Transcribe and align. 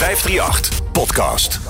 538 0.00 0.92
Podcast. 0.92 1.60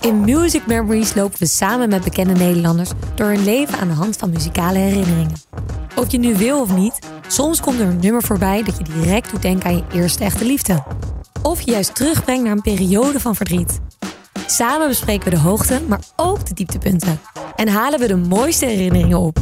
In 0.00 0.20
Music 0.20 0.66
Memories 0.66 1.14
lopen 1.14 1.38
we 1.38 1.46
samen 1.46 1.88
met 1.88 2.04
bekende 2.04 2.32
Nederlanders 2.32 2.90
door 3.14 3.26
hun 3.26 3.44
leven 3.44 3.78
aan 3.78 3.88
de 3.88 3.94
hand 3.94 4.16
van 4.16 4.30
muzikale 4.30 4.78
herinneringen. 4.78 5.32
Of 5.96 6.12
je 6.12 6.18
nu 6.18 6.36
wil 6.36 6.60
of 6.60 6.74
niet, 6.74 6.98
soms 7.28 7.60
komt 7.60 7.80
er 7.80 7.86
een 7.86 8.00
nummer 8.00 8.22
voorbij 8.22 8.62
dat 8.62 8.78
je 8.78 8.84
direct 8.84 9.30
doet 9.30 9.42
denken 9.42 9.70
aan 9.70 9.76
je 9.76 9.84
eerste 9.92 10.24
echte 10.24 10.44
liefde. 10.44 10.82
Of 11.42 11.60
je 11.60 11.70
juist 11.70 11.94
terugbrengt 11.94 12.42
naar 12.44 12.52
een 12.52 12.62
periode 12.62 13.20
van 13.20 13.34
verdriet. 13.34 13.80
Samen 14.46 14.88
bespreken 14.88 15.24
we 15.24 15.30
de 15.30 15.42
hoogte, 15.42 15.80
maar 15.86 16.00
ook 16.16 16.46
de 16.46 16.54
dieptepunten. 16.54 17.20
En 17.56 17.68
halen 17.68 18.00
we 18.00 18.06
de 18.06 18.16
mooiste 18.16 18.66
herinneringen 18.66 19.18
op. 19.18 19.38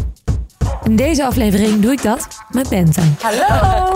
In 0.85 0.97
deze 0.97 1.27
aflevering 1.27 1.81
doe 1.81 1.93
ik 1.93 2.03
dat 2.03 2.29
met 2.49 2.69
Bente. 2.69 3.03
Hallo! 3.21 3.93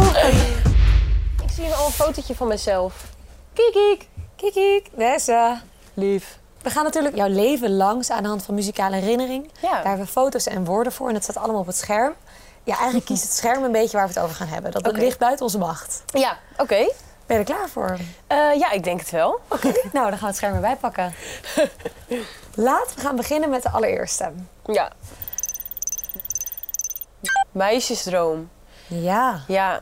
ik 1.42 1.50
zie 1.54 1.64
hier 1.64 1.74
al 1.74 1.86
een 1.86 1.92
fotootje 1.92 2.34
van 2.34 2.48
mezelf. 2.48 3.15
Kiek, 3.56 3.72
kiek. 3.72 4.08
Kijk, 4.36 4.52
kijk, 4.52 4.88
Nessa. 4.92 5.62
Lief. 5.94 6.38
We 6.62 6.70
gaan 6.70 6.84
natuurlijk 6.84 7.16
jouw 7.16 7.28
leven 7.28 7.76
langs 7.76 8.10
aan 8.10 8.22
de 8.22 8.28
hand 8.28 8.42
van 8.42 8.54
muzikale 8.54 8.96
herinnering. 8.96 9.50
Ja. 9.60 9.70
Daar 9.70 9.86
hebben 9.86 10.06
we 10.06 10.12
foto's 10.12 10.46
en 10.46 10.64
woorden 10.64 10.92
voor 10.92 11.08
en 11.08 11.14
het 11.14 11.22
staat 11.22 11.36
allemaal 11.36 11.60
op 11.60 11.66
het 11.66 11.76
scherm. 11.76 12.14
Ja, 12.64 12.74
eigenlijk 12.74 13.04
kiest 13.06 13.22
het 13.22 13.32
scherm 13.32 13.64
een 13.64 13.72
beetje 13.72 13.96
waar 13.96 14.06
we 14.06 14.12
het 14.12 14.22
over 14.22 14.36
gaan 14.36 14.46
hebben. 14.46 14.70
Dat 14.72 14.96
ligt 14.96 15.18
buiten 15.18 15.44
onze 15.44 15.58
macht. 15.58 16.02
Ja, 16.06 16.38
oké. 16.56 16.92
Ben 17.26 17.36
je 17.38 17.44
er 17.44 17.44
klaar 17.44 17.68
voor? 17.68 17.96
Eh, 18.26 18.54
ja, 18.58 18.70
ik 18.70 18.84
denk 18.84 19.00
het 19.00 19.10
wel. 19.10 19.40
Oké, 19.48 19.66
nou 19.92 20.10
dan 20.10 20.10
gaan 20.10 20.18
we 20.20 20.26
het 20.26 20.36
scherm 20.36 20.54
erbij 20.54 20.76
pakken. 20.76 21.14
Laten 22.54 22.96
we 22.96 23.00
gaan 23.00 23.16
beginnen 23.16 23.50
met 23.50 23.62
de 23.62 23.70
allereerste. 23.70 24.32
Ja. 24.66 24.92
Meisjesdroom. 27.52 28.50
Ja, 28.86 29.40
Ja, 29.46 29.80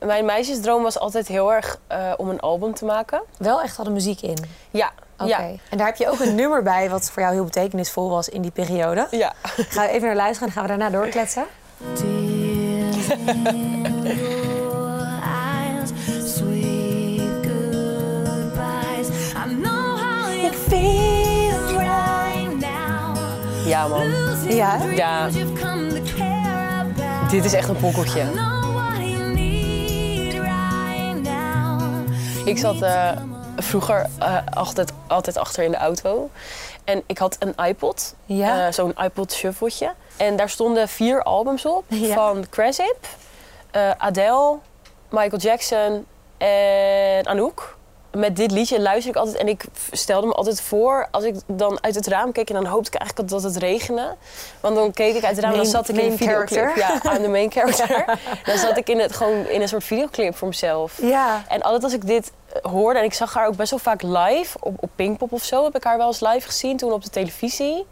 mijn 0.00 0.24
meisjesdroom 0.24 0.82
was 0.82 0.98
altijd 0.98 1.28
heel 1.28 1.52
erg 1.52 1.78
eh, 1.86 2.12
om 2.16 2.28
een 2.28 2.40
album 2.40 2.74
te 2.74 2.84
maken. 2.84 3.22
wel 3.38 3.62
echt 3.62 3.78
al 3.78 3.84
de 3.84 3.90
muziek 3.90 4.20
in. 4.20 4.36
Ja. 4.70 4.90
Oké. 5.18 5.28
Ja. 5.28 5.38
En 5.70 5.78
daar 5.78 5.86
heb 5.86 5.96
je 5.96 6.10
ook 6.10 6.20
een 6.20 6.34
nummer 6.34 6.62
bij 6.62 6.90
wat 6.90 7.10
voor 7.10 7.22
jou 7.22 7.34
heel 7.34 7.44
betekenisvol 7.44 8.10
was 8.10 8.28
in 8.28 8.42
die 8.42 8.50
periode. 8.50 9.06
Ja. 9.10 9.32
Gaan 9.56 9.86
we 9.86 9.92
even 9.92 10.06
naar 10.06 10.16
luisteren 10.16 10.48
en 10.48 10.54
gaan 10.54 10.62
we 10.62 10.68
daarna 10.68 10.90
doorkletsen. 10.90 11.46
Ja, 23.66 23.88
man. 23.88 24.10
Ja? 24.48 24.78
Ja. 24.94 25.28
Dit 27.30 27.44
is 27.44 27.52
echt 27.52 27.68
een 27.68 27.76
pokkeltje. 27.76 28.58
Ik 32.50 32.58
zat 32.58 32.82
eh, 32.82 33.10
vroeger 33.56 34.06
eh, 34.18 34.36
altijd, 34.54 34.92
altijd 35.06 35.36
achter 35.36 35.64
in 35.64 35.70
de 35.70 35.76
auto. 35.76 36.30
En 36.84 37.02
ik 37.06 37.18
had 37.18 37.36
een 37.38 37.66
iPod, 37.66 38.14
Ja. 38.24 38.66
eh, 38.66 38.72
zo'n 38.72 38.94
iPod 39.04 39.32
shuffletje. 39.32 39.92
En 40.16 40.36
daar 40.36 40.48
stonden 40.48 40.88
vier 40.88 41.22
albums 41.22 41.66
op 41.66 41.84
Ja. 42.08 42.14
van 42.14 42.44
Cresip, 42.50 43.06
Adele, 43.98 44.58
Michael 45.10 45.40
Jackson 45.40 46.06
en 46.38 47.26
Anouk. 47.26 47.76
Met 48.16 48.36
dit 48.36 48.50
liedje 48.50 48.80
luister 48.80 49.10
ik 49.10 49.16
altijd 49.16 49.36
en 49.36 49.48
ik 49.48 49.64
stelde 49.92 50.26
me 50.26 50.32
altijd 50.32 50.60
voor 50.60 51.08
als 51.10 51.24
ik 51.24 51.36
dan 51.46 51.78
uit 51.82 51.94
het 51.94 52.06
raam 52.06 52.32
keek 52.32 52.48
en 52.48 52.54
dan 52.54 52.66
hoopte 52.66 52.90
ik 52.90 52.98
eigenlijk 52.98 53.30
dat 53.30 53.42
het 53.42 53.56
regende. 53.56 54.16
Want 54.60 54.74
dan 54.74 54.92
keek 54.92 55.14
ik 55.14 55.24
uit 55.24 55.36
het 55.36 55.44
raam 55.44 55.52
en 55.52 55.58
dan 55.58 55.66
zat 55.66 55.88
ik 55.88 55.96
in 55.96 56.10
een 56.10 56.16
videoclip. 56.16 56.76
Ja, 56.76 56.92
I'm 56.92 57.22
the 57.22 57.28
main 57.28 57.52
character. 57.56 58.18
Dan 58.44 58.58
zat 58.58 58.76
ik 58.76 58.88
in 58.88 58.98
het, 58.98 59.12
gewoon 59.12 59.46
in 59.46 59.60
een 59.60 59.68
soort 59.68 59.84
videoclip 59.84 60.36
voor 60.36 60.48
mezelf. 60.48 60.98
Ja. 61.02 61.44
En 61.48 61.62
altijd 61.62 61.84
als 61.84 61.92
ik 61.92 62.06
dit 62.06 62.32
eh, 62.52 62.70
hoorde, 62.70 62.98
en 62.98 63.04
ik 63.04 63.14
zag 63.14 63.34
haar 63.34 63.46
ook 63.46 63.56
best 63.56 63.70
wel 63.70 63.78
vaak 63.78 64.02
live, 64.02 64.58
op, 64.60 64.82
op 64.82 64.90
Pinkpop 64.96 65.32
of 65.32 65.44
zo, 65.44 65.64
heb 65.64 65.76
ik 65.76 65.84
haar 65.84 65.96
wel 65.96 66.06
eens 66.06 66.20
live 66.20 66.46
gezien, 66.46 66.76
toen 66.76 66.92
op 66.92 67.02
de 67.02 67.10
televisie. 67.10 67.86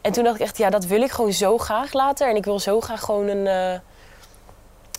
En 0.00 0.12
toen 0.12 0.24
dacht 0.24 0.36
ik 0.36 0.42
echt, 0.42 0.58
ja, 0.58 0.70
dat 0.70 0.84
wil 0.84 1.02
ik 1.02 1.10
gewoon 1.10 1.32
zo 1.32 1.58
graag 1.58 1.92
later. 1.92 2.28
En 2.28 2.36
ik 2.36 2.44
wil 2.44 2.58
zo 2.58 2.80
graag 2.80 3.00
gewoon 3.00 3.28
een, 3.28 3.46
eh, 3.46 3.80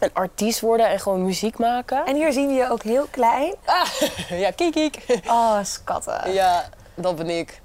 een 0.01 0.13
artiest 0.13 0.59
worden 0.59 0.87
en 0.87 0.99
gewoon 0.99 1.25
muziek 1.25 1.57
maken. 1.57 2.05
En 2.05 2.15
hier 2.15 2.33
zien 2.33 2.47
we 2.47 2.53
je 2.53 2.69
ook 2.71 2.83
heel 2.83 3.07
klein. 3.11 3.55
Ah, 3.65 3.87
ja, 4.43 4.51
kiek, 4.51 4.71
kiek. 4.71 5.21
Oh, 5.27 5.57
schatten. 5.63 6.33
Ja, 6.33 6.69
dat 6.95 7.15
ben 7.15 7.29
ik. 7.29 7.61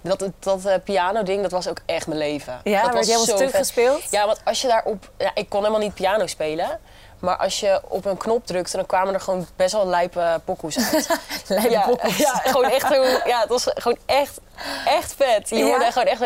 Dat, 0.00 0.30
dat 0.38 0.64
eh, 0.64 0.74
piano-ding, 0.84 1.42
dat 1.42 1.50
was 1.50 1.68
ook 1.68 1.78
echt 1.86 2.06
mijn 2.06 2.18
leven. 2.18 2.60
Ja, 2.64 2.82
dat 2.82 2.92
werd 2.92 3.06
helemaal 3.06 3.36
stuk 3.36 3.54
gespeeld? 3.54 4.10
Ja, 4.10 4.26
want 4.26 4.40
als 4.44 4.60
je 4.60 4.68
daarop... 4.68 5.10
Ja, 5.18 5.30
ik 5.34 5.48
kon 5.48 5.60
helemaal 5.60 5.80
niet 5.80 5.94
piano 5.94 6.26
spelen. 6.26 6.80
Maar 7.18 7.36
als 7.36 7.60
je 7.60 7.80
op 7.88 8.04
een 8.04 8.16
knop 8.16 8.46
drukte, 8.46 8.76
dan 8.76 8.86
kwamen 8.86 9.14
er 9.14 9.20
gewoon 9.20 9.46
best 9.56 9.72
wel 9.72 9.86
lijpe 9.86 10.40
pokoes 10.44 10.92
uit. 10.92 11.08
Lijpe 11.48 11.70
ja, 11.70 11.80
pokoes. 11.80 12.16
Ja, 12.16 12.32
gewoon 12.44 12.70
echt 12.70 12.86
zo... 12.92 13.02
Ja, 13.02 13.40
het 13.40 13.48
was 13.48 13.66
gewoon 13.74 13.98
echt, 14.06 14.40
echt 14.84 15.14
vet. 15.14 15.48
Je 15.48 15.56
Ja? 15.56 15.64
hoorde 15.64 15.92
gewoon 15.92 16.08
echt. 16.08 16.20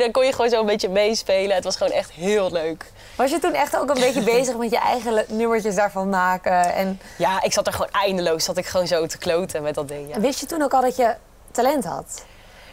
Dan 0.00 0.10
kon 0.10 0.24
je 0.24 0.32
gewoon 0.32 0.50
zo 0.50 0.60
een 0.60 0.66
beetje 0.66 0.88
meespelen. 0.88 1.54
Het 1.54 1.64
was 1.64 1.76
gewoon 1.76 1.92
echt 1.92 2.10
heel 2.10 2.52
leuk. 2.52 2.92
Was 3.16 3.30
je 3.30 3.38
toen 3.38 3.52
echt 3.52 3.76
ook 3.76 3.88
een 3.88 4.00
beetje 4.00 4.22
bezig 4.22 4.56
met 4.56 4.70
je 4.70 4.78
eigen 4.78 5.24
nummertjes 5.28 5.74
daarvan 5.74 6.08
maken? 6.08 6.74
En 6.74 7.00
Ja, 7.18 7.42
ik 7.42 7.52
zat 7.52 7.66
er 7.66 7.72
gewoon 7.72 7.90
eindeloos. 7.90 8.44
Zat 8.44 8.56
ik 8.56 8.66
gewoon 8.66 8.86
zo 8.86 9.06
te 9.06 9.18
kloten 9.18 9.62
met 9.62 9.74
dat 9.74 9.88
ding. 9.88 10.08
Ja. 10.14 10.20
wist 10.20 10.40
je 10.40 10.46
toen 10.46 10.62
ook 10.62 10.74
al 10.74 10.80
dat 10.80 10.96
je 10.96 11.14
talent 11.50 11.84
had? 11.84 12.24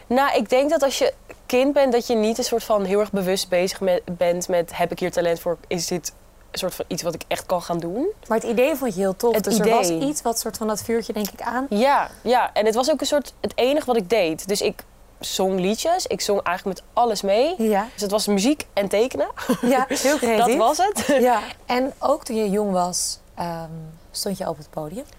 Nou, 0.08 0.36
ik 0.36 0.50
denk 0.50 0.70
dat 0.70 0.84
als 0.84 0.98
je 0.98 1.14
kind 1.46 1.74
bent, 1.74 1.92
dat 1.92 2.08
je 2.08 2.16
niet 2.16 2.38
een 2.38 2.44
soort 2.44 2.64
van 2.64 2.84
heel 2.84 3.00
erg 3.00 3.12
bewust 3.12 3.50
bezig 3.50 3.80
met, 3.80 4.02
bent 4.18 4.48
met 4.48 4.78
heb 4.78 4.92
ik 4.92 5.00
hier 5.00 5.12
talent 5.12 5.40
voor? 5.40 5.58
Is 5.68 5.88
dit 5.88 6.14
een 6.52 6.60
soort 6.60 6.76
van 6.76 6.86
iets 6.88 7.02
wat 7.02 7.14
ik 7.14 7.24
echt 7.28 7.46
kan 7.46 7.62
gaan 7.62 7.80
doen? 7.80 8.12
Maar 8.28 8.38
het 8.38 8.48
idee 8.48 8.76
vond 8.76 8.94
je 8.96 9.00
heel 9.00 9.16
tof. 9.16 9.36
Het 9.36 9.44
dus 9.44 9.60
er 9.60 9.70
was 9.70 9.90
idee. 9.90 10.08
iets 10.08 10.22
wat 10.22 10.40
soort 10.40 10.58
van 10.58 10.68
dat 10.68 10.84
vuurtje 10.84 11.14
denk 11.14 11.30
ik 11.30 11.42
aan. 11.42 11.66
Ja, 11.70 12.10
ja. 12.22 12.54
En 12.54 12.66
het 12.66 12.76
was 12.76 12.92
ook 12.92 13.02
een 13.02 13.08
soort 13.08 13.34
het 13.42 13.52
enige 13.56 13.86
wat 13.86 13.98
ik 13.98 14.10
deed. 14.10 14.48
Dus 14.48 14.62
ik 14.62 14.84
zong 15.26 15.60
liedjes. 15.60 16.08
Ik 16.08 16.22
zong 16.22 16.42
eigenlijk 16.42 16.80
met 16.80 16.88
alles 16.94 17.22
mee. 17.22 17.56
Ja, 17.58 17.88
Dus 17.94 18.02
het 18.02 18.12
was 18.12 18.28
muziek 18.28 18.66
en 18.74 18.88
tekenen. 18.88 19.28
ja 19.62 19.86
heel 19.90 20.18
creatief. 20.18 20.58
Dat 20.58 20.68
was 20.68 20.78
het. 20.78 21.06
Ja. 21.22 21.40
En 21.66 21.94
ook 22.00 22.24
toen 22.24 22.36
je 22.36 22.50
jong 22.50 22.72
was, 22.72 23.20
ehm, 23.36 23.70
stond 24.12 24.38
je 24.38 24.48
op 24.50 24.58
het 24.58 24.70
podium. 24.70 25.04
Daar 25.06 25.14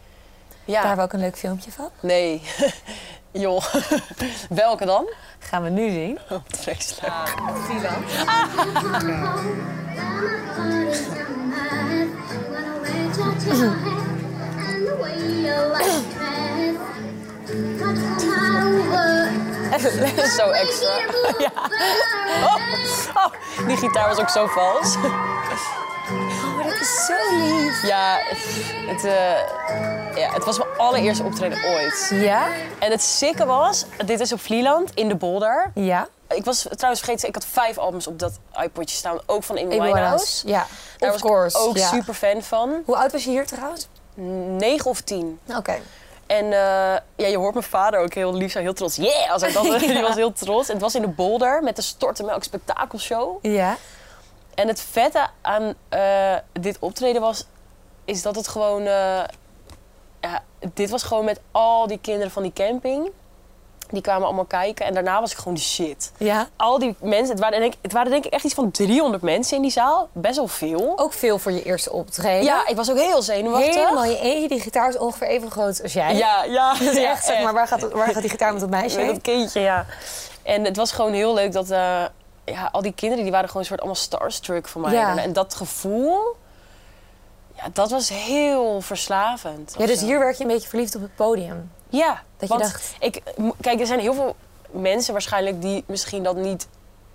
Ja. 0.64 0.78
hebben 0.80 0.96
we 0.96 1.02
ook 1.02 1.12
een 1.12 1.20
leuk 1.20 1.38
filmpje 1.38 1.72
van. 1.72 1.88
Nee. 2.00 2.42
Joh. 3.30 3.64
Welke 4.48 4.84
dan? 4.84 5.06
Gaan 5.38 5.62
we 5.62 5.68
nu 5.68 5.90
zien. 5.90 6.18
Oh, 6.24 6.30
wat 6.30 6.42
vreselijk. 6.50 7.02
Zo 20.38 20.50
extra. 20.50 20.90
Ja. 21.38 21.50
Oh, 23.14 23.66
die 23.66 23.76
gitaar 23.76 24.08
was 24.08 24.18
ook 24.18 24.28
zo 24.28 24.46
vals. 24.46 24.96
Oh, 24.96 26.64
dat 26.64 26.80
is 26.80 27.06
zo 27.06 27.36
lief. 27.36 27.82
Ja, 27.86 28.18
het, 28.86 29.04
eh, 29.04 30.16
ja, 30.16 30.32
het 30.32 30.44
was 30.44 30.58
mijn 30.58 30.70
allereerste 30.76 31.22
optreden 31.24 31.58
ooit. 31.64 32.10
Ja? 32.14 32.46
En 32.78 32.90
het 32.90 33.02
sikke 33.02 33.46
was, 33.46 33.84
dit 34.06 34.20
is 34.20 34.32
op 34.32 34.40
Vlieland, 34.40 34.90
in 34.94 35.08
de 35.08 35.14
Bolder. 35.16 35.70
Ja. 35.74 36.08
Ik 36.28 36.44
was 36.44 36.66
trouwens 36.70 37.02
vergeten, 37.02 37.28
ik 37.28 37.34
had 37.34 37.46
vijf 37.46 37.78
albums 37.78 38.06
op 38.06 38.18
dat 38.18 38.38
iPodje 38.62 38.96
staan. 38.96 39.18
Ook 39.26 39.42
van 39.44 39.56
Amy 39.58 39.64
Amy 39.64 39.80
Winehouse. 39.80 40.42
Winehouse. 40.42 40.48
Ja, 40.48 40.66
Daar 40.98 41.14
of 41.14 41.20
was 41.20 41.30
course. 41.30 41.58
ik 41.58 41.64
ook 41.64 41.76
ja. 41.76 41.88
super 41.88 42.14
fan 42.14 42.42
van. 42.42 42.82
Hoe 42.86 42.96
oud 42.96 43.12
was 43.12 43.24
je 43.24 43.30
hier 43.30 43.46
trouwens? 43.46 43.88
Negen 44.58 44.90
of 44.90 45.00
tien. 45.00 45.38
Oké. 45.56 45.78
En 46.26 46.44
eh, 46.44 46.98
ja, 47.16 47.26
je 47.26 47.36
hoort 47.36 47.54
mijn 47.54 47.66
vader 47.66 48.00
ook 48.00 48.14
heel 48.14 48.34
lief 48.34 48.52
zijn, 48.52 48.64
heel 48.64 48.72
trots. 48.72 48.96
Yeah! 48.96 49.30
Als 49.32 49.42
hij 49.42 49.52
dat, 49.52 49.64
Die 49.80 50.00
was 50.00 50.14
heel 50.14 50.32
trots. 50.32 50.68
En 50.68 50.72
het 50.74 50.82
was 50.82 50.94
in 50.94 51.02
de 51.02 51.08
Bolder 51.08 51.62
met 51.62 51.76
de 51.76 51.82
Stortenmelk 51.82 52.42
Spektakelshow. 52.44 53.38
Ja. 53.42 53.76
En 54.54 54.68
het 54.68 54.80
vette 54.80 55.26
aan 55.40 55.74
eh, 55.88 56.36
dit 56.52 56.76
optreden 56.78 57.20
was, 57.20 57.46
is 58.04 58.22
dat 58.22 58.36
het 58.36 58.48
gewoon... 58.48 58.80
eh, 58.86 59.24
ja, 60.20 60.42
dit 60.74 60.90
was 60.90 61.02
gewoon 61.02 61.24
met 61.24 61.40
al 61.50 61.86
die 61.86 61.98
kinderen 61.98 62.30
van 62.30 62.42
die 62.42 62.52
camping. 62.52 63.10
Die 63.92 64.02
kwamen 64.02 64.26
allemaal 64.26 64.44
kijken 64.44 64.86
en 64.86 64.94
daarna 64.94 65.20
was 65.20 65.32
ik 65.32 65.38
gewoon 65.38 65.54
de 65.54 65.60
shit. 65.60 66.12
Ja. 66.16 66.48
Al 66.56 66.78
die 66.78 66.96
mensen, 67.00 67.30
het 67.30 67.40
waren, 67.40 67.60
denk, 67.60 67.74
het 67.82 67.92
waren 67.92 68.10
denk 68.10 68.24
ik 68.24 68.32
echt 68.32 68.44
iets 68.44 68.54
van 68.54 68.70
300 68.70 69.22
mensen 69.22 69.56
in 69.56 69.62
die 69.62 69.70
zaal. 69.70 70.08
Best 70.12 70.36
wel 70.36 70.48
veel. 70.48 70.92
Ook 70.96 71.12
veel 71.12 71.38
voor 71.38 71.52
je 71.52 71.62
eerste 71.62 71.92
optreden. 71.92 72.44
Ja, 72.44 72.66
ik 72.68 72.76
was 72.76 72.90
ook 72.90 72.98
heel 72.98 73.22
zenuwachtig. 73.22 73.74
Helemaal 73.74 74.04
je 74.04 74.18
eentje. 74.18 74.48
Die 74.48 74.60
gitaar 74.60 74.88
is 74.88 74.98
ongeveer 74.98 75.28
even 75.28 75.50
groot 75.50 75.82
als 75.82 75.92
jij. 75.92 76.16
Ja, 76.16 76.44
ja. 76.44 76.74
Dat 76.78 76.94
is 76.94 77.04
echt, 77.04 77.24
zeg 77.24 77.42
maar, 77.42 77.52
waar 77.52 77.68
gaat, 77.68 77.92
waar 77.92 78.08
gaat 78.08 78.20
die 78.20 78.30
gitaar 78.30 78.52
met 78.52 78.60
dat 78.60 78.70
meisje 78.70 78.98
Met 78.98 79.06
dat 79.06 79.20
kindje, 79.20 79.60
ja. 79.60 79.86
En 80.42 80.64
het 80.64 80.76
was 80.76 80.92
gewoon 80.92 81.12
heel 81.12 81.34
leuk 81.34 81.52
dat 81.52 81.70
eh, 81.70 82.04
ja, 82.44 82.68
al 82.72 82.82
die 82.82 82.92
kinderen 82.92 83.22
die 83.22 83.32
waren 83.32 83.46
gewoon 83.46 83.62
een 83.62 83.68
soort 83.68 83.80
allemaal 83.80 84.02
starstruck 84.02 84.68
voor 84.68 84.80
mij. 84.80 84.92
Ja. 84.92 85.16
En 85.16 85.32
dat 85.32 85.54
gevoel, 85.54 86.36
ja, 87.56 87.64
dat 87.72 87.90
was 87.90 88.08
heel 88.08 88.80
verslavend. 88.80 89.74
Ja, 89.78 89.86
dus 89.86 89.98
zo. 89.98 90.06
hier 90.06 90.18
werd 90.18 90.36
je 90.38 90.44
een 90.44 90.50
beetje 90.50 90.68
verliefd 90.68 90.94
op 90.94 91.02
het 91.02 91.14
podium. 91.14 91.70
Ja, 91.92 92.22
Dat 92.36 92.48
je 92.48 92.54
want 92.56 92.60
dacht- 92.60 92.94
Ik, 93.00 93.22
kijk, 93.60 93.80
er 93.80 93.86
zijn 93.86 94.00
heel 94.00 94.14
veel 94.14 94.36
mensen 94.70 95.12
waarschijnlijk 95.12 95.60
die 95.62 95.84
misschien 95.86 96.22
dat 96.22 96.36
niet 96.36 96.68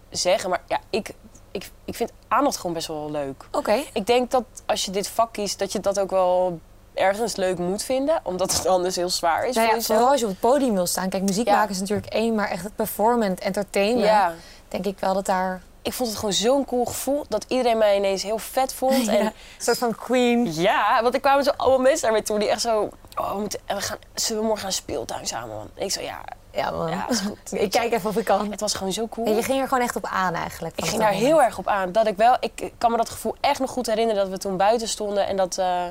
zeggen. 0.09 0.49
Maar 0.49 0.61
ja, 0.67 0.79
ik, 0.89 1.13
ik, 1.51 1.69
ik 1.85 1.95
vind 1.95 2.11
aandacht 2.27 2.57
gewoon 2.57 2.73
best 2.73 2.87
wel 2.87 3.11
leuk. 3.11 3.43
Oké. 3.51 3.83
Ik 3.93 4.05
denk 4.05 4.31
dat 4.31 4.43
als 4.65 4.85
je 4.85 4.91
dit 4.91 5.07
vak 5.07 5.33
kiest, 5.33 5.59
dat 5.59 5.71
je 5.71 5.79
dat 5.79 5.99
ook 5.99 6.09
wel 6.09 6.59
ergens 6.93 7.35
leuk 7.35 7.57
moet 7.57 7.83
vinden, 7.83 8.19
omdat 8.23 8.53
het 8.53 8.65
anders 8.67 8.95
heel 8.95 9.09
zwaar 9.09 9.47
is. 9.47 9.55
Nou 9.55 9.67
ja, 9.75 9.81
vooral 9.81 10.09
als 10.09 10.19
je 10.19 10.25
op 10.25 10.31
het 10.31 10.39
podium 10.39 10.73
wil 10.73 10.85
staan. 10.87 11.09
Kijk, 11.09 11.23
muziek 11.23 11.47
Ja. 11.47 11.55
maken 11.55 11.69
is 11.71 11.79
natuurlijk 11.79 12.07
één, 12.13 12.35
maar 12.35 12.49
echt 12.49 12.63
het 12.63 12.75
performance, 12.75 13.43
entertainment. 13.43 14.05
Ja. 14.05 14.33
Denk 14.67 14.85
ik 14.85 14.99
wel 14.99 15.13
dat 15.13 15.25
daar 15.25 15.61
Ik 15.81 15.93
vond 15.93 16.09
het 16.09 16.17
gewoon 16.17 16.33
zo'n 16.33 16.65
cool 16.65 16.85
gevoel 16.85 17.25
dat 17.29 17.45
iedereen 17.47 17.77
mij 17.77 17.95
ineens 17.97 18.23
heel 18.23 18.37
vet 18.37 18.73
vond. 18.73 19.07
En 19.07 19.25
een 19.25 19.31
soort 19.57 19.77
van 19.77 19.95
queen. 19.95 20.53
Ja, 20.53 20.99
want 21.01 21.13
er 21.13 21.19
kwamen 21.19 21.43
zo 21.43 21.51
allemaal 21.57 21.79
mensen 21.79 22.01
daarmee 22.01 22.23
toe 22.23 22.39
die 22.39 22.49
echt 22.49 22.61
zo... 22.61 22.89
Oh, 23.19 23.33
we, 23.33 23.39
moeten, 23.39 23.59
we 23.67 23.81
gaan, 23.81 23.97
zullen 24.13 24.41
we 24.41 24.47
morgen 24.47 24.63
gaan 24.63 24.73
speeltuin 24.73 25.27
samen, 25.27 25.55
man? 25.55 25.69
Ik 25.73 25.91
zo, 25.91 26.01
ja, 26.01 26.23
Ja, 26.51 26.71
man. 26.71 26.89
ja, 26.89 27.09
is 27.09 27.19
goed. 27.19 27.53
ik 27.61 27.71
kijk 27.71 27.93
even 27.93 28.09
of 28.09 28.17
ik 28.17 28.25
kan. 28.25 28.51
Het 28.51 28.59
was 28.59 28.73
gewoon 28.73 28.93
zo 28.93 29.07
cool. 29.07 29.27
En 29.27 29.35
je 29.35 29.43
ging 29.43 29.61
er 29.61 29.67
gewoon 29.67 29.83
echt 29.83 29.95
op 29.95 30.05
aan 30.05 30.33
eigenlijk. 30.33 30.77
ik 30.77 30.85
ging 30.85 31.01
daar 31.01 31.11
moment. 31.11 31.27
heel 31.27 31.41
erg 31.41 31.57
op 31.57 31.67
aan. 31.67 31.91
Dat 31.91 32.07
ik 32.07 32.17
wel, 32.17 32.37
ik, 32.39 32.71
kan 32.77 32.91
me 32.91 32.97
dat 32.97 33.09
gevoel 33.09 33.35
echt 33.39 33.59
nog 33.59 33.69
goed 33.69 33.85
herinneren 33.85 34.21
dat 34.21 34.31
we 34.31 34.37
toen 34.37 34.57
buiten 34.57 34.87
stonden 34.87 35.27
en 35.27 35.37
dat... 35.37 35.57
eh, 35.57 35.85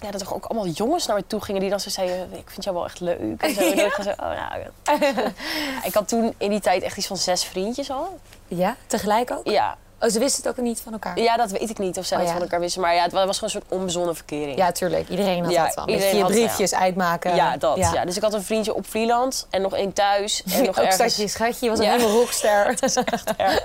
ja, 0.00 0.10
dat 0.10 0.20
er 0.20 0.34
ook 0.34 0.44
allemaal 0.44 0.66
jongens 0.66 1.06
naar 1.06 1.16
me 1.16 1.26
toe 1.26 1.40
gingen 1.40 1.60
die 1.60 1.70
dan 1.70 1.80
zo 1.80 1.90
zeiden... 1.90 2.32
Ik 2.32 2.50
vind 2.50 2.64
jou 2.64 2.76
wel 2.76 2.84
echt 2.84 3.00
leuk. 3.00 3.42
En 3.42 3.54
zo, 3.54 3.60
En 3.70 3.78
ik 3.86 3.98
zo, 4.02 4.10
oh. 4.10 4.16
Ja, 4.16 4.56
ik 5.88 5.94
had 5.94 6.08
toen 6.08 6.34
in 6.38 6.50
die 6.50 6.60
tijd 6.60 6.82
echt 6.82 6.96
iets 6.96 7.06
van 7.06 7.16
zes 7.16 7.44
vriendjes 7.44 7.90
al. 7.90 8.18
Ja, 8.48 8.76
tegelijk 8.86 9.30
ook? 9.30 9.48
Ja, 9.48 9.76
Oh, 10.02 10.08
ze 10.10 10.18
wisten 10.18 10.42
het 10.42 10.58
ook 10.58 10.64
niet 10.64 10.80
van 10.80 10.92
elkaar? 10.92 11.18
ja 11.18 11.36
dat 11.36 11.50
weet 11.50 11.70
ik 11.70 11.78
niet 11.78 11.98
of 11.98 12.04
zij 12.04 12.16
Oh, 12.16 12.22
dat 12.22 12.32
ja. 12.32 12.38
van 12.38 12.46
elkaar 12.46 12.60
wisten. 12.60 12.80
Maar 12.80 12.94
ja, 12.94 13.02
het 13.02 13.12
was 13.12 13.22
gewoon 13.22 13.38
een 13.40 13.50
soort 13.50 13.64
onbezonnen 13.68 14.14
verkering. 14.16 14.56
Ja, 14.56 14.72
tuurlijk. 14.72 15.08
Iedereen 15.08 15.44
had 15.44 15.52
Ja, 15.52 15.64
dat 15.64 15.74
wel. 15.74 15.88
iedereen 15.88 16.16
je 16.16 16.22
had, 16.22 16.30
briefjes 16.30 16.74
uitmaken. 16.74 17.34
Ja, 17.34 17.56
dat. 17.56 17.76
Ja. 17.76 18.04
Dus 18.04 18.16
ik 18.16 18.22
had 18.22 18.34
een 18.34 18.42
vriendje 18.42 18.74
op 18.74 18.86
Vlieland 18.88 19.46
en 19.50 19.62
nog 19.62 19.74
één 19.74 19.92
thuis. 19.92 20.42
En 20.52 20.58
nog 20.66 20.68
ook 20.68 20.76
ergens. 20.84 20.94
schatje, 21.14 21.28
schatje. 21.28 21.64
Je 21.64 21.70
was 21.70 21.78
een 21.78 21.84
helemaal 21.90 22.10
rockster. 22.10 22.74
erg. 23.36 23.62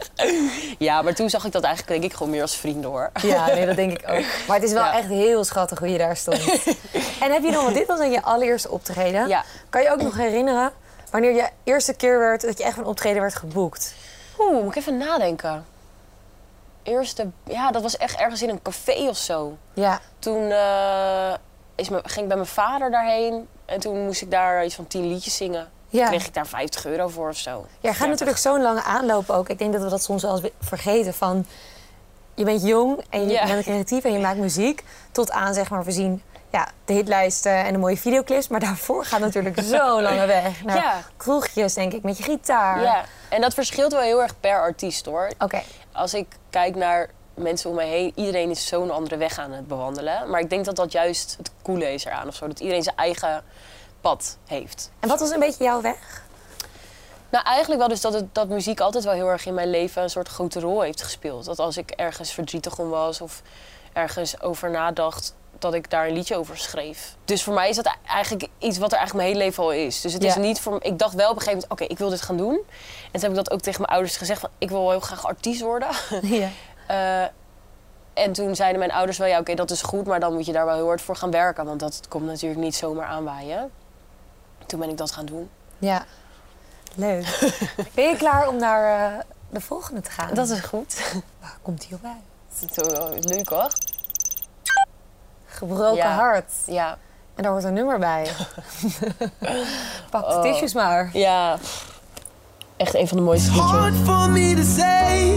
Ja, 0.77 1.01
maar 1.01 1.13
toen 1.13 1.29
zag 1.29 1.45
ik 1.45 1.51
dat 1.51 1.63
eigenlijk 1.63 1.99
denk 2.01 2.11
ik 2.11 2.17
gewoon 2.17 2.31
meer 2.31 2.41
als 2.41 2.55
vrienden 2.55 2.89
hoor. 2.89 3.11
ja, 3.21 3.45
nee, 3.45 3.65
dat 3.65 3.75
denk 3.75 3.91
ik 3.91 4.09
ook. 4.09 4.23
Maar 4.47 4.55
het 4.55 4.65
is 4.65 4.71
wel 4.73 4.85
echt 4.85 5.07
heel 5.07 5.43
schattig 5.43 5.79
hoe 5.79 5.89
je 5.91 5.97
daar 5.97 6.17
stond. 6.17 6.39
en 7.23 7.31
heb 7.31 7.43
je 7.43 7.51
nog, 7.51 7.63
want 7.63 7.75
dit 7.75 7.87
was 7.87 7.97
dan 7.99 8.11
je 8.11 8.21
allereerste 8.21 8.69
optreden. 8.71 9.27
Ja. 9.27 9.43
Kan 9.69 9.81
je 9.81 9.91
ook 9.91 10.01
nog 10.01 10.17
herinneren 10.17 10.71
wanneer 11.11 11.33
je 11.33 11.47
eerste 11.63 11.93
keer 11.93 12.19
werd 12.19 12.41
dat 12.41 12.57
je 12.57 12.63
echt 12.63 12.73
van 12.73 12.83
een 12.83 12.89
optreden 12.89 13.21
werd 13.21 13.35
geboekt? 13.35 13.93
Oeh, 14.39 14.63
moet 14.63 14.71
ik 14.75 14.75
even 14.75 14.97
nadenken. 14.97 15.65
Eerste, 16.87 17.27
ja, 17.43 17.71
dat 17.71 17.81
was 17.81 17.97
echt 17.97 18.19
ergens 18.19 18.41
in 18.41 18.49
een 18.49 18.61
café 18.61 19.07
of 19.09 19.17
zo. 19.17 19.57
Ja. 19.73 19.99
Toen 20.19 20.51
eh, 20.51 21.33
is 21.75 21.89
me, 21.89 21.99
ging 22.03 22.19
ik 22.21 22.27
bij 22.27 22.35
mijn 22.37 22.45
vader 22.49 22.91
daarheen. 22.91 23.47
En 23.65 23.79
toen 23.79 24.05
moest 24.05 24.21
ik 24.21 24.31
daar 24.31 24.65
iets 24.65 24.75
van 24.75 24.87
tien 24.87 25.07
liedjes 25.07 25.35
zingen. 25.35 25.69
Ja. 25.89 26.07
Kreeg 26.07 26.25
ik 26.25 26.33
daar 26.33 26.47
50 26.47 26.85
euro 26.85 27.07
voor 27.07 27.29
of 27.29 27.37
zo. 27.37 27.51
Ja, 27.79 27.89
gaat 27.89 27.99
30. 27.99 28.07
natuurlijk 28.09 28.37
zo'n 28.37 28.61
lange 28.61 28.83
aanloop 28.83 29.29
ook. 29.29 29.49
Ik 29.49 29.57
denk 29.59 29.73
dat 29.73 29.81
we 29.81 29.89
dat 29.89 30.03
soms 30.03 30.21
wel 30.21 30.31
eens 30.39 30.51
vergeten 30.59 31.13
van... 31.13 31.45
Je 32.33 32.43
bent 32.43 32.63
jong 32.63 33.01
en 33.09 33.21
je 33.27 33.31
Ja. 33.31 33.45
bent 33.45 33.63
creatief 33.63 34.03
en 34.03 34.11
je 34.13 34.19
maakt 34.19 34.37
muziek. 34.37 34.83
Tot 35.11 35.31
aan, 35.31 35.53
zeg 35.53 35.69
maar, 35.69 35.83
we 35.83 35.91
zien 35.91 36.21
ja, 36.51 36.67
de 36.85 36.93
hitlijsten 36.93 37.51
en 37.65 37.73
de 37.73 37.79
mooie 37.79 37.97
videoclips. 37.97 38.47
Maar 38.47 38.59
daarvoor 38.59 39.05
gaat 39.05 39.19
natuurlijk 39.19 39.59
zo'n 39.63 40.01
lange 40.07 40.25
weg. 40.25 40.63
Naar 40.63 40.75
Ja. 40.75 41.01
kroegjes, 41.17 41.73
denk 41.73 41.93
ik, 41.93 42.03
met 42.03 42.17
je 42.17 42.23
gitaar. 42.23 42.81
Ja, 42.81 43.03
en 43.29 43.41
dat 43.41 43.53
verschilt 43.53 43.91
wel 43.91 44.01
heel 44.01 44.21
erg 44.21 44.39
per 44.39 44.59
artiest 44.61 45.05
hoor. 45.05 45.29
Oké. 45.39 45.61
Als 45.97 46.13
ik 46.13 46.27
kijk 46.49 46.75
naar 46.75 47.09
mensen 47.33 47.69
om 47.69 47.75
mij 47.75 47.87
heen, 47.87 48.11
iedereen 48.15 48.49
is 48.49 48.67
zo'n 48.67 48.91
andere 48.91 49.17
weg 49.17 49.37
aan 49.37 49.51
het 49.51 49.67
bewandelen. 49.67 50.29
Maar 50.29 50.39
ik 50.39 50.49
denk 50.49 50.65
dat 50.65 50.75
dat 50.75 50.91
juist 50.91 51.35
het 51.37 51.51
coole 51.63 51.93
is 51.93 52.05
eraan 52.05 52.27
of 52.27 52.35
zo. 52.35 52.47
Dat 52.47 52.59
iedereen 52.59 52.83
zijn 52.83 52.95
eigen 52.95 53.43
pad 54.01 54.37
heeft. 54.45 54.91
En 54.99 55.09
wat 55.09 55.19
was 55.19 55.29
een 55.29 55.39
beetje 55.39 55.63
jouw 55.63 55.81
weg? 55.81 56.25
Nou, 57.29 57.45
eigenlijk 57.45 57.79
wel 57.79 57.89
dus 57.89 58.01
dat, 58.01 58.13
het, 58.13 58.35
dat 58.35 58.49
muziek 58.49 58.79
altijd 58.79 59.03
wel 59.03 59.13
heel 59.13 59.27
erg 59.27 59.45
in 59.45 59.53
mijn 59.53 59.69
leven 59.69 60.03
een 60.03 60.09
soort 60.09 60.27
grote 60.27 60.59
rol 60.59 60.81
heeft 60.81 61.03
gespeeld. 61.03 61.45
Dat 61.45 61.59
als 61.59 61.77
ik 61.77 61.91
ergens 61.91 62.31
verdrietig 62.31 62.79
om 62.79 62.89
was 62.89 63.21
of 63.21 63.41
ergens 63.93 64.41
over 64.41 64.71
nadacht, 64.71 65.35
dat 65.61 65.73
ik 65.73 65.89
daar 65.89 66.07
een 66.07 66.13
liedje 66.13 66.35
over 66.35 66.57
schreef. 66.57 67.15
Dus 67.25 67.43
voor 67.43 67.53
mij 67.53 67.69
is 67.69 67.75
dat 67.75 67.95
eigenlijk 68.07 68.47
iets 68.57 68.77
wat 68.77 68.91
er 68.91 68.97
eigenlijk 68.97 69.27
mijn 69.27 69.35
hele 69.35 69.49
leven 69.49 69.63
al 69.63 69.71
is. 69.71 70.01
Dus 70.01 70.13
het 70.13 70.23
is 70.23 70.35
niet 70.35 70.59
voor 70.59 70.83
Ik 70.83 70.99
dacht 70.99 71.13
wel 71.13 71.29
op 71.29 71.35
een 71.35 71.41
gegeven 71.41 71.59
moment, 71.59 71.81
oké, 71.81 71.93
ik 71.93 71.97
wil 71.97 72.09
dit 72.09 72.21
gaan 72.21 72.37
doen. 72.37 72.53
En 72.53 73.11
toen 73.11 73.21
heb 73.21 73.29
ik 73.29 73.35
dat 73.35 73.51
ook 73.51 73.61
tegen 73.61 73.81
mijn 73.81 73.93
ouders 73.93 74.17
gezegd 74.17 74.39
van, 74.39 74.49
ik 74.57 74.69
wil 74.69 74.89
heel 74.89 74.99
graag 74.99 75.25
artiest 75.25 75.61
worden. 75.61 75.89
Ja. 76.21 76.49
Eh, 76.87 77.29
en 78.13 78.33
toen 78.33 78.55
zeiden 78.55 78.79
mijn 78.79 78.91
ouders 78.91 79.17
wel, 79.17 79.27
ja 79.27 79.39
oké, 79.39 79.55
dat 79.55 79.71
is 79.71 79.81
goed, 79.81 80.05
maar 80.05 80.19
dan 80.19 80.33
moet 80.33 80.45
je 80.45 80.51
daar 80.51 80.65
wel 80.65 80.75
heel 80.75 80.87
hard 80.87 81.01
voor 81.01 81.15
gaan 81.15 81.31
werken. 81.31 81.65
Want 81.65 81.79
dat 81.79 82.01
komt 82.09 82.25
natuurlijk 82.25 82.61
niet 82.61 82.75
zomaar 82.75 83.05
aanwaaien. 83.05 83.71
Toen 84.65 84.79
ben 84.79 84.89
ik 84.89 84.97
dat 84.97 85.11
gaan 85.11 85.25
doen. 85.25 85.49
Ja. 85.77 86.05
Leuk. 86.95 87.39
ben 87.95 88.09
je 88.09 88.15
klaar 88.17 88.47
om 88.47 88.57
naar 88.57 89.13
eh, 89.13 89.19
de 89.49 89.61
volgende 89.61 90.01
te 90.01 90.11
gaan? 90.11 90.33
Dat 90.33 90.49
is 90.49 90.59
goed. 90.59 91.21
Waar 91.39 91.57
komt 91.61 91.81
die 91.81 91.95
op 91.95 92.03
uit? 92.03 92.15
Dat 92.59 92.85
is 92.85 92.97
wel 92.97 93.09
leuk 93.19 93.49
hoor. 93.49 93.71
Gebroken 95.57 95.95
Ja. 95.95 96.15
hart. 96.15 96.51
Ja. 96.65 96.97
En 97.35 97.43
daar 97.43 97.51
hoort 97.51 97.63
een 97.63 97.73
nummer 97.73 97.99
bij. 97.99 98.25
Pak 100.11 100.29
de 100.29 100.35
Oh. 100.35 100.41
tissues 100.41 100.73
maar. 100.73 101.09
Ja. 101.13 101.57
Echt 102.77 102.93
een 102.95 103.07
van 103.07 103.17
de 103.17 103.23
mooiste 103.23 103.51
liedjes. 103.51 103.69
Hard 103.71 103.93
for 104.03 104.29
me 104.29 104.53
to 104.55 104.61
say, 104.63 105.35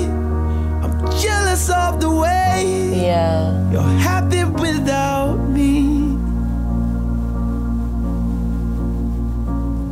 I'm 0.82 1.08
jealous 1.18 1.68
of 1.68 1.96
the 1.98 2.08
way 2.14 2.64
Ja. 3.04 3.52
you're 3.70 3.98
happy 4.02 4.44
without 4.44 5.38
me. 5.38 5.78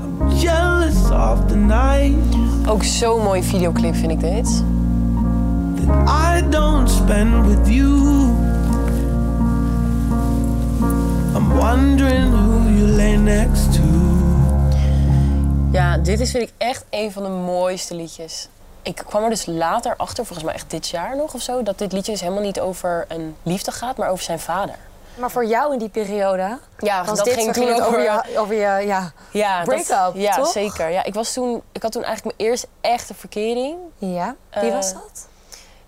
I'm 0.02 0.30
jealous 0.38 1.10
of 1.10 1.46
the 1.48 1.56
night 1.56 2.14
Ook 2.68 2.84
zo'n 2.84 3.22
mooie 3.22 3.42
videoclip 3.42 3.94
vind 3.94 4.10
ik 4.10 4.20
dit. 4.20 4.62
that 5.86 6.08
I 6.38 6.48
don't 6.48 6.90
spend 6.90 7.46
with 7.46 7.68
you. 7.68 7.96
Wondering 11.58 12.30
who 12.30 12.70
you 12.70 12.86
lay 12.88 13.16
next 13.16 13.72
to. 13.74 13.82
Ja, 15.72 15.96
dit 15.98 16.20
is 16.20 16.30
vind 16.30 16.42
ik 16.42 16.52
echt 16.58 16.84
een 16.90 17.12
van 17.12 17.22
de 17.22 17.28
mooiste 17.28 17.94
liedjes. 17.94 18.48
Ik 18.82 19.02
kwam 19.06 19.22
er 19.24 19.30
dus 19.30 19.46
later 19.46 19.94
achter, 19.96 20.24
volgens 20.24 20.46
mij 20.46 20.54
echt 20.54 20.70
dit 20.70 20.88
jaar 20.88 21.16
nog 21.16 21.34
of 21.34 21.40
zo, 21.42 21.62
dat 21.62 21.78
dit 21.78 21.92
liedje 21.92 22.12
dus 22.12 22.20
helemaal 22.20 22.42
niet 22.42 22.60
over 22.60 23.04
een 23.08 23.36
liefde 23.42 23.70
gaat, 23.72 23.96
maar 23.96 24.08
over 24.10 24.24
zijn 24.24 24.38
vader. 24.40 24.74
Maar 25.18 25.30
voor 25.30 25.44
jou 25.46 25.72
in 25.72 25.78
die 25.78 25.88
periode 25.88 26.58
Ja, 26.78 27.04
was 27.04 27.16
dat 27.16 27.24
dit 27.24 27.34
ging 27.34 27.52
toen 27.52 27.68
over- 27.72 27.86
over 27.86 28.00
je, 28.02 28.38
over 28.38 28.54
je 28.54 28.86
ja. 28.86 29.12
Ja, 29.32 29.62
Break-up, 29.64 29.86
dat, 29.88 30.12
Ja, 30.14 30.34
toch? 30.36 30.52
zeker. 30.52 30.88
Ja, 30.90 31.04
ik, 31.04 31.14
was 31.14 31.32
toen, 31.32 31.62
ik 31.72 31.82
had 31.82 31.92
toen 31.92 32.04
eigenlijk 32.04 32.36
mijn 32.38 32.50
eerste 32.50 32.66
echte 32.80 33.14
verkering. 33.14 33.76
ja. 33.98 34.34
Wie 34.52 34.68
Eh, 34.68 34.74
was 34.74 34.92
dat? 34.92 35.28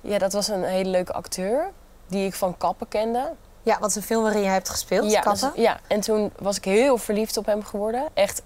Ja, 0.00 0.18
dat 0.18 0.32
was 0.32 0.48
een 0.48 0.64
hele 0.64 0.90
leuke 0.90 1.12
acteur 1.12 1.70
die 2.06 2.26
ik 2.26 2.34
van 2.34 2.56
Kappen 2.56 2.88
kende. 2.88 3.30
Ja, 3.62 3.78
wat 3.78 3.90
is 3.90 3.96
een 3.96 4.02
film 4.02 4.22
waarin 4.22 4.42
jij 4.42 4.52
hebt 4.52 4.68
gespeeld, 4.68 5.10
Ja, 5.10 5.22
dus- 5.22 5.44
ja, 5.54 5.80
en 5.86 6.00
toen 6.00 6.32
was 6.38 6.56
ik 6.56 6.64
heel 6.64 6.98
verliefd 6.98 7.36
op 7.36 7.46
hem 7.46 7.64
geworden. 7.64 8.08
Echt 8.14 8.42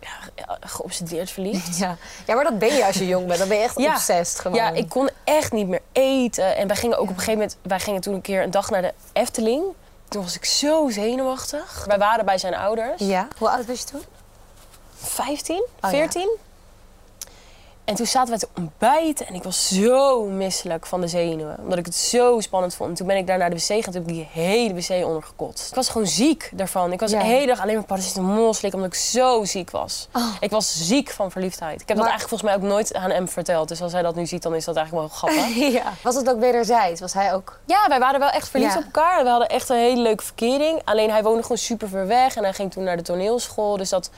ja, 0.00 0.56
geobsedeerd 0.60 1.30
verliefd. 1.30 1.78
Ja. 1.84 1.96
ja, 2.26 2.34
maar 2.34 2.44
dat 2.44 2.58
ben 2.58 2.74
je 2.74 2.84
als 2.86 2.96
je 2.96 3.06
jong 3.06 3.26
bent. 3.26 3.38
Dan 3.38 3.48
ben 3.48 3.56
je 3.56 3.62
echt 3.62 3.78
Ja. 3.78 3.92
obsessed 3.92 4.40
gewoon. 4.40 4.56
Ja, 4.56 4.68
ik 4.70 4.88
kon 4.88 5.10
echt 5.24 5.52
niet 5.52 5.68
meer 5.68 5.82
eten. 5.92 6.56
En 6.56 6.66
wij 6.66 6.76
gingen 6.76 6.96
ook 6.96 7.02
op 7.02 7.08
een 7.08 7.14
gegeven 7.14 7.38
moment... 7.38 7.56
Wij 7.62 7.80
gingen 7.80 8.00
toen 8.00 8.14
een 8.14 8.20
keer 8.20 8.42
een 8.42 8.50
dag 8.50 8.70
naar 8.70 8.82
de 8.82 8.92
Efteling. 9.12 9.64
Toen 10.08 10.22
was 10.22 10.34
ik 10.34 10.44
zo 10.44 10.88
zenuwachtig. 10.90 11.84
Wij 11.86 11.98
waren 11.98 12.24
bij 12.24 12.38
zijn 12.38 12.54
ouders. 12.54 13.00
Ja? 13.02 13.28
Hoe 13.38 13.48
oud 13.50 13.66
was 13.66 13.78
je 13.80 13.84
toen? 13.84 14.02
15, 14.96 15.66
ja. 15.80 15.88
14. 15.88 16.36
En 17.88 17.94
toen 17.94 18.06
zaten 18.06 18.28
wij 18.28 18.38
te 18.38 18.48
ontbijten 18.56 19.26
en 19.26 19.34
ik 19.34 19.42
was 19.42 19.68
zo 19.68 20.24
misselijk 20.24 20.86
van 20.86 21.00
de 21.00 21.08
zenuwen. 21.08 21.56
Omdat 21.62 21.78
ik 21.78 21.84
het 21.84 21.94
zo 21.94 22.40
spannend 22.40 22.74
vond. 22.74 22.90
En 22.90 22.96
toen 22.96 23.06
ben 23.06 23.16
ik 23.16 23.26
daar 23.26 23.38
naar 23.38 23.50
de 23.50 23.56
wc 23.56 23.62
gegaan 23.62 23.76
en 23.78 23.92
toen 23.92 23.94
heb 23.94 24.08
ik 24.08 24.14
die 24.14 24.28
hele 24.42 24.74
wc 24.74 25.06
ondergekotst. 25.06 25.68
Ik 25.68 25.74
was 25.74 25.88
gewoon 25.88 26.06
ziek 26.06 26.50
daarvan. 26.52 26.92
Ik 26.92 27.00
was 27.00 27.10
Ja. 27.10 27.18
de 27.18 27.24
hele 27.24 27.46
dag 27.46 27.60
alleen 27.60 27.74
maar 27.74 27.84
paracetamol 27.84 28.54
slikken 28.54 28.80
omdat 28.80 28.94
ik 28.96 29.00
zo 29.00 29.44
ziek 29.44 29.70
was. 29.70 30.08
Oh. 30.12 30.22
Ik 30.40 30.50
was 30.50 30.86
ziek 30.86 31.10
van 31.10 31.30
verliefdheid. 31.30 31.80
Ik 31.80 31.88
heb 31.88 31.96
Maar- 31.96 32.06
dat 32.06 32.14
eigenlijk 32.14 32.28
volgens 32.42 32.50
mij 32.60 32.68
ook 32.68 32.74
nooit 32.76 32.94
aan 32.94 33.10
hem 33.10 33.28
verteld. 33.28 33.68
Dus 33.68 33.82
als 33.82 33.92
hij 33.92 34.02
dat 34.02 34.14
nu 34.14 34.26
ziet, 34.26 34.42
dan 34.42 34.54
is 34.54 34.64
dat 34.64 34.76
eigenlijk 34.76 35.06
wel 35.08 35.16
grappig. 35.16 35.54
ja. 35.82 35.92
Was 36.02 36.14
het 36.14 36.28
ook 36.30 36.40
wederzijds? 36.40 37.00
Was 37.00 37.12
hij 37.12 37.34
ook... 37.34 37.58
Ja, 37.64 37.84
wij 37.88 37.98
waren 37.98 38.20
wel 38.20 38.30
echt 38.30 38.48
verliefd 38.48 38.72
Ja. 38.72 38.78
op 38.78 38.84
elkaar. 38.84 39.22
We 39.22 39.28
hadden 39.30 39.48
echt 39.48 39.68
een 39.68 39.76
hele 39.76 40.02
leuke 40.02 40.24
verkering. 40.24 40.80
Alleen 40.84 41.10
hij 41.10 41.22
woonde 41.22 41.42
gewoon 41.42 41.58
super 41.58 41.88
ver 41.88 42.06
weg. 42.06 42.36
En 42.36 42.42
hij 42.42 42.52
ging 42.52 42.72
toen 42.72 42.84
naar 42.84 42.96
de 42.96 43.02
toneelschool. 43.02 43.76
Dus 43.76 43.88
dat, 43.88 44.10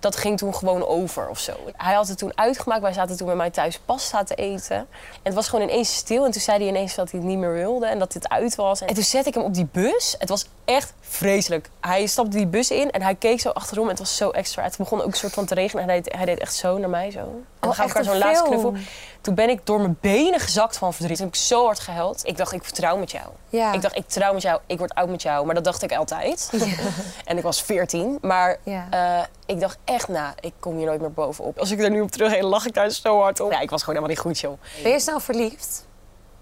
dat 0.00 0.16
ging 0.16 0.38
toen 0.38 0.54
gewoon 0.54 0.86
over 0.86 1.28
of 1.28 1.38
zo. 1.38 1.52
Hij 1.76 1.94
had 1.94 2.08
het 2.08 2.18
toen 2.18 2.32
uitgemaakt. 2.38 2.82
Wij 2.82 2.92
zaten 2.92 3.16
toen 3.16 3.26
bij 3.26 3.36
mij 3.36 3.50
thuis 3.50 3.78
pasta 3.78 4.24
te 4.24 4.34
eten. 4.34 4.76
En 4.76 4.86
het 5.22 5.34
was 5.34 5.48
gewoon 5.48 5.68
ineens 5.68 5.96
stil. 5.96 6.24
En 6.24 6.30
toen 6.30 6.40
zei 6.40 6.58
hij 6.58 6.68
ineens 6.68 6.94
dat 6.94 7.10
hij 7.10 7.20
het 7.20 7.28
niet 7.28 7.38
meer 7.38 7.52
wilde. 7.52 7.86
En 7.86 7.98
dat 7.98 8.12
dit 8.12 8.28
uit 8.28 8.54
was. 8.54 8.80
En 8.80 8.94
toen 8.94 9.04
zette 9.04 9.28
ik 9.28 9.34
hem 9.34 9.44
op 9.44 9.54
die 9.54 9.68
bus. 9.72 10.14
Het 10.18 10.28
was 10.28 10.46
echt 10.64 10.92
vreselijk. 11.00 11.70
Hij 11.80 12.06
stapte 12.06 12.36
die 12.36 12.46
bus 12.46 12.70
in. 12.70 12.90
En 12.90 13.02
hij 13.02 13.14
keek 13.14 13.40
zo 13.40 13.48
achterom. 13.48 13.84
En 13.84 13.90
het 13.90 13.98
was 13.98 14.16
zo 14.16 14.30
extra. 14.30 14.62
Het 14.62 14.76
begon 14.76 15.00
ook 15.00 15.06
een 15.06 15.12
soort 15.12 15.32
van 15.32 15.46
te 15.46 15.54
regenen. 15.54 15.82
En 15.82 15.88
hij 15.88 16.00
deed, 16.00 16.14
hij 16.14 16.24
deed 16.24 16.38
echt 16.38 16.54
zo 16.54 16.78
naar 16.78 16.90
mij. 16.90 17.10
Zo. 17.10 17.42
En 17.70 17.76
dan 17.76 17.76
we 17.76 17.82
echt 17.82 17.96
elkaar 17.96 18.14
een 18.14 18.20
zo'n 18.20 18.28
laatste 18.28 18.48
knuffel. 18.48 18.74
Toen 19.20 19.34
ben 19.34 19.48
ik 19.48 19.66
door 19.66 19.80
mijn 19.80 19.96
benen 20.00 20.40
gezakt 20.40 20.76
van 20.76 20.92
verdriet. 20.94 21.16
Toen 21.16 21.26
heb 21.26 21.34
ik 21.34 21.40
zo 21.40 21.64
hard 21.64 21.78
gehuild. 21.80 22.26
Ik 22.26 22.36
dacht, 22.36 22.52
ik 22.52 22.64
vertrouw 22.64 22.96
met 22.96 23.10
jou. 23.10 23.26
Ja. 23.48 23.72
Ik 23.72 23.82
dacht, 23.82 23.96
ik 23.96 24.08
trouw 24.08 24.32
met 24.32 24.42
jou, 24.42 24.60
ik 24.66 24.78
word 24.78 24.94
oud 24.94 25.08
met 25.08 25.22
jou. 25.22 25.46
Maar 25.46 25.54
dat 25.54 25.64
dacht 25.64 25.82
ik 25.82 25.92
altijd. 25.96 26.50
en 27.24 27.36
ik 27.36 27.42
was 27.42 27.62
14. 27.62 28.18
Maar 28.20 28.56
Ja. 28.62 28.86
eh, 28.90 29.24
ik 29.46 29.60
dacht 29.60 29.78
echt, 29.84 30.08
nou, 30.08 30.32
ik 30.40 30.52
kom 30.60 30.76
hier 30.76 30.86
nooit 30.86 31.00
meer 31.00 31.12
bovenop. 31.12 31.58
Als 31.58 31.70
ik 31.70 31.80
er 31.82 31.90
nu 31.90 32.00
op 32.00 32.10
terug 32.10 32.32
heen, 32.32 32.44
lach 32.44 32.66
ik 32.66 32.74
daar 32.74 32.90
zo 32.90 33.20
hard 33.20 33.40
op. 33.40 33.52
Ja, 33.52 33.60
ik 33.60 33.70
was 33.70 33.82
gewoon 33.82 33.94
helemaal 34.02 34.16
niet 34.24 34.26
goed, 34.26 34.40
joh. 34.40 34.82
Ben 34.82 34.92
je 34.92 35.00
snel 35.00 35.20
verliefd? 35.20 35.86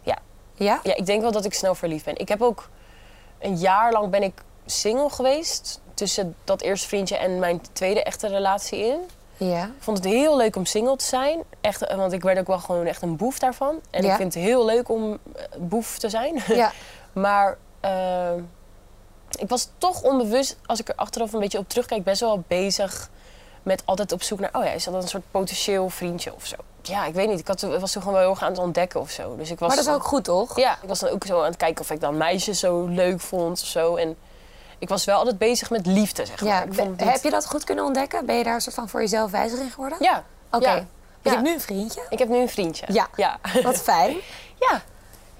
Ja. 0.03 0.19
Ja? 0.55 0.81
Ja, 0.83 0.95
ik 0.97 1.07
denk 1.07 1.21
wel 1.23 1.33
dat 1.33 1.45
ik 1.45 1.55
snel 1.55 1.75
verliefd 1.75 2.05
ben. 2.05 2.17
Ik 2.19 2.29
heb 2.29 2.43
ook 2.43 2.69
een 3.39 3.57
jaar 3.57 3.93
lang 3.93 4.11
ben 4.11 4.23
ik 4.23 4.43
single 4.67 5.11
geweest 5.11 5.81
tussen 5.95 6.37
dat 6.45 6.61
eerste 6.61 6.89
vriendje 6.89 7.17
en 7.17 7.39
mijn 7.39 7.61
tweede 7.73 8.03
echte 8.03 8.29
relatie 8.29 8.79
in. 8.87 8.99
Ja. 9.49 9.65
Ik 9.65 9.71
vond 9.83 9.97
het 9.97 10.07
heel 10.07 10.37
leuk 10.37 10.57
om 10.57 10.65
single 10.67 10.97
te 10.97 11.05
zijn. 11.05 11.43
Echt, 11.61 11.83
eh, 11.87 11.97
want 11.97 12.13
ik 12.13 12.23
werd 12.23 12.39
ook 12.39 12.47
wel 12.47 12.59
gewoon 12.59 12.87
echt 12.87 13.03
een 13.03 13.17
boef 13.17 13.39
daarvan. 13.39 13.81
En 13.91 14.03
Ja. 14.03 14.11
ik 14.11 14.17
vind 14.17 14.35
het 14.35 14.43
heel 14.43 14.65
leuk 14.65 14.89
om 14.89 15.19
eh, 15.37 15.43
boef 15.59 15.99
te 15.99 16.09
zijn. 16.09 16.43
Ja. 16.63 16.73
maar 17.13 17.59
eh, 17.81 18.33
ik 19.39 19.49
was 19.49 19.69
toch 19.79 20.03
onbewust, 20.03 20.57
als 20.67 20.81
ik 20.81 20.89
er 20.89 20.95
achteraf 20.97 21.33
een 21.33 21.41
beetje 21.41 21.59
op 21.59 21.69
terugkijk, 21.69 22.05
best 22.05 22.21
wel 22.21 22.45
bezig 22.47 23.11
met 23.63 23.83
altijd 23.85 24.13
op 24.13 24.23
zoek 24.23 24.41
naar, 24.41 24.51
oh 24.53 24.65
ja, 24.65 24.71
is 24.71 24.85
dat 24.85 24.95
een 24.95 25.09
soort 25.09 25.31
potentieel 25.31 25.89
vriendje 25.89 26.35
of 26.35 26.47
zo? 26.47 26.57
Ja, 26.83 27.05
ik 27.05 27.15
weet 27.15 27.29
niet. 27.29 27.39
Ik 27.39 27.47
had, 27.47 27.61
was 27.61 27.93
toen 27.93 28.03
gewoon 28.03 28.13
wel 28.13 28.23
heel 28.27 28.31
erg 28.33 28.43
aan 28.43 28.51
het 28.51 28.59
ontdekken 28.61 29.01
of 29.01 29.11
zo. 29.11 29.37
Dus 29.37 29.51
ik 29.51 29.59
was, 29.59 29.69
Maar 29.69 29.77
dat 29.77 29.87
is 29.87 29.93
ook 29.93 30.05
goed, 30.05 30.25
toch? 30.25 30.57
Ja, 30.57 30.73
ik 30.83 30.89
was 30.89 31.01
dan 31.01 31.11
ook 31.11 31.25
zo 31.27 31.39
aan 31.39 31.45
het 31.45 31.57
kijken 31.57 31.81
of 31.83 31.91
ik 31.91 32.01
dan 32.01 32.17
meisjes 32.17 32.59
zo 32.59 32.87
leuk 32.87 33.21
vond 33.21 33.61
of 33.61 33.67
zo. 33.67 33.97
En 33.97 34.17
ik 34.83 34.89
was 34.89 35.05
wel 35.05 35.17
altijd 35.19 35.39
bezig 35.39 35.71
met 35.71 35.87
liefde, 35.87 36.27
zeg 36.27 36.41
maar. 36.41 36.67
Ja, 36.77 36.85
Heb 37.11 37.23
je 37.23 37.31
dat 37.31 37.47
goed 37.47 37.65
kunnen 37.65 37.85
ontdekken? 37.85 38.27
Ben 38.27 38.37
je 38.37 38.45
daar 38.45 38.55
een 38.55 38.61
soort 38.61 38.75
van 38.75 38.89
voor 38.89 39.01
jezelf 39.01 39.31
wijzer 39.31 39.61
in 39.61 39.71
geworden? 39.71 39.99
Ja. 40.01 40.25
Oké. 40.51 40.71
Ja. 40.71 40.85
Je 41.23 41.31
hebt 41.31 41.43
nu 41.43 41.53
een 41.53 41.61
vriendje. 41.61 42.03
Ik 42.09 42.19
heb 42.19 42.29
nu 42.29 42.37
een 42.39 42.49
vriendje. 42.49 42.87
Ja. 42.89 43.09
Ja. 43.17 43.39
Wat 43.63 43.77
fijn. 43.83 44.17
Ja. 44.71 44.83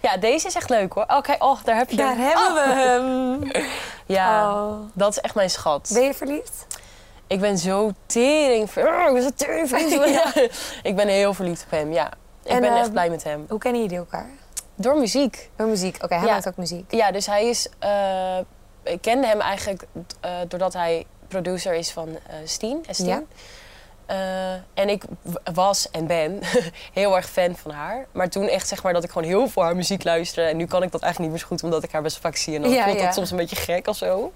Ja, 0.01 0.17
deze 0.17 0.47
is 0.47 0.55
echt 0.55 0.69
leuk 0.71 0.93
hoor. 0.93 1.05
Oké, 1.09 1.37
oh, 1.39 1.59
daar 1.65 1.77
heb 1.77 1.91
je 1.91 1.97
Daar 1.97 2.17
hem. 2.17 2.19
hebben 2.27 2.47
Oh. 2.47 2.55
we 2.55 2.73
hem. 3.55 3.65
Ja, 4.07 4.53
Oh. 4.55 4.79
dat 4.93 5.11
is 5.11 5.21
echt 5.21 5.35
mijn 5.35 5.51
schat. 5.51 5.91
Ben 5.93 6.03
je 6.03 6.15
verliefd? 6.15 6.67
Ik 7.27 7.41
ben 7.41 7.59
zo 7.59 7.91
tering... 8.07 8.71
ver- 8.71 9.07
Ik 9.07 9.13
ben 9.13 9.23
zo 9.23 9.31
tering 9.37 9.69
verliefd. 9.69 10.09
Ja. 10.19 10.33
Ik 10.83 10.97
ben 10.97 11.09
heel 11.09 11.35
verliefd 11.35 11.65
op 11.65 11.71
hem, 11.71 11.93
ja. 11.93 12.07
Ik 12.45 12.51
En, 12.51 12.61
ben 12.61 12.77
echt 12.77 12.91
blij 12.93 13.11
met 13.11 13.25
hem. 13.25 13.47
Hoe 13.49 13.59
kennen 13.59 13.83
jullie 13.83 13.97
elkaar? 13.99 14.27
Door 14.75 14.97
muziek. 14.99 15.51
Door 15.57 15.67
muziek. 15.67 15.97
Oké, 16.05 16.15
hij 16.15 16.27
Ja. 16.27 16.33
maakt 16.33 16.49
ook 16.49 16.57
muziek. 16.57 16.93
Ja, 16.95 17.11
dus 17.13 17.27
hij 17.27 17.49
is... 17.49 17.69
eh, 17.79 17.91
ik 18.83 19.01
kende 19.01 19.27
hem 19.27 19.41
eigenlijk 19.41 19.87
eh, 20.21 20.37
doordat 20.49 20.73
hij 20.73 21.07
producer 21.29 21.75
is 21.75 21.91
van 21.91 22.09
eh 22.09 22.37
Steen. 22.45 22.85
Estien. 22.87 23.07
Ja. 23.07 23.23
Eh, 24.07 24.53
en 24.75 24.89
ik 24.89 25.03
was 25.55 25.91
en 25.91 26.07
ben 26.07 26.41
heel 26.93 27.17
erg 27.17 27.31
fan 27.31 27.57
van 27.57 27.71
haar. 27.71 28.07
Maar 28.13 28.29
toen 28.29 28.49
echt 28.49 28.69
zeg 28.69 28.83
maar 28.83 28.93
dat 28.93 29.05
ik 29.05 29.11
gewoon 29.11 29.29
heel 29.29 29.49
veel 29.49 29.63
haar 29.63 29.77
muziek 29.77 30.05
luisterde. 30.05 30.51
En 30.51 30.57
nu 30.57 30.67
kan 30.67 30.83
ik 30.83 30.93
dat 30.93 31.03
eigenlijk 31.03 31.33
niet 31.33 31.41
meer 31.41 31.49
zo 31.49 31.55
goed, 31.57 31.63
omdat 31.65 31.83
ik 31.85 31.93
haar 31.93 32.03
best 32.03 32.19
vaak 32.19 32.37
zie. 32.37 32.55
En 32.55 32.63
dan 32.63 32.71
Ja, 32.71 32.87
ja. 32.87 33.05
dat 33.05 33.15
soms 33.15 33.31
een 33.31 33.37
beetje 33.37 33.57
gek 33.57 33.87
of 33.87 33.97
zo. 33.97 34.33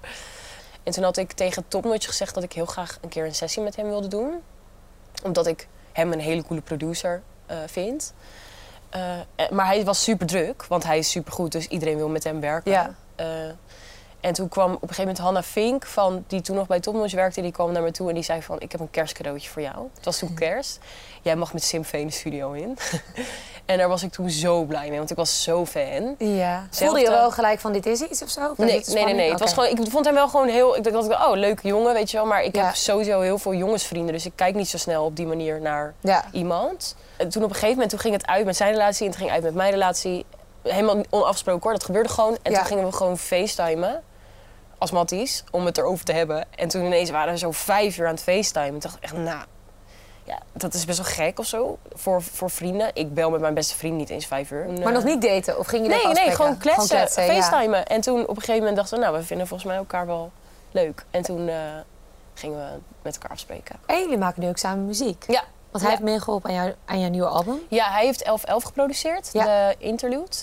En 0.83 0.91
toen 0.93 1.03
had 1.03 1.17
ik 1.17 1.31
tegen 1.31 1.67
Topnotch 1.67 2.05
gezegd 2.07 2.33
dat 2.33 2.43
ik 2.43 2.53
heel 2.53 2.65
graag 2.65 2.97
een 3.01 3.09
keer 3.09 3.25
een 3.25 3.35
sessie 3.35 3.63
met 3.63 3.75
hem 3.75 3.87
wilde 3.87 4.07
doen. 4.07 4.41
Omdat 5.23 5.47
ik 5.47 5.67
hem 5.91 6.11
een 6.11 6.19
hele 6.19 6.43
coole 6.43 6.61
producer 6.61 7.21
vind. 7.65 8.13
Maar 9.49 9.65
hij 9.65 9.85
was 9.85 10.03
super 10.03 10.27
druk, 10.27 10.65
want 10.65 10.83
hij 10.83 10.97
is 10.97 11.09
super 11.09 11.33
goed, 11.33 11.51
dus 11.51 11.67
iedereen 11.67 11.97
wil 11.97 12.09
met 12.09 12.23
hem 12.23 12.39
werken. 12.39 12.71
Ja. 12.71 12.95
En 14.27 14.33
toen 14.33 14.47
kwam 14.49 14.65
op 14.73 14.73
een 14.73 14.79
gegeven 14.87 15.01
moment 15.03 15.23
Hanna 15.23 15.43
Fink, 15.43 15.85
van, 15.85 16.23
die 16.27 16.41
toen 16.41 16.55
nog 16.55 16.67
bij 16.67 16.79
Topnotch 16.79 17.13
werkte, 17.13 17.41
die 17.41 17.51
kwam 17.51 17.71
naar 17.71 17.81
me 17.81 17.91
toe 17.91 18.07
en 18.07 18.13
die 18.13 18.23
zei 18.23 18.41
van, 18.41 18.59
ik 18.59 18.71
heb 18.71 18.81
een 18.81 18.89
kerstcadeautje 18.89 19.49
voor 19.49 19.61
jou. 19.61 19.75
Het 19.95 20.05
was 20.05 20.17
toen 20.17 20.33
kerst. 20.33 20.79
Jij 21.21 21.35
mag 21.35 21.53
met 21.53 21.63
Simfee 21.63 22.05
de 22.05 22.11
studio 22.11 22.51
in. 22.51 22.77
en 23.65 23.77
daar 23.77 23.87
was 23.87 24.03
ik 24.03 24.11
toen 24.11 24.29
zo 24.29 24.63
blij 24.63 24.89
mee, 24.89 24.97
want 24.97 25.09
ik 25.11 25.15
was 25.17 25.43
zo 25.43 25.65
fan. 25.65 26.15
Ja. 26.17 26.67
Voelde 26.69 26.99
je 26.99 27.09
wel 27.09 27.31
gelijk 27.31 27.59
van 27.59 27.71
dit 27.71 27.85
is 27.85 28.01
iets 28.01 28.21
of 28.21 28.29
zo? 28.29 28.49
Of 28.49 28.57
Nee, 28.57 28.83
nee, 28.87 29.03
nee, 29.05 29.13
nee. 29.13 29.29
Het 29.31 29.39
was 29.39 29.53
gewoon, 29.53 29.69
ik 29.69 29.77
vond 29.91 30.05
hem 30.05 30.13
wel 30.13 30.27
gewoon 30.29 30.47
heel... 30.47 30.75
Ik 30.75 30.83
dacht, 30.83 31.07
dat, 31.09 31.25
oh, 31.25 31.31
leuke 31.35 31.67
jongen, 31.67 31.93
weet 31.93 32.11
je 32.11 32.17
wel. 32.17 32.25
Maar 32.25 32.43
ik 32.43 32.55
Ja. 32.55 32.65
heb 32.65 32.75
sowieso 32.75 33.21
heel 33.21 33.37
veel 33.37 33.53
jongensvrienden. 33.53 34.13
Dus 34.13 34.25
ik 34.25 34.31
kijk 34.35 34.55
niet 34.55 34.69
zo 34.69 34.77
snel 34.77 35.05
op 35.05 35.15
die 35.15 35.25
manier 35.27 35.61
naar. 35.61 35.93
Ja. 36.01 36.25
iemand. 36.31 36.95
En 37.17 37.29
toen 37.29 37.43
op 37.43 37.49
een 37.49 37.53
gegeven 37.55 37.73
moment 37.73 37.89
toen 37.89 37.99
ging 37.99 38.13
het 38.13 38.27
uit 38.27 38.45
met 38.45 38.55
zijn 38.55 38.71
relatie... 38.71 39.05
en 39.05 39.11
het 39.11 39.19
ging 39.19 39.31
uit 39.31 39.43
met 39.43 39.53
mijn 39.53 39.71
relatie. 39.71 40.25
Helemaal 40.63 41.03
onafgesproken 41.09 41.63
hoor, 41.63 41.71
dat 41.73 41.83
gebeurde 41.83 42.09
gewoon. 42.09 42.37
En 42.41 42.51
Ja. 42.51 42.57
toen 42.57 42.67
gingen 42.67 42.85
we 42.85 42.91
gewoon 42.91 43.17
facetimen 43.17 44.03
als 44.77 44.91
matties, 44.91 45.43
om 45.51 45.65
het 45.65 45.77
erover 45.77 46.05
te 46.05 46.11
hebben. 46.13 46.45
En 46.55 46.67
toen 46.67 46.85
ineens 46.85 47.09
waren 47.09 47.33
we 47.33 47.39
zo 47.39 47.51
vijf 47.51 47.97
uur 47.97 48.05
aan 48.07 48.13
het 48.13 48.23
facetimen. 48.23 48.75
Ik 48.75 48.81
dacht 48.81 48.97
echt, 48.99 49.13
nou... 49.17 49.43
Ja, 50.23 50.39
dat 50.53 50.73
is 50.73 50.85
best 50.85 50.97
wel 50.97 51.07
gek 51.27 51.39
of 51.39 51.45
zo 51.45 51.77
voor, 51.93 52.21
voor 52.21 52.49
vrienden. 52.49 52.89
Ik 52.93 53.13
bel 53.13 53.29
met 53.29 53.41
mijn 53.41 53.53
beste 53.53 53.75
vriend 53.75 53.97
niet 53.97 54.09
eens 54.09 54.25
vijf 54.25 54.51
uur. 54.51 54.65
Maar 54.83 54.91
nog 54.93 55.03
niet 55.03 55.21
daten? 55.21 55.59
Of 55.59 55.67
ging 55.67 55.83
je 55.83 55.89
Nee, 55.89 55.97
nee, 55.97 56.07
afspreken? 56.07 56.35
gewoon 56.35 56.57
kletsen, 56.57 57.07
facetimen. 57.09 57.85
En 57.85 58.01
toen 58.01 58.21
op 58.21 58.29
een 58.29 58.35
gegeven 58.35 58.57
moment 58.57 58.75
dachten 58.75 58.97
we, 58.97 59.03
nou, 59.03 59.17
we 59.17 59.23
vinden 59.23 59.47
volgens 59.47 59.69
mij 59.69 59.77
elkaar 59.77 60.05
wel 60.05 60.31
leuk. 60.71 61.05
En 61.11 61.21
toen 61.21 61.47
eh, 61.49 61.55
gingen 62.33 62.57
we 62.59 62.79
met 63.01 63.13
elkaar 63.13 63.31
afspreken. 63.31 63.75
En 63.85 63.99
jullie 63.99 64.17
maken 64.17 64.41
nu 64.41 64.47
ook 64.49 64.57
samen 64.57 64.85
muziek. 64.85 65.23
Ja, 65.27 65.43
Want 65.71 65.83
hij 65.83 65.83
Ja. 65.83 65.89
heeft 65.89 66.01
meegeholpen 66.11 66.49
aan, 66.49 66.55
jou, 66.55 66.73
aan 66.85 66.99
jouw 66.99 67.09
nieuwe 67.09 67.27
album. 67.27 67.59
ja 67.69 67.91
hij 67.91 68.05
heeft 68.05 68.23
1111 68.23 68.63
geproduceerd, 68.63 69.29
Ja. 69.33 69.43
de 69.43 69.75
interlude. 69.77 70.35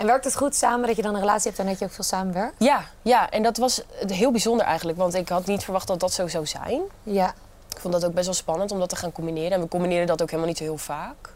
En 0.00 0.06
werkt 0.06 0.24
het 0.24 0.36
goed 0.36 0.54
samen 0.54 0.86
dat 0.86 0.96
je 0.96 1.02
dan 1.02 1.14
een 1.14 1.20
relatie 1.20 1.46
hebt 1.48 1.58
en 1.62 1.66
dat 1.66 1.78
je 1.78 1.84
ook 1.84 1.90
veel 1.92 2.04
samenwerkt? 2.04 2.54
Ja, 2.58 2.84
ja, 3.02 3.30
en 3.30 3.42
dat 3.42 3.56
was 3.56 3.82
heel 4.06 4.30
bijzonder 4.30 4.66
eigenlijk. 4.66 4.98
Want 4.98 5.14
ik 5.14 5.28
had 5.28 5.46
niet 5.46 5.64
verwacht 5.64 5.86
dat 5.86 6.00
dat 6.00 6.12
zo 6.12 6.26
zou 6.28 6.46
zijn. 6.46 6.80
Ja. 7.02 7.34
Ik 7.74 7.80
vond 7.80 7.92
dat 7.94 8.04
ook 8.04 8.12
best 8.14 8.26
wel 8.26 8.34
spannend 8.34 8.72
om 8.72 8.78
dat 8.78 8.88
te 8.88 8.96
gaan 8.96 9.12
combineren. 9.12 9.50
En 9.52 9.60
we 9.60 9.68
combineren 9.68 10.06
dat 10.06 10.22
ook 10.22 10.28
helemaal 10.28 10.48
niet 10.48 10.58
zo 10.58 10.64
heel 10.64 10.78
vaak. 10.78 11.34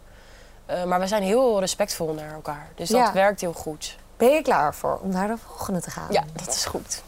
Eh, 0.66 0.84
maar 0.84 1.00
we 1.00 1.06
zijn 1.06 1.22
heel 1.22 1.60
respectvol 1.60 2.12
naar 2.12 2.34
elkaar. 2.34 2.68
Dus 2.74 2.88
dat 2.88 3.00
Ja. 3.00 3.12
werkt 3.12 3.40
heel 3.40 3.52
goed. 3.52 3.96
Ben 4.16 4.30
je 4.30 4.42
klaar 4.42 4.74
voor 4.74 4.98
om 5.02 5.10
naar 5.10 5.28
de 5.28 5.36
volgende 5.46 5.80
te 5.80 5.90
gaan? 5.90 6.06
Ja, 6.10 6.24
dat 6.32 6.48
is 6.54 6.64
goed. 6.64 7.02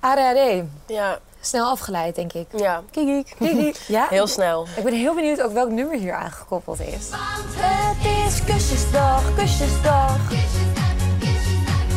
ADHD. 0.00 0.62
Ja, 0.86 1.18
Snel 1.40 1.70
afgeleid, 1.70 2.14
denk 2.14 2.32
ik. 2.32 2.46
ja. 2.56 2.82
Kiki. 2.90 3.24
Ja? 3.88 4.06
Heel 4.10 4.26
snel. 4.26 4.66
Ik 4.76 4.84
ben 4.84 4.92
heel 4.92 5.14
benieuwd 5.14 5.42
ook 5.42 5.52
welk 5.52 5.70
nummer 5.70 5.96
hier 5.98 6.14
aangekoppeld 6.14 6.80
is. 6.80 7.08
Het 7.56 8.32
is 8.32 8.44
kusjesdag, 8.44 9.22
kusjesdag. 9.36 10.16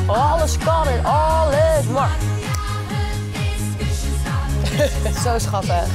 Alles 0.07 0.57
kan 0.57 0.87
en 0.87 1.05
alles 1.05 1.85
mag. 1.85 2.11
Zo 5.23 5.37
schattig. 5.39 5.87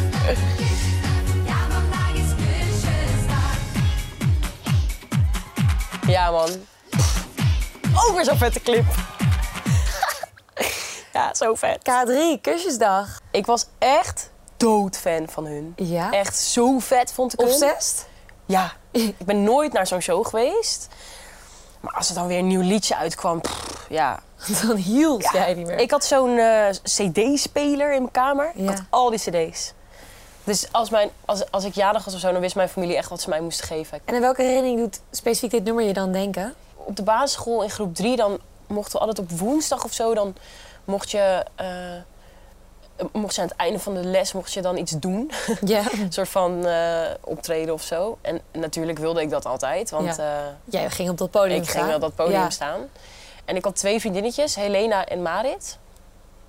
Ja, 6.07 6.31
man. 6.31 6.49
Ook 7.95 8.13
weer 8.15 8.25
zo'n 8.25 8.37
vette 8.37 8.61
clip. 8.61 8.85
Ja, 11.17 11.35
zo 11.35 11.55
vet. 11.55 11.79
K3, 11.79 12.41
kusjesdag. 12.41 13.21
Ik 13.31 13.47
was 13.47 13.67
echt 13.79 14.31
doodfan 14.57 15.29
van 15.29 15.47
hun. 15.47 15.73
Ja? 15.77 16.11
Echt 16.11 16.39
zo 16.39 16.79
vet 16.79 17.13
vond 17.13 17.33
ik 17.33 17.41
hun. 17.41 17.49
Obsessed? 17.49 18.07
Ja. 18.47 18.73
Ik 18.91 19.19
ben 19.19 19.43
nooit 19.45 19.73
naar 19.73 19.87
zo'n 19.87 20.01
show 20.01 20.27
geweest. 20.27 20.89
Maar 21.81 21.95
als 21.95 22.09
er 22.09 22.15
dan 22.15 22.27
weer 22.27 22.39
een 22.39 22.47
nieuw 22.47 22.61
liedje 22.61 22.97
uitkwam, 22.97 23.41
pff, 23.41 23.87
ja. 23.89 24.21
Dan 24.67 24.77
hield 24.77 25.23
Ja. 25.23 25.31
jij 25.33 25.55
niet 25.55 25.67
meer. 25.67 25.79
Ik 25.79 25.91
had 25.91 26.05
zo'n 26.05 26.39
eh, 26.39 26.69
cd-speler 26.83 27.93
in 27.93 28.01
mijn 28.01 28.11
kamer. 28.13 28.53
Ik 28.55 28.69
had 28.69 28.83
al 28.91 29.11
die 29.11 29.19
cd's. 29.19 29.73
Dus 30.45 30.73
als, 30.73 30.91
mijn, 30.91 31.11
als, 31.25 31.51
als 31.51 31.65
ik 31.65 31.75
jarig 31.75 32.05
was 32.05 32.15
of 32.15 32.21
zo, 32.21 32.33
dan 32.33 32.41
wist 32.41 32.55
mijn 32.55 32.69
familie 32.69 32.97
echt 32.97 33.09
wat 33.09 33.21
ze 33.21 33.29
mij 33.29 33.41
moesten 33.41 33.67
geven. 33.67 34.01
En 34.05 34.15
aan 34.15 34.21
welke 34.21 34.43
herinnering 34.43 34.79
doet 34.79 35.01
specifiek 35.11 35.51
dit 35.51 35.65
nummer 35.65 35.85
je 35.85 35.93
dan 35.93 36.13
denken? 36.13 36.55
Op 36.75 36.97
de 36.97 37.03
basisschool 37.03 37.63
in 37.63 37.71
groep 37.71 37.95
3, 37.95 38.17
dan 38.17 38.39
mochten 38.67 38.93
we 38.93 38.99
altijd 39.07 39.19
op 39.19 39.31
woensdag 39.39 39.85
of 39.85 39.93
zo, 39.93 40.15
dan 40.15 40.35
mocht 40.87 41.11
je, 41.11 41.45
eh, 41.55 41.67
mocht 43.13 43.35
je 43.35 43.41
aan 43.41 43.47
het 43.49 43.57
einde 43.57 43.79
van 43.79 43.95
de 43.95 44.05
les 44.05 44.33
mocht 44.33 44.53
je 44.53 44.63
dan 44.63 44.77
iets 44.77 44.93
doen. 44.93 45.31
Ja. 45.65 45.83
een 45.93 46.13
soort 46.13 46.29
van 46.29 46.67
eh, 46.67 47.01
optreden 47.21 47.75
of 47.75 47.83
zo. 47.83 48.19
En 48.21 48.41
natuurlijk 48.53 48.99
wilde 48.99 49.21
ik 49.21 49.31
dat 49.31 49.45
altijd, 49.47 49.91
want 49.91 50.19
eh, 50.19 50.29
Jij 50.65 50.91
ging 50.91 51.11
op 51.11 51.19
dat 51.19 51.31
podium 51.31 51.63
ik 51.63 51.69
staan. 51.69 51.83
ging 51.83 51.95
op 51.95 52.01
dat 52.01 52.15
podium 52.15 52.41
Ja. 52.41 52.51
staan. 52.51 52.89
En 53.45 53.57
ik 53.57 53.65
had 53.65 53.77
twee 53.77 54.01
vriendinnetjes, 54.01 54.55
Helena 54.55 55.05
en 55.07 55.23
Marit. 55.23 55.79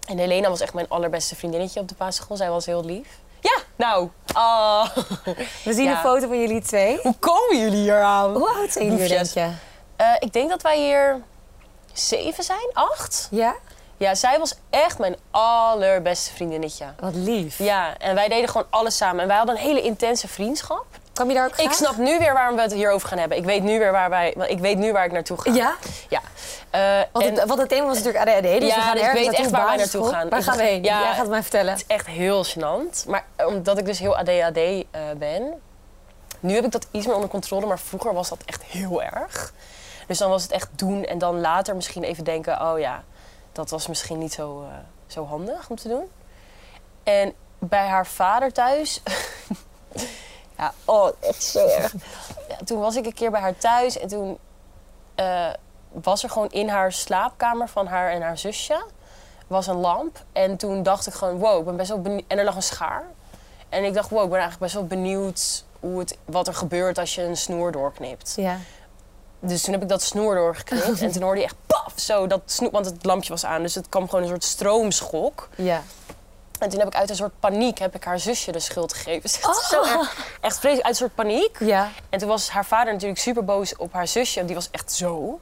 En 0.08 0.18
Helena 0.18 0.50
was 0.50 0.60
echt 0.62 0.74
mijn 0.74 0.90
allerbeste 0.90 1.36
vriendinnetje 1.36 1.80
op 1.80 1.88
de 1.90 1.96
basisschool. 1.98 2.38
Zij 2.38 2.50
was 2.50 2.66
heel 2.66 2.86
lief. 2.86 3.08
Ja, 3.40 3.58
nou. 3.76 4.10
ah. 4.34 4.96
We 5.66 5.74
zien 5.74 5.84
Ja. 5.84 5.92
een 5.92 5.98
foto 5.98 6.28
van 6.28 6.40
jullie 6.40 6.62
twee. 6.62 7.00
Hoe 7.04 7.16
komen 7.20 7.58
jullie 7.60 7.80
hier 7.82 8.02
aan? 8.02 8.34
Hoe 8.34 8.50
oud 8.50 8.72
zijn 8.72 8.86
jullie, 8.92 9.08
denk 9.08 9.26
je? 9.26 9.50
Ik 10.20 10.34
denk 10.34 10.50
dat 10.50 10.62
wij 10.62 10.78
hier 10.80 11.22
zeven 11.94 12.44
zijn, 12.44 12.70
acht. 12.74 13.28
Ja? 13.32 13.56
Ja, 13.98 14.16
zij 14.16 14.40
was 14.40 14.56
echt 14.70 15.00
mijn 15.00 15.16
allerbeste 15.32 16.34
vriendinnetje. 16.34 16.86
Wat 17.00 17.16
lief. 17.16 17.58
Ja, 17.58 17.98
en 17.98 18.16
wij 18.16 18.28
deden 18.28 18.50
gewoon 18.50 18.68
alles 18.70 18.98
samen. 18.98 19.22
En 19.22 19.28
wij 19.28 19.38
hadden 19.38 19.56
een 19.56 19.62
hele 19.62 19.82
intense 19.82 20.28
vriendschap. 20.28 20.86
Kwam 21.14 21.30
je 21.30 21.36
daar 21.36 21.46
ook 21.46 21.56
Ik 21.58 21.72
snap 21.72 21.98
nu 21.98 22.20
weer 22.20 22.34
waarom 22.34 22.56
we 22.56 22.62
het 22.62 22.74
hierover 22.74 23.08
gaan 23.08 23.18
hebben. 23.18 23.38
Ik 23.38 23.46
weet 23.46 23.64
nu 23.64 23.80
weer 23.80 23.92
waar 23.92 24.10
wij, 24.10 24.34
ik 24.48 24.60
weet 24.60 24.78
nu 24.78 24.92
waar 24.92 25.06
ik 25.06 25.12
naartoe 25.12 25.42
ga. 25.42 25.54
Ja? 25.54 25.76
Ja. 26.10 26.22
Eh, 26.70 27.06
Want, 27.12 27.26
en 27.26 27.36
het, 27.36 27.48
want 27.48 27.60
het 27.60 27.70
thema 27.70 27.86
was 27.86 27.98
natuurlijk 28.04 28.28
ADHD, 28.30 28.60
dus 28.60 28.70
Ja, 28.70 28.76
we 28.76 28.82
gaan 28.82 28.94
dus 28.94 29.02
ik 29.02 29.08
ergens 29.08 29.28
weet 29.28 29.40
echt 29.40 29.52
naartoe, 29.52 29.52
waar 29.52 29.68
wij 29.68 29.78
naartoe 29.78 30.08
gaan. 30.08 30.30
Waar 30.30 30.44
gaan 30.44 30.58
we 30.58 30.64
heen? 30.64 30.84
ja, 30.84 31.00
Jij 31.00 31.10
gaat 31.10 31.18
het 31.18 31.30
mij 31.30 31.42
vertellen. 31.42 31.72
Het 31.72 31.82
is 31.88 31.96
echt 31.96 32.08
heel 32.08 32.46
gênant. 32.46 33.06
Maar 33.08 33.26
eh, 33.36 33.48
omdat 33.48 33.78
ik 33.78 33.86
dus 33.86 34.00
heel 34.00 34.18
ADHD 34.18 34.58
eh, 34.58 35.02
ben... 35.18 35.54
Nu 36.40 36.56
heb 36.56 36.66
ik 36.66 36.72
dat 36.72 36.88
iets 36.92 37.06
meer 37.06 37.16
onder 37.16 37.30
controle, 37.30 37.66
maar 37.66 37.80
vroeger 37.80 38.14
was 38.14 38.30
dat 38.30 38.40
echt 38.46 38.64
heel 38.64 39.04
erg. 39.04 39.54
Dus 40.08 40.18
dan 40.18 40.30
was 40.30 40.44
het 40.44 40.52
echt 40.52 40.70
doen 40.76 41.06
en 41.06 41.18
dan 41.18 41.40
later 41.40 41.76
misschien 41.76 42.04
even 42.04 42.24
denken... 42.24 42.62
oh 42.62 42.80
ja, 42.80 43.04
dat 43.58 43.70
was 43.70 43.88
misschien 43.88 44.18
niet 44.18 44.34
zo, 44.34 44.64
eh, 44.64 44.78
zo 45.08 45.26
handig 45.26 45.70
om 45.70 45.76
te 45.76 45.88
doen. 45.88 46.10
En 47.04 47.34
bij 47.60 47.88
haar 47.88 48.08
vader 48.08 48.54
thuis... 48.54 49.02
ja, 50.58 50.74
oh, 50.86 51.10
echt 51.20 51.44
zo 51.44 51.68
erg. 51.68 51.94
Toen 52.66 52.80
was 52.80 52.96
ik 52.96 53.06
een 53.06 53.14
keer 53.14 53.32
bij 53.32 53.42
haar 53.42 53.58
thuis 53.58 53.98
en 54.00 54.08
toen... 54.08 54.38
eh, 55.16 55.50
was 55.92 56.24
er 56.24 56.30
gewoon 56.30 56.50
in 56.50 56.70
haar 56.70 56.92
slaapkamer 56.92 57.68
van 57.68 57.88
haar 57.88 58.12
en 58.12 58.22
haar 58.22 58.38
zusje 58.38 58.86
was 59.48 59.68
een 59.68 59.76
lamp. 59.76 60.24
En 60.32 60.58
toen 60.58 60.84
dacht 60.84 61.08
ik 61.08 61.14
gewoon, 61.14 61.38
wow, 61.38 61.60
ik 61.60 61.66
ben 61.66 61.76
best 61.76 61.90
wel 61.90 62.02
benieuwd. 62.02 62.24
En 62.28 62.38
er 62.38 62.44
lag 62.44 62.56
een 62.56 62.62
schaar. 62.62 63.06
En 63.70 63.84
ik 63.84 63.94
dacht, 63.94 64.10
wow, 64.10 64.24
ik 64.24 64.30
ben 64.30 64.40
eigenlijk 64.40 64.62
best 64.62 64.74
wel 64.74 65.00
benieuwd 65.00 65.66
hoe 65.80 66.00
het, 66.00 66.18
wat 66.26 66.48
er 66.48 66.54
gebeurt 66.54 66.98
als 66.98 67.16
je 67.16 67.22
een 67.22 67.38
snoer 67.38 67.72
doorknipt. 67.72 68.34
Ja. 68.36 68.58
Dus 69.40 69.62
toen 69.62 69.74
heb 69.74 69.82
ik 69.82 69.90
dat 69.90 70.02
snoer 70.02 70.36
doorgeknipt. 70.36 71.02
en 71.02 71.12
toen 71.12 71.22
hoorde 71.22 71.40
je 71.40 71.46
echt 71.46 71.56
paf, 71.68 71.94
zo 71.96 72.28
dat 72.28 72.42
snoer, 72.46 72.72
want 72.72 72.86
het 72.86 73.06
lampje 73.06 73.30
was 73.30 73.46
aan. 73.46 73.62
Dus 73.62 73.76
het 73.76 73.90
kwam 73.90 74.10
gewoon 74.10 74.22
een 74.22 74.30
soort 74.30 74.44
stroomschok. 74.44 75.50
Ja. 75.56 75.84
En 76.60 76.70
toen 76.70 76.80
heb 76.80 76.88
ik 76.88 76.96
uit 76.96 77.10
een 77.10 77.16
soort 77.16 77.40
paniek 77.40 77.78
heb 77.78 77.96
ik 77.96 78.04
haar 78.04 78.20
zusje 78.20 78.52
de 78.52 78.60
schuld 78.60 78.94
gegeven. 78.94 79.22
Dus 79.22 79.40
is 79.40 79.68
zo 79.70 79.84
erg, 79.84 80.38
echt 80.42 80.60
vreselijk, 80.60 80.86
uit 80.86 80.88
een 80.88 80.96
soort 80.96 81.16
paniek. 81.16 81.58
Ja. 81.60 81.90
En 82.10 82.20
toen 82.20 82.28
was 82.28 82.50
haar 82.50 82.66
vader 82.66 82.94
natuurlijk 82.94 83.20
super 83.20 83.46
boos 83.46 83.76
op 83.76 83.94
haar 83.94 84.08
zusje. 84.08 84.46
Die 84.46 84.56
was 84.56 84.70
echt 84.72 84.92
zo. 84.92 85.40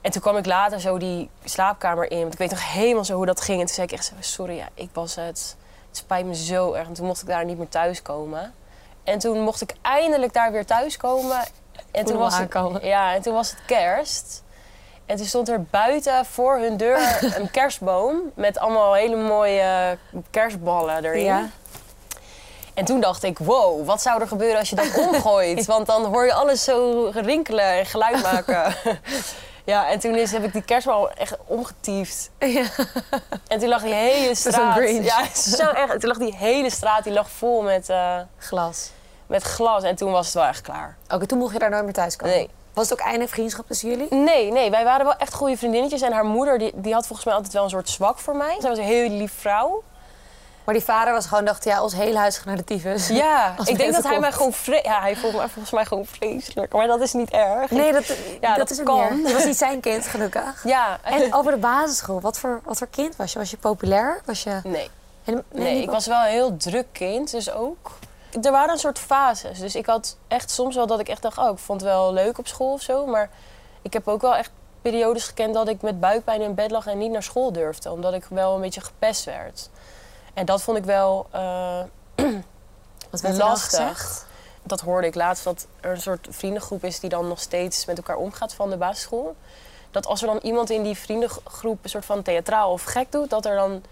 En 0.00 0.10
toen 0.10 0.22
kwam 0.22 0.36
ik 0.36 0.46
later 0.46 0.80
zo 0.80 0.98
die 0.98 1.30
slaapkamer 1.44 2.10
in. 2.10 2.20
Want 2.20 2.32
ik 2.32 2.38
weet 2.38 2.50
nog 2.50 2.72
helemaal 2.72 3.04
zo 3.04 3.14
hoe 3.14 3.26
dat 3.26 3.40
ging. 3.40 3.60
En 3.60 3.66
toen 3.66 3.74
zei 3.74 3.86
ik 3.86 3.92
echt 3.92 4.04
zo, 4.04 4.14
sorry, 4.20 4.56
ja, 4.56 4.68
ik 4.74 4.90
was 4.92 5.14
het. 5.14 5.56
Het 5.88 5.96
spijt 5.96 6.26
me 6.26 6.34
zo 6.34 6.72
erg. 6.72 6.86
En 6.86 6.92
toen 6.92 7.06
mocht 7.06 7.22
ik 7.22 7.28
daar 7.28 7.44
niet 7.44 7.58
meer 7.58 7.68
thuiskomen. 7.68 8.54
En 9.04 9.18
toen 9.18 9.40
mocht 9.40 9.60
ik 9.60 9.74
eindelijk 9.82 10.32
daar 10.32 10.52
weer 10.52 10.66
thuiskomen. 10.66 11.40
En 11.90 12.04
toen, 12.04 12.18
was 12.18 12.38
het, 12.38 12.52
ja, 12.82 13.14
en 13.14 13.22
toen 13.22 13.34
was 13.34 13.50
het 13.50 13.58
kerst. 13.66 14.42
En 15.06 15.16
toen 15.16 15.26
stond 15.26 15.48
er 15.48 15.62
buiten 15.62 16.24
voor 16.26 16.58
hun 16.58 16.76
deur 16.76 17.18
een 17.38 17.50
kerstboom. 17.50 18.20
Met 18.34 18.58
allemaal 18.58 18.94
hele 18.94 19.16
mooie 19.16 19.98
kerstballen 20.30 21.04
erin. 21.04 21.24
Ja. 21.24 21.48
En 22.74 22.84
toen 22.84 23.00
dacht 23.00 23.22
ik, 23.22 23.38
wow, 23.38 23.86
wat 23.86 24.02
zou 24.02 24.20
er 24.20 24.28
gebeuren 24.28 24.58
als 24.58 24.70
je 24.70 24.76
dat 24.76 24.98
omgooit? 25.06 25.66
Want 25.66 25.86
dan 25.86 26.04
hoor 26.04 26.24
je 26.24 26.32
alles 26.32 26.64
zo 26.64 27.10
rinkelen 27.14 27.64
en 27.64 27.86
geluid 27.86 28.22
maken. 28.32 28.74
ja, 29.64 29.88
en 29.88 29.98
toen 29.98 30.14
is, 30.14 30.32
heb 30.32 30.44
ik 30.44 30.52
die 30.52 30.62
kerstbal 30.62 31.10
echt 31.10 31.36
omgetiefd. 31.46 32.30
Ja. 32.38 32.64
En 33.48 33.58
toen 33.58 33.68
lag 33.68 33.82
die 33.82 33.94
hele 33.94 34.34
straat... 34.34 34.76
Grinch. 34.76 35.04
Ja, 35.04 35.34
zo 35.34 35.68
echt. 35.68 36.00
Toen 36.00 36.08
lag 36.08 36.18
die 36.18 36.36
hele 36.36 36.70
straat 36.70 37.04
die 37.04 37.12
lag 37.12 37.30
vol 37.30 37.62
met, 37.62 37.88
eh, 37.88 38.18
Glas. 38.38 38.90
Met 39.32 39.42
glas. 39.42 39.82
En 39.82 39.96
toen 39.96 40.12
was 40.12 40.24
het 40.26 40.34
wel 40.34 40.44
echt 40.44 40.60
klaar. 40.60 40.96
Oké, 41.10 41.26
toen 41.26 41.38
mocht 41.38 41.52
je 41.52 41.58
daar 41.58 41.70
nooit 41.70 41.84
meer 41.84 41.92
thuis 41.92 42.16
komen? 42.16 42.34
Nee. 42.36 42.50
Was 42.74 42.88
het 42.90 43.00
ook 43.00 43.06
einde 43.06 43.28
vriendschap 43.28 43.66
tussen 43.66 43.88
jullie? 43.88 44.06
Nee, 44.14 44.52
nee, 44.52 44.70
wij 44.70 44.84
waren 44.84 45.04
wel 45.06 45.16
echt 45.16 45.34
goede 45.34 45.56
vriendinnetjes. 45.56 46.00
En 46.00 46.12
haar 46.12 46.24
moeder 46.24 46.58
die, 46.58 46.72
die 46.74 46.92
had 46.94 47.06
volgens 47.06 47.26
mij 47.26 47.34
altijd 47.34 47.52
wel 47.52 47.64
een 47.64 47.70
soort 47.70 47.88
zwak 47.88 48.18
voor 48.18 48.36
mij. 48.36 48.56
Zij 48.60 48.68
was 48.70 48.78
een 48.78 48.84
heel 48.84 49.08
lief 49.10 49.32
vrouw. 49.38 49.82
Maar 50.64 50.74
die 50.74 50.84
vader 50.84 51.12
was 51.12 51.26
gewoon, 51.26 51.44
dacht, 51.44 51.64
ja, 51.64 51.82
ons 51.82 51.94
hele 51.94 52.18
huis 52.18 52.36
gaat 52.36 52.44
naar 52.46 52.56
de 52.56 52.64
tyfus. 52.64 53.08
Ja, 53.08 53.54
ik 53.64 53.78
denk 53.78 53.92
dat 53.92 54.02
hij 54.02 54.20
mij 54.20 54.32
gewoon 54.32 54.52
vre- 54.52 54.80
Ja, 54.82 55.00
hij 55.00 55.16
vond 55.16 55.36
mij 55.36 55.48
volgens 55.48 55.70
mij 55.70 55.84
gewoon 55.84 56.04
vreselijk. 56.06 56.72
Maar 56.72 56.86
dat 56.86 57.00
is 57.00 57.12
niet 57.12 57.30
erg. 57.30 57.70
Nee, 57.70 57.92
dat, 57.92 58.04
Ja, 58.40 58.54
dat, 58.54 58.82
kan. 58.82 59.22
Het 59.24 59.32
was 59.32 59.44
niet 59.44 59.56
zijn 59.56 59.80
kind, 59.80 60.06
gelukkig. 60.06 60.60
Ja, 60.64 60.98
En 61.02 61.34
over 61.34 61.52
de 61.52 61.58
basisschool, 61.58 62.20
wat 62.20 62.38
voor, 62.38 62.60
wat 62.64 62.78
voor 62.78 62.88
kind 62.90 63.16
was 63.16 63.32
je? 63.32 63.38
Was 63.38 63.50
je 63.50 63.56
populair? 63.56 64.20
Was 64.24 64.42
je... 64.42 64.60
nee. 64.64 64.90
Helemaal- 65.24 65.46
Nee, 65.52 65.74
niet 65.74 65.82
ik 65.82 65.90
was 65.90 66.06
wel 66.06 66.20
een 66.20 66.30
heel 66.30 66.56
druk 66.56 66.86
kind, 66.92 67.30
dus 67.30 67.52
ook. 67.52 67.90
Er 68.42 68.52
waren 68.52 68.70
een 68.70 68.78
soort 68.78 68.98
fases. 68.98 69.58
Dus 69.58 69.74
ik 69.74 69.86
had 69.86 70.16
echt 70.28 70.50
soms 70.50 70.74
wel 70.74 70.86
dat 70.86 71.00
ik 71.00 71.08
echt 71.08 71.22
dacht, 71.22 71.38
oh, 71.38 71.50
ik 71.50 71.58
vond 71.58 71.80
het 71.80 71.90
wel 71.90 72.12
leuk 72.12 72.38
op 72.38 72.46
school 72.46 72.72
of 72.72 72.80
zo. 72.80 73.06
Maar 73.06 73.30
ik 73.82 73.92
heb 73.92 74.08
ook 74.08 74.20
wel 74.20 74.36
echt 74.36 74.50
periodes 74.82 75.24
gekend 75.24 75.54
dat 75.54 75.68
ik 75.68 75.82
met 75.82 76.00
buikpijn 76.00 76.40
in 76.40 76.54
bed 76.54 76.70
lag 76.70 76.86
en 76.86 76.98
niet 76.98 77.10
naar 77.10 77.22
school 77.22 77.52
durfde. 77.52 77.90
Omdat 77.90 78.14
ik 78.14 78.24
wel 78.24 78.54
een 78.54 78.60
beetje 78.60 78.80
gepest 78.80 79.24
werd. 79.24 79.70
En 80.34 80.46
dat 80.46 80.62
vond 80.62 80.78
ik 80.78 80.84
wel 80.84 81.26
eh, 81.30 81.80
Wat 83.12 83.20
werd 83.20 83.36
dan 83.36 83.48
lastig. 83.48 84.26
Dat 84.62 84.80
hoorde 84.80 85.06
ik 85.06 85.14
laatst, 85.14 85.44
dat 85.44 85.66
er 85.80 85.90
een 85.90 86.00
soort 86.00 86.26
vriendengroep 86.30 86.84
is 86.84 87.00
die 87.00 87.10
dan 87.10 87.28
nog 87.28 87.40
steeds 87.40 87.84
met 87.84 87.96
elkaar 87.96 88.16
omgaat 88.16 88.54
van 88.54 88.70
de 88.70 88.76
basisschool. 88.76 89.36
Dat 89.90 90.06
als 90.06 90.20
er 90.20 90.26
dan 90.26 90.38
iemand 90.42 90.70
in 90.70 90.82
die 90.82 90.96
vriendengroep 90.96 91.78
een 91.82 91.90
soort 91.90 92.04
van 92.04 92.22
theatraal 92.22 92.72
of 92.72 92.82
gek 92.82 93.12
doet, 93.12 93.30
dat 93.30 93.46
er 93.46 93.56
dan 93.56 93.82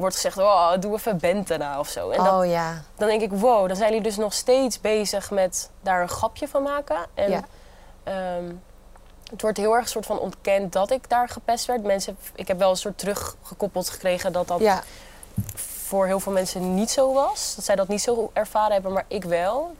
wordt 0.00 0.14
gezegd, 0.14 0.38
oh, 0.38 0.72
doe 0.80 0.94
even 0.94 1.18
Bente 1.18 1.56
na 1.56 1.78
of 1.78 1.88
zo. 1.88 2.10
En 2.10 2.24
dat, 2.24 2.32
Oh 2.32 2.46
ja. 2.46 2.82
dan 2.96 3.08
denk 3.08 3.20
ik, 3.22 3.30
wow, 3.32 3.66
dan 3.68 3.76
zijn 3.76 3.88
jullie 3.88 4.04
dus 4.04 4.16
nog 4.16 4.32
steeds 4.32 4.80
bezig 4.80 5.30
met 5.30 5.70
daar 5.80 6.02
een 6.02 6.08
grapje 6.08 6.48
van 6.48 6.62
maken. 6.62 6.96
En 7.14 7.30
Ja. 7.30 7.40
ehm, 8.04 8.52
het 9.30 9.42
wordt 9.42 9.56
heel 9.56 9.76
erg 9.76 9.88
soort 9.88 10.06
van 10.06 10.18
ontkend 10.18 10.72
dat 10.72 10.90
ik 10.90 11.08
daar 11.08 11.28
gepest 11.28 11.66
werd. 11.66 11.82
Mensen, 11.82 12.16
ik 12.34 12.48
heb 12.48 12.58
wel 12.58 12.70
een 12.70 12.76
soort 12.76 12.98
teruggekoppeld 12.98 13.90
gekregen 13.90 14.32
dat 14.32 14.48
dat 14.48 14.60
Ja. 14.60 14.82
voor 15.54 16.06
heel 16.06 16.20
veel 16.20 16.32
mensen 16.32 16.74
niet 16.74 16.90
zo 16.90 17.12
was. 17.12 17.52
Dat 17.56 17.64
zij 17.64 17.76
dat 17.76 17.88
niet 17.88 18.02
zo 18.02 18.30
ervaren 18.32 18.72
hebben, 18.72 18.92
maar 18.92 19.04
ik 19.08 19.24
wel. 19.24 19.74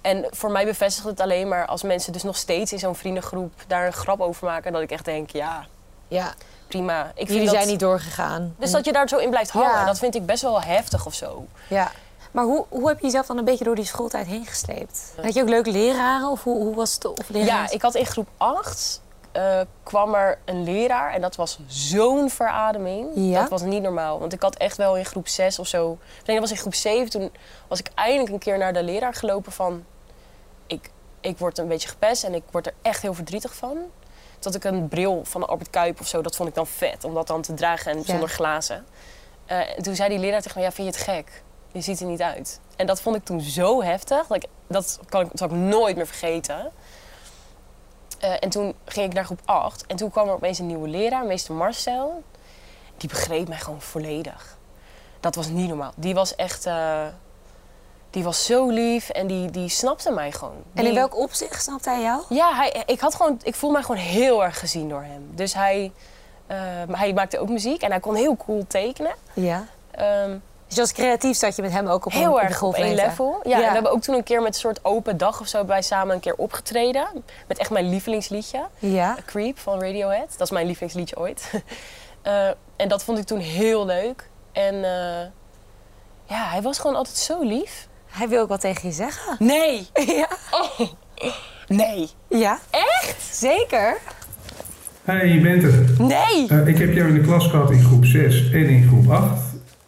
En 0.00 0.26
voor 0.30 0.50
mij 0.50 0.64
bevestigt 0.64 1.06
het 1.06 1.20
alleen 1.20 1.48
maar 1.48 1.66
als 1.66 1.82
mensen 1.82 2.12
dus 2.12 2.22
nog 2.22 2.36
steeds 2.36 2.72
in 2.72 2.78
zo'n 2.78 2.94
vriendengroep 2.94 3.52
daar 3.66 3.86
een 3.86 3.92
grap 3.92 4.20
over 4.20 4.46
maken. 4.46 4.72
Dat 4.72 4.82
ik 4.82 4.90
echt 4.90 5.04
denk, 5.04 5.30
ja, 5.30 5.66
ja. 6.08 6.34
Prima. 6.72 7.06
Ik 7.06 7.14
vind 7.14 7.28
Jullie 7.28 7.44
dat- 7.44 7.54
zijn 7.54 7.66
niet 7.68 7.80
doorgegaan. 7.80 8.54
Dus 8.58 8.70
dat 8.70 8.84
je 8.84 8.92
daar 8.92 9.08
zo 9.08 9.16
in 9.16 9.30
blijft 9.30 9.50
hangen, 9.50 9.70
Ja. 9.70 9.84
dat 9.84 9.98
vind 9.98 10.14
ik 10.14 10.26
best 10.26 10.42
wel 10.42 10.62
heftig 10.62 11.06
of 11.06 11.14
zo. 11.14 11.46
Ja. 11.68 11.90
Maar 12.30 12.44
hoe, 12.44 12.64
hoe 12.68 12.88
heb 12.88 12.98
je 12.98 13.04
jezelf 13.04 13.26
dan 13.26 13.38
een 13.38 13.44
beetje 13.44 13.64
door 13.64 13.74
die 13.74 13.84
schooltijd 13.84 14.26
heen 14.26 14.46
gesleept? 14.46 15.14
Had 15.22 15.34
je 15.34 15.42
ook 15.42 15.48
leuke 15.48 15.70
leraren? 15.70 16.28
Of 16.28 16.42
hoe, 16.42 16.56
hoe 16.62 16.74
was 16.74 16.94
het? 16.94 17.04
Of 17.06 17.16
Ja, 17.32 17.70
ik 17.70 17.82
had 17.82 17.94
in 17.94 18.06
groep 18.06 18.28
8 18.36 19.00
eh, 19.32 19.60
kwam 19.82 20.14
er 20.14 20.38
een 20.44 20.64
leraar 20.64 21.12
en 21.12 21.20
dat 21.20 21.36
was 21.36 21.58
zo'n 21.66 22.30
verademing. 22.30 23.08
Ja? 23.14 23.40
Dat 23.40 23.50
was 23.50 23.62
niet 23.62 23.82
normaal. 23.82 24.18
Want 24.18 24.32
ik 24.32 24.42
had 24.42 24.56
echt 24.56 24.76
wel 24.76 24.96
in 24.96 25.04
groep 25.04 25.28
6 25.28 25.58
of 25.58 25.66
zo. 25.66 25.86
Nee, 26.26 26.36
dat 26.36 26.38
was 26.48 26.50
in 26.50 26.56
groep 26.56 26.74
7. 26.74 27.10
Toen 27.10 27.32
was 27.68 27.78
ik 27.78 27.90
eindelijk 27.94 28.32
een 28.32 28.38
keer 28.38 28.58
naar 28.58 28.72
de 28.72 28.82
leraar 28.82 29.14
gelopen 29.14 29.52
van. 29.52 29.84
Ik, 30.66 30.90
ik 31.20 31.38
word 31.38 31.58
een 31.58 31.68
beetje 31.68 31.88
gepest 31.88 32.24
en 32.24 32.34
ik 32.34 32.42
word 32.50 32.66
er 32.66 32.74
echt 32.82 33.02
heel 33.02 33.14
verdrietig 33.14 33.54
van. 33.54 33.78
Dat 34.42 34.54
ik 34.54 34.64
een 34.64 34.88
bril 34.88 35.20
van 35.24 35.48
Albert 35.48 35.70
Kuip 35.70 36.00
of 36.00 36.06
zo, 36.06 36.22
dat 36.22 36.36
vond 36.36 36.48
ik 36.48 36.54
dan 36.54 36.66
vet 36.66 37.04
om 37.04 37.14
dat 37.14 37.26
dan 37.26 37.42
te 37.42 37.54
dragen 37.54 37.92
en 37.92 38.04
zonder 38.04 38.28
glazen. 38.28 38.86
En 39.46 39.82
toen 39.82 39.94
zei 39.94 40.08
die 40.08 40.18
leraar 40.18 40.42
tegen 40.42 40.58
me: 40.58 40.64
Ja, 40.66 40.72
vind 40.72 40.94
je 40.94 40.94
het 40.94 41.08
gek? 41.10 41.42
Je 41.72 41.80
ziet 41.80 42.00
er 42.00 42.06
niet 42.06 42.22
uit. 42.22 42.60
En 42.76 42.86
dat 42.86 43.00
vond 43.00 43.16
ik 43.16 43.24
toen 43.24 43.40
zo 43.40 43.82
heftig. 43.82 44.26
Dat, 44.26 44.36
ik, 44.36 44.48
dat 44.66 45.00
kan 45.08 45.20
ik, 45.20 45.30
zal 45.34 45.48
ik 45.48 45.54
nooit 45.54 45.96
meer 45.96 46.06
vergeten. 46.06 46.70
Eh, 48.20 48.34
en 48.40 48.48
toen 48.48 48.74
ging 48.84 49.06
ik 49.06 49.12
naar 49.12 49.24
groep 49.24 49.40
8. 49.44 49.86
En 49.86 49.96
toen 49.96 50.10
kwam 50.10 50.28
er 50.28 50.34
opeens 50.34 50.58
een 50.58 50.66
nieuwe 50.66 50.88
leraar, 50.88 51.24
meester 51.24 51.54
Marcel. 51.54 52.22
Die 52.96 53.08
begreep 53.08 53.48
mij 53.48 53.58
gewoon 53.58 53.80
volledig. 53.80 54.56
Dat 55.20 55.34
was 55.34 55.46
niet 55.48 55.68
normaal. 55.68 55.92
Die 55.96 56.14
was 56.14 56.34
echt... 56.34 56.66
eh, 56.66 57.06
die 58.12 58.24
was 58.24 58.44
zo 58.44 58.68
lief 58.68 59.08
en 59.08 59.26
die, 59.26 59.50
die 59.50 59.68
snapte 59.68 60.10
mij 60.10 60.32
gewoon. 60.32 60.62
En 60.74 60.86
in 60.86 60.94
welk 60.94 61.16
opzicht 61.16 61.62
snapte 61.62 61.90
hij 61.90 62.02
jou? 62.02 62.22
Ja, 62.28 62.54
hij, 62.54 62.82
ik, 62.86 63.00
had 63.00 63.14
gewoon, 63.14 63.40
ik 63.42 63.54
voelde 63.54 63.74
mij 63.74 63.84
gewoon 63.84 64.00
heel 64.00 64.44
erg 64.44 64.58
gezien 64.58 64.88
door 64.88 65.02
hem. 65.02 65.30
Dus 65.34 65.54
hij, 65.54 65.92
maar 66.88 66.98
hij 66.98 67.12
maakte 67.12 67.38
ook 67.38 67.48
muziek 67.48 67.82
en 67.82 67.90
hij 67.90 68.00
kon 68.00 68.14
heel 68.14 68.36
cool 68.36 68.64
tekenen. 68.68 69.12
Ja. 69.32 69.66
Ehm, 69.90 70.36
Dus 70.66 70.78
als 70.78 70.92
creatief 70.92 71.36
zat 71.36 71.56
je 71.56 71.62
met 71.62 71.72
hem 71.72 71.86
ook 71.86 72.06
op 72.06 72.12
een 72.12 72.18
heel 72.18 72.34
de 72.34 72.40
erg 72.40 72.62
op 72.62 72.74
één 72.74 72.94
level. 72.94 73.40
Ja, 73.42 73.58
we 73.58 73.64
hebben 73.64 73.90
ook 73.92 74.00
toen 74.02 74.14
een 74.14 74.22
keer 74.22 74.42
met 74.42 74.54
een 74.54 74.60
soort 74.60 74.84
open 74.84 75.16
dag 75.16 75.40
of 75.40 75.46
zo... 75.46 75.66
wij 75.66 75.82
samen 75.82 76.14
een 76.14 76.20
keer 76.20 76.34
opgetreden. 76.36 77.06
Met 77.48 77.58
echt 77.58 77.70
mijn 77.70 77.88
lievelingsliedje. 77.88 78.66
Ja. 78.78 79.10
A 79.10 79.16
Creep 79.26 79.58
van 79.58 79.80
Radiohead. 79.80 80.28
Dat 80.30 80.40
is 80.40 80.50
mijn 80.50 80.66
lievelingsliedje 80.66 81.16
ooit. 81.16 81.50
Eh, 82.22 82.48
en 82.76 82.88
dat 82.88 83.04
vond 83.04 83.18
ik 83.18 83.24
toen 83.24 83.38
heel 83.38 83.86
leuk. 83.86 84.28
En 84.52 84.74
eh, 84.74 85.26
ja, 86.24 86.44
hij 86.48 86.62
was 86.62 86.78
gewoon 86.78 86.96
altijd 86.96 87.16
zo 87.16 87.42
lief. 87.42 87.88
Hij 88.12 88.28
wil 88.28 88.40
ook 88.40 88.48
wat 88.48 88.60
tegen 88.60 88.88
je 88.88 88.94
zeggen. 88.94 89.36
Nee! 89.38 89.86
Ja. 90.18 90.28
Nee! 91.68 92.08
Ja. 92.28 92.58
Echt? 92.70 93.22
Zeker. 93.32 93.96
Hey, 95.04 95.28
je 95.28 95.40
bent 95.40 95.62
er. 95.62 95.84
Nee! 95.98 96.48
Eh, 96.48 96.66
ik 96.66 96.78
heb 96.78 96.94
jou 96.94 97.08
in 97.08 97.14
de 97.14 97.20
klas 97.20 97.46
gehad 97.46 97.70
in 97.70 97.82
groep 97.82 98.04
6 98.04 98.50
en 98.50 98.68
in 98.68 98.86
groep 98.88 99.10
8. 99.10 99.42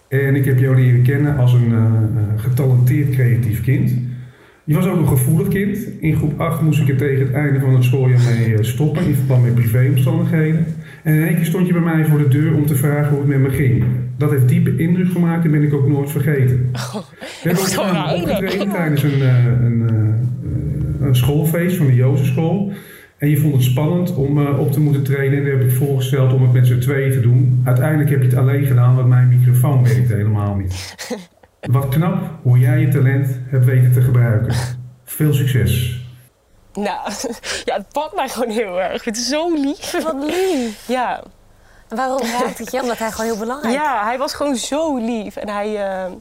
En 0.09 0.35
ik 0.35 0.45
heb 0.45 0.59
jou 0.59 0.77
leren 0.77 1.03
kennen 1.03 1.37
als 1.37 1.53
een 1.53 1.73
eh, 1.73 1.77
eh, 1.77 2.41
getalenteerd 2.41 3.11
creatief 3.11 3.63
kind. 3.63 3.93
Je 4.65 4.75
was 4.75 4.87
ook 4.87 4.97
een 4.97 5.09
gevoelig 5.09 5.49
kind. 5.49 5.79
In 6.01 6.17
groep 6.17 6.41
8 6.41 6.61
moest 6.61 6.81
ik 6.81 6.89
er 6.89 6.97
tegen 6.97 7.27
het 7.27 7.35
einde 7.35 7.61
van 7.61 7.75
het 7.75 7.85
schooljaar 7.85 8.21
mee 8.21 8.55
eh, 8.55 8.65
stoppen 8.65 9.07
in 9.07 9.15
verband 9.15 9.45
met 9.45 9.55
privéomstandigheden. 9.55 10.74
En 11.05 11.15
in 11.15 11.23
één 11.23 11.35
keer 11.37 11.45
stond 11.45 11.67
je 11.67 11.73
bij 11.73 11.83
mij 11.83 12.05
voor 12.05 12.19
de 12.19 12.29
deur 12.29 12.55
om 12.55 12.67
te 12.67 12.75
vragen 12.75 13.09
hoe 13.09 13.19
het 13.19 13.29
met 13.29 13.39
me 13.39 13.51
ging. 13.51 13.85
Dat 14.17 14.31
heeft 14.31 14.49
diepe 14.49 14.77
indruk 14.77 15.13
gemaakt 15.13 15.45
en 15.45 15.51
ben 15.51 15.63
ik 15.63 15.75
ook 15.75 15.89
nooit 15.89 16.11
vergeten. 16.11 16.71
We 17.43 17.51
hebben 17.51 17.67
samen 17.67 18.05
heilig. 18.05 18.31
opgetreden 18.31 18.71
tijdens 18.71 19.03
een, 19.03 19.23
eh, 19.23 19.45
een, 19.45 19.89
eh, 19.89 21.07
een 21.07 21.17
schoolfeest 21.17 21.77
van 21.77 21.87
de 21.87 21.95
Jozefschool. 21.95 22.73
En 23.19 23.31
je 23.31 23.39
vond 23.39 23.55
het 23.55 23.63
spannend 23.63 24.15
om 24.15 24.39
eh, 24.39 24.59
op 24.59 24.73
te 24.73 24.81
moeten 24.81 25.03
treden. 25.03 25.39
En 25.39 25.45
daar 25.45 25.53
heb 25.53 25.63
ik 25.63 25.71
voorgesteld 25.71 26.33
om 26.33 26.43
het 26.43 26.53
met 26.53 26.67
z'n 26.67 26.79
tweeën 26.79 27.13
te 27.13 27.21
doen. 27.21 27.61
Uiteindelijk 27.65 28.11
heb 28.11 28.21
je 28.21 28.27
het 28.27 28.37
alleen 28.37 28.67
gedaan, 28.67 28.97
want 28.97 29.09
mijn 29.09 29.29
microfoon 29.29 29.85
werkte 29.85 30.15
helemaal 30.15 30.57
niet. 30.57 30.95
Wat 31.61 31.89
knap 31.89 32.39
hoe 32.43 32.59
jij 32.59 32.81
je 32.81 32.89
talent 32.89 33.41
hebt 33.47 33.65
weten 33.65 33.93
te 33.93 34.01
gebruiken. 34.01 34.55
Veel 35.05 35.33
succes. 35.33 36.04
Nou, 36.75 37.11
ja, 37.65 37.75
het 37.75 37.89
pakt 37.93 38.15
mij 38.15 38.29
gewoon 38.29 38.51
heel 38.51 38.81
erg. 38.81 39.05
Het 39.05 39.19
zo 39.19 39.55
lief. 39.55 40.03
Wat 40.03 40.15
lief. 40.23 40.89
Ja. 40.89 41.23
En 41.89 41.97
waarom 41.97 42.21
raakt 42.21 42.59
het 42.59 42.71
je? 42.71 42.81
Omdat 42.81 42.99
hij 42.99 43.11
gewoon 43.11 43.27
heel 43.27 43.39
belangrijk 43.39 43.75
is. 43.75 43.81
Ja, 43.81 44.05
hij 44.05 44.19
was 44.19 44.35
gewoon 44.35 44.57
zo 44.57 44.97
lief. 44.97 45.37
En 45.37 45.49
hij, 45.49 45.87
eh, 45.87 46.13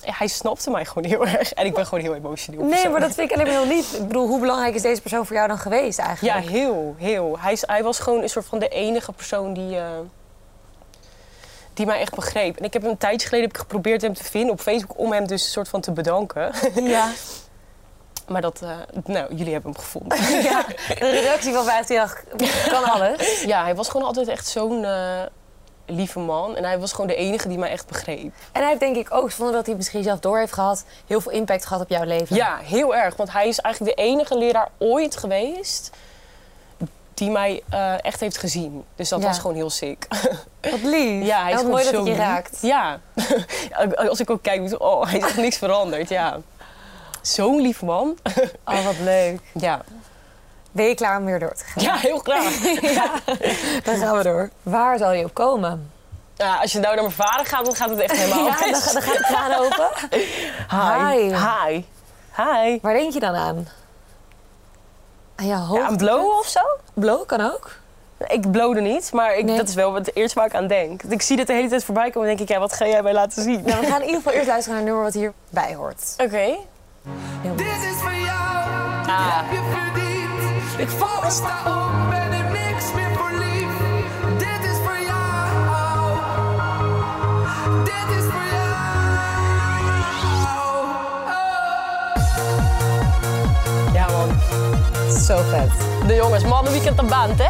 hij 0.00 0.26
snapte 0.26 0.70
mij 0.70 0.84
gewoon 0.84 1.04
heel 1.04 1.26
erg. 1.26 1.52
En 1.52 1.66
ik 1.66 1.74
ben 1.74 1.86
gewoon 1.86 2.04
heel 2.04 2.14
emotioneel. 2.14 2.60
Nee, 2.60 2.70
persoon. 2.70 2.90
maar 2.90 3.00
dat 3.00 3.14
vind 3.14 3.30
ik 3.30 3.36
alleen 3.36 3.52
maar 3.52 3.62
heel 3.62 3.76
lief. 3.76 3.92
Ik 3.92 4.06
bedoel, 4.06 4.26
hoe 4.26 4.40
belangrijk 4.40 4.74
is 4.74 4.82
deze 4.82 5.00
persoon 5.00 5.26
voor 5.26 5.36
jou 5.36 5.48
dan 5.48 5.58
geweest 5.58 5.98
Ja, 5.98 6.06
eigenlijk? 6.06 6.48
heel, 6.48 6.94
heel. 6.98 7.36
Hij, 7.38 7.52
is, 7.52 7.62
hij 7.66 7.82
was 7.82 7.98
gewoon 7.98 8.22
een 8.22 8.28
soort 8.28 8.46
van 8.46 8.58
de 8.58 8.68
enige 8.68 9.12
persoon 9.12 9.54
die, 9.54 9.76
eh, 9.76 9.84
die 11.74 11.86
mij 11.86 12.00
echt 12.00 12.14
begreep. 12.14 12.56
En 12.56 12.64
ik 12.64 12.72
heb 12.72 12.84
een 12.84 12.98
tijdje 12.98 13.28
geleden 13.28 13.46
heb 13.46 13.56
ik 13.56 13.62
geprobeerd 13.62 14.02
hem 14.02 14.14
te 14.14 14.24
vinden 14.24 14.50
op 14.50 14.60
Facebook 14.60 14.98
om 14.98 15.12
hem 15.12 15.26
dus 15.26 15.44
een 15.44 15.50
soort 15.50 15.68
van 15.68 15.80
te 15.80 15.92
bedanken. 15.92 16.52
Ja. 16.74 17.08
Maar 18.28 18.40
dat, 18.40 18.60
eh, 18.62 18.70
nou, 19.04 19.34
jullie 19.34 19.52
hebben 19.52 19.72
hem 19.72 19.80
gevonden. 19.80 20.18
ja. 20.50 20.64
De 20.88 21.10
redactie 21.10 21.52
van 21.52 21.64
538 21.64 22.68
kan 22.68 22.84
alles. 22.94 23.42
ja, 23.42 23.62
hij 23.62 23.74
was 23.74 23.88
gewoon 23.88 24.06
altijd 24.06 24.28
echt 24.28 24.46
zo'n 24.46 24.84
eh, 24.84 25.20
lieve 25.86 26.18
man. 26.18 26.56
En 26.56 26.64
hij 26.64 26.78
was 26.78 26.90
gewoon 26.92 27.06
de 27.06 27.14
enige 27.14 27.48
die 27.48 27.58
mij 27.58 27.70
echt 27.70 27.86
begreep. 27.86 28.32
En 28.52 28.60
hij 28.60 28.68
heeft 28.68 28.80
denk 28.80 28.96
ik 28.96 29.14
ook, 29.14 29.30
zonder 29.30 29.54
dat 29.54 29.66
hij 29.66 29.74
misschien 29.74 30.02
zelf 30.02 30.20
door 30.20 30.38
heeft 30.38 30.52
gehad, 30.52 30.84
heel 31.06 31.20
veel 31.20 31.32
impact 31.32 31.66
gehad 31.66 31.82
op 31.82 31.88
jouw 31.88 32.04
leven. 32.04 32.36
Ja, 32.36 32.56
heel 32.62 32.94
erg. 32.94 33.16
Want 33.16 33.32
hij 33.32 33.48
is 33.48 33.58
eigenlijk 33.58 33.96
de 33.96 34.02
enige 34.02 34.38
leraar 34.38 34.68
ooit 34.78 35.16
geweest 35.16 35.90
die 37.14 37.30
mij 37.30 37.62
eh, 37.70 38.04
echt 38.04 38.20
heeft 38.20 38.38
gezien. 38.38 38.84
Dus 38.96 39.08
dat 39.08 39.20
Ja. 39.20 39.26
was 39.26 39.38
gewoon 39.38 39.56
heel 39.56 39.70
sick. 39.70 40.06
Wat 40.60 40.82
lief. 40.82 41.26
Ja, 41.32 41.42
hij 41.42 41.52
is 41.52 41.62
mooi 41.62 41.84
dat 41.84 41.92
je 41.92 42.02
lief. 42.02 42.16
raakt. 42.16 42.58
Ja. 42.62 43.00
Als 44.08 44.20
ik 44.20 44.30
ook 44.30 44.42
kijk, 44.42 44.80
oh, 44.82 45.04
hij 45.06 45.18
is 45.18 45.24
echt 45.24 45.36
niks 45.36 45.56
veranderd. 45.56 46.08
Ja. 46.08 46.38
Zo'n 47.26 47.60
lief 47.60 47.82
man. 47.82 48.18
Oh, 48.64 48.84
wat 48.84 48.98
leuk. 48.98 49.40
Ja. 49.52 49.80
Ben 50.72 50.84
je 50.84 50.94
klaar 50.94 51.18
om 51.18 51.24
weer 51.24 51.38
door 51.38 51.54
te 51.54 51.64
gaan? 51.64 51.82
ja, 51.82 51.94
heel 51.96 52.18
graag. 52.18 52.58
Dan 53.84 53.96
gaan 53.96 54.16
we 54.16 54.22
door. 54.22 54.50
Waar 54.62 54.98
zal 54.98 55.12
je 55.12 55.24
op 55.24 55.34
komen? 55.34 55.90
Ja, 56.36 56.56
als 56.56 56.72
je 56.72 56.78
nou 56.78 56.94
naar 56.94 57.04
mijn 57.04 57.16
vader 57.16 57.46
gaat, 57.46 57.64
dan 57.64 57.74
gaat 57.74 57.90
het 57.90 57.98
echt 57.98 58.16
helemaal 58.16 58.44
Ja, 58.50 58.58
dan, 58.58 58.70
dan 58.70 59.02
gaat 59.02 59.16
de 59.16 59.24
kraan 59.24 59.54
open. 59.54 59.88
Hi. 60.70 61.20
Hi. 61.20 61.34
Hi. 61.34 61.84
Hi. 62.36 62.78
Waar 62.82 62.94
denk 62.94 63.12
je 63.12 63.20
dan 63.20 63.34
aan? 63.34 63.68
Aan 65.36 65.46
je 65.46 65.54
hoofd? 65.54 65.80
Ja, 65.82 65.88
een 65.88 65.96
blowen 65.96 66.38
of 66.38 66.46
zo? 66.46 66.60
Blow 66.94 67.26
kan 67.26 67.40
ook. 67.40 67.70
Ik 68.26 68.50
blode 68.50 68.80
niet, 68.80 69.12
maar 69.12 69.36
ik, 69.36 69.44
Nee. 69.44 69.56
dat 69.56 69.68
is 69.68 69.74
wel 69.74 69.94
het 69.94 70.16
eerste 70.16 70.38
waar 70.38 70.46
ik 70.48 70.54
aan 70.54 70.66
denk. 70.66 71.02
Ik 71.02 71.22
zie 71.22 71.36
dit 71.36 71.46
de 71.46 71.52
hele 71.52 71.68
tijd 71.68 71.84
voorbij 71.84 72.10
komen 72.10 72.28
en 72.30 72.36
denk 72.36 72.48
ik, 72.48 72.54
ja, 72.54 72.60
wat 72.60 72.72
ga 72.72 72.86
jij 72.86 73.02
mij 73.02 73.12
laten 73.12 73.42
zien? 73.42 73.62
Nou, 73.64 73.80
we 73.80 73.86
gaan 73.86 74.00
in 74.00 74.06
ieder 74.06 74.16
geval 74.22 74.32
eerst 74.32 74.46
luisteren 74.48 74.70
naar 74.78 74.78
een 74.88 74.92
nummer 74.94 75.04
wat 75.04 75.14
hierbij 75.14 75.74
hoort. 75.74 76.14
Oké. 76.16 76.56
Dit 77.56 77.66
is 77.66 77.96
voor 78.00 78.14
jou, 78.14 78.64
Ah. 79.06 79.36
heb 79.36 79.50
je 79.52 79.62
verdiend. 79.72 80.78
Ik 80.78 80.88
val 80.88 81.24
en 81.24 81.30
sta 81.32 81.58
op, 81.66 82.10
ben 82.10 82.32
er 82.32 82.50
niks 82.50 82.92
meer 82.94 83.10
voor 83.16 83.30
lief. 83.32 83.72
Dit 84.38 84.70
is 84.70 84.76
voor 84.84 84.98
jou, 85.06 86.16
dit 87.84 88.16
is 88.18 88.24
voor 88.24 88.46
jou. 88.52 88.74
Ja, 93.94 94.06
man. 94.10 94.30
Zo 95.20 95.36
vet. 95.36 95.70
De 96.08 96.14
jongens, 96.14 96.44
mannen 96.44 96.72
weekend 96.72 96.98
aan 96.98 97.08
band, 97.08 97.38
hè? 97.38 97.48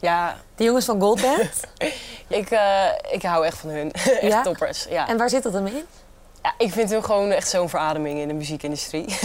Ja, 0.00 0.36
De 0.54 0.64
jongens 0.64 0.84
van 0.84 1.00
Goldband. 1.00 1.50
ik, 2.36 2.50
eh, 2.50 2.84
ik 3.10 3.22
hou 3.22 3.46
echt 3.46 3.58
van 3.58 3.70
hun. 3.70 3.92
echt 3.92 4.20
Ja? 4.22 4.42
toppers. 4.42 4.86
Ja. 4.90 5.08
En 5.08 5.16
waar 5.16 5.28
zit 5.30 5.42
dat 5.42 5.52
dan 5.52 5.66
in? 5.66 5.84
ja, 6.42 6.54
ik 6.58 6.72
vind 6.72 6.90
hun 6.90 7.04
gewoon 7.04 7.30
echt 7.30 7.48
zo'n 7.48 7.68
verademing 7.68 8.18
in 8.18 8.28
de 8.28 8.34
muziekindustrie. 8.34 9.04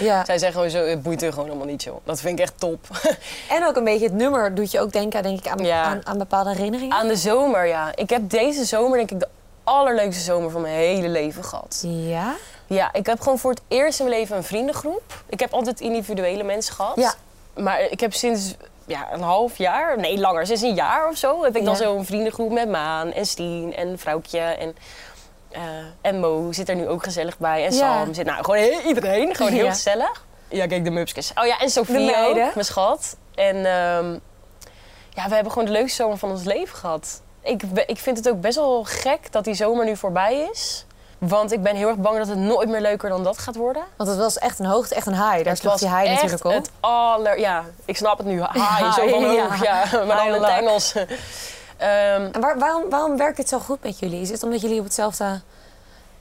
Ja. 0.00 0.24
Zij 0.24 0.38
zeggen 0.38 0.52
gewoon 0.52 0.70
zo, 0.70 0.84
het 0.90 1.02
boeit 1.02 1.20
hun 1.20 1.30
gewoon 1.32 1.46
helemaal 1.46 1.66
niet, 1.68 1.82
joh. 1.82 1.96
Dat 2.04 2.20
vind 2.20 2.38
ik 2.38 2.44
echt 2.44 2.60
top. 2.60 2.86
En 3.56 3.66
ook 3.66 3.76
een 3.76 3.84
beetje 3.84 4.04
het 4.06 4.14
nummer 4.14 4.54
doet 4.54 4.70
je 4.70 4.80
ook 4.80 4.92
denken 4.92 5.22
denk 5.22 5.38
ik, 5.38 5.48
aan, 5.48 5.64
Ja. 5.64 5.82
aan, 5.82 6.06
aan 6.06 6.18
bepaalde 6.18 6.50
herinneringen. 6.54 6.96
Aan 6.96 7.08
de 7.08 7.16
zomer, 7.16 7.66
ja. 7.66 7.92
Ik 7.96 8.10
heb 8.10 8.30
deze 8.30 8.64
zomer 8.64 8.96
denk 8.98 9.10
ik 9.10 9.20
de 9.20 9.28
allerleukste 9.64 10.22
zomer 10.22 10.50
van 10.50 10.60
mijn 10.60 10.74
hele 10.74 11.08
leven 11.08 11.44
gehad. 11.44 11.84
Ja? 11.86 12.34
Ja, 12.66 12.92
ik 12.92 13.06
heb 13.06 13.20
gewoon 13.20 13.38
voor 13.38 13.50
het 13.50 13.60
eerst 13.68 13.98
in 14.00 14.06
mijn 14.06 14.18
leven 14.18 14.36
een 14.36 14.44
vriendengroep. 14.44 15.22
Ik 15.28 15.40
heb 15.40 15.52
altijd 15.52 15.80
individuele 15.80 16.42
mensen 16.42 16.74
gehad. 16.74 16.96
Ja. 16.96 17.14
Maar 17.54 17.80
ik 17.80 18.00
heb 18.00 18.14
sinds 18.14 18.54
ja, 18.88 19.12
een 19.12 19.20
half 19.20 19.58
jaar, 19.58 19.98
nee 19.98 20.18
langer, 20.18 20.46
sinds 20.46 20.62
een 20.62 20.74
jaar 20.74 21.08
of 21.08 21.16
zo... 21.16 21.42
heb 21.44 21.56
ik 21.56 21.64
dan 21.64 21.72
Ja. 21.74 21.78
zo'n 21.82 22.04
vriendengroep 22.04 22.50
met 22.50 22.68
Maan 22.68 23.12
en 23.12 23.26
Stien 23.26 23.74
en 23.76 23.98
Vrouwtje 23.98 24.38
en... 24.38 24.76
eh, 25.50 25.60
en 26.00 26.20
Mo 26.20 26.52
zit 26.52 26.68
er 26.68 26.74
nu 26.74 26.88
ook 26.88 27.02
gezellig 27.04 27.38
bij. 27.38 27.66
En 27.66 27.74
Ja. 27.74 28.02
Sam 28.04 28.14
zit, 28.14 28.26
nou, 28.26 28.44
gewoon 28.44 28.60
heel- 28.60 28.80
iedereen. 28.80 29.34
Gewoon 29.34 29.52
heel 29.52 29.64
Ja. 29.64 29.70
gezellig. 29.72 30.24
Ja, 30.48 30.66
kijk, 30.66 30.84
de 30.84 30.90
Mupskes. 30.90 31.32
Oh 31.34 31.46
ja, 31.46 31.58
en 31.58 31.70
Sofie 31.70 32.16
ook, 32.16 32.34
mijn 32.54 32.64
schat. 32.64 33.16
En 33.34 33.56
ehm, 33.56 34.12
ja, 35.10 35.28
we 35.28 35.34
hebben 35.34 35.52
gewoon 35.52 35.66
de 35.66 35.72
leukste 35.74 36.02
zomer 36.02 36.18
van 36.18 36.30
ons 36.30 36.44
leven 36.44 36.76
gehad. 36.76 37.22
Ik, 37.42 37.62
ik 37.86 37.98
vind 37.98 38.16
het 38.16 38.28
ook 38.28 38.40
best 38.40 38.56
wel 38.56 38.84
gek 38.84 39.32
dat 39.32 39.44
die 39.44 39.54
zomer 39.54 39.84
nu 39.84 39.96
voorbij 39.96 40.48
is. 40.52 40.86
Want 41.18 41.52
ik 41.52 41.62
ben 41.62 41.76
heel 41.76 41.88
erg 41.88 41.96
bang 41.96 42.18
dat 42.18 42.28
het 42.28 42.38
nooit 42.38 42.68
meer 42.68 42.80
leuker 42.80 43.08
dan 43.08 43.24
dat 43.24 43.38
gaat 43.38 43.56
worden. 43.56 43.82
Want 43.96 44.08
het 44.10 44.18
was 44.18 44.38
echt 44.38 44.58
een 44.58 44.66
hoogte, 44.66 44.94
echt 44.94 45.06
een 45.06 45.30
high. 45.30 45.44
Daar 45.44 45.56
sloeg 45.56 45.76
die 45.78 45.88
high 45.96 46.10
natuurlijk 46.10 46.44
op. 46.44 46.52
het 46.52 46.70
aller... 46.80 47.38
Ja, 47.38 47.64
ik 47.84 47.96
snap 47.96 48.18
het 48.18 48.26
nu. 48.26 48.40
High, 48.40 48.92
zo 48.92 49.08
van 49.08 49.20
Ja. 49.32 49.42
hoog. 49.42 49.62
Ja, 49.62 49.84
maar 50.04 50.16
dan 50.16 50.26
in 50.26 50.32
het 50.32 50.42
Engels. 50.50 50.94
Ehm, 51.76 52.28
En 52.32 52.40
waar- 52.40 52.58
waarom, 52.58 52.90
waarom 52.90 53.16
werkt 53.16 53.38
het 53.38 53.48
zo 53.48 53.58
goed 53.58 53.82
met 53.82 53.98
jullie? 53.98 54.20
Is 54.20 54.30
het 54.30 54.42
omdat 54.42 54.60
jullie 54.60 54.78
op 54.78 54.84
hetzelfde, 54.84 55.40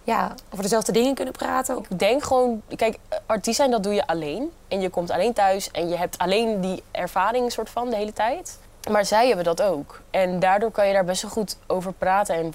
ja, 0.03 0.31
over 0.51 0.63
dezelfde 0.63 0.91
dingen 0.91 1.13
kunnen 1.15 1.33
praten? 1.33 1.77
ik 1.89 1.99
denk 1.99 2.23
gewoon... 2.23 2.61
Kijk, 2.75 2.97
artiest 3.25 3.57
zijn, 3.57 3.71
dat 3.71 3.83
doe 3.83 3.93
je 3.93 4.07
alleen. 4.07 4.51
En 4.67 4.81
je 4.81 4.89
komt 4.89 5.11
alleen 5.11 5.33
thuis 5.33 5.71
en 5.71 5.89
je 5.89 5.97
hebt 5.97 6.17
alleen 6.17 6.61
die 6.61 6.83
ervaring 6.91 7.51
soort 7.51 7.69
van 7.69 7.89
de 7.89 7.95
hele 7.95 8.13
tijd. 8.13 8.57
Maar 8.91 9.05
zij 9.05 9.27
hebben 9.27 9.45
dat 9.45 9.61
ook. 9.61 10.01
En 10.11 10.39
daardoor 10.39 10.71
kan 10.71 10.87
je 10.87 10.93
daar 10.93 11.05
best 11.05 11.21
wel 11.21 11.31
goed 11.31 11.57
over 11.67 11.93
praten. 11.93 12.35
En 12.35 12.53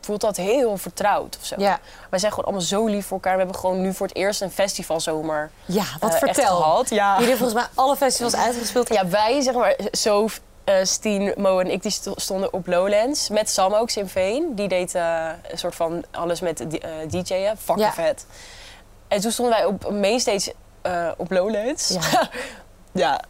voelt 0.00 0.20
dat 0.20 0.36
heel 0.36 0.76
vertrouwd 0.76 1.36
of 1.40 1.46
zo. 1.46 1.54
Ja. 1.58 1.78
Wij 2.10 2.18
zijn 2.18 2.32
gewoon 2.32 2.46
allemaal 2.46 2.66
zo 2.66 2.86
lief 2.86 3.06
voor 3.06 3.16
elkaar. 3.16 3.32
We 3.32 3.38
hebben 3.42 3.58
gewoon 3.60 3.80
nu 3.80 3.94
voor 3.94 4.06
het 4.06 4.16
eerst 4.16 4.40
een 4.40 4.50
festivalzomer 4.50 5.50
Ja, 5.66 5.84
wat 6.00 6.10
eh, 6.14 6.22
echt 6.22 6.34
vertel. 6.36 6.56
gehad. 6.56 6.88
Ja. 6.90 7.12
Jullie 7.12 7.28
hebben 7.28 7.48
volgens 7.48 7.60
mij 7.74 7.84
alle 7.84 7.96
festivals 7.96 8.34
uitgespeeld. 8.36 8.88
Ja, 8.92 9.08
wij, 9.08 9.40
zeg 9.40 9.54
maar, 9.54 9.76
eh 10.64 10.74
Stien, 10.82 11.34
Mo 11.36 11.58
en 11.58 11.70
ik, 11.70 11.82
die 11.82 11.90
sto- 11.90 12.12
stonden 12.16 12.52
op 12.52 12.66
Lowlands. 12.66 13.28
Met 13.28 13.50
Sam 13.50 13.74
ook, 13.74 13.90
Simveen. 13.90 14.54
Die 14.54 14.68
deed 14.68 14.94
eh, 14.94 15.28
een 15.50 15.58
soort 15.58 15.74
van 15.74 16.04
alles 16.10 16.40
met 16.40 16.64
DJ'en. 17.08 17.56
Fucking 17.58 17.86
Ja. 17.86 17.92
vet. 17.92 18.26
En 19.08 19.20
toen 19.20 19.30
stonden 19.32 19.54
wij 19.54 19.64
op 19.64 19.90
mainstage 19.90 20.54
op 21.16 21.30
Lowlands. 21.30 21.88
Ja. 21.88 22.28
ja, 23.04 23.20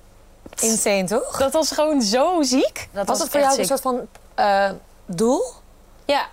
Insane, 0.60 1.04
toch? 1.04 1.36
dat 1.38 1.52
was 1.52 1.70
gewoon 1.70 2.02
zo 2.02 2.42
ziek. 2.42 2.88
Dat 2.92 3.06
Was 3.08 3.18
het 3.18 3.28
voor 3.30 3.40
jou 3.40 3.58
een 3.58 3.64
soort 3.66 3.80
van 3.80 4.06
doel? 5.06 5.42
Ja, 6.04 6.26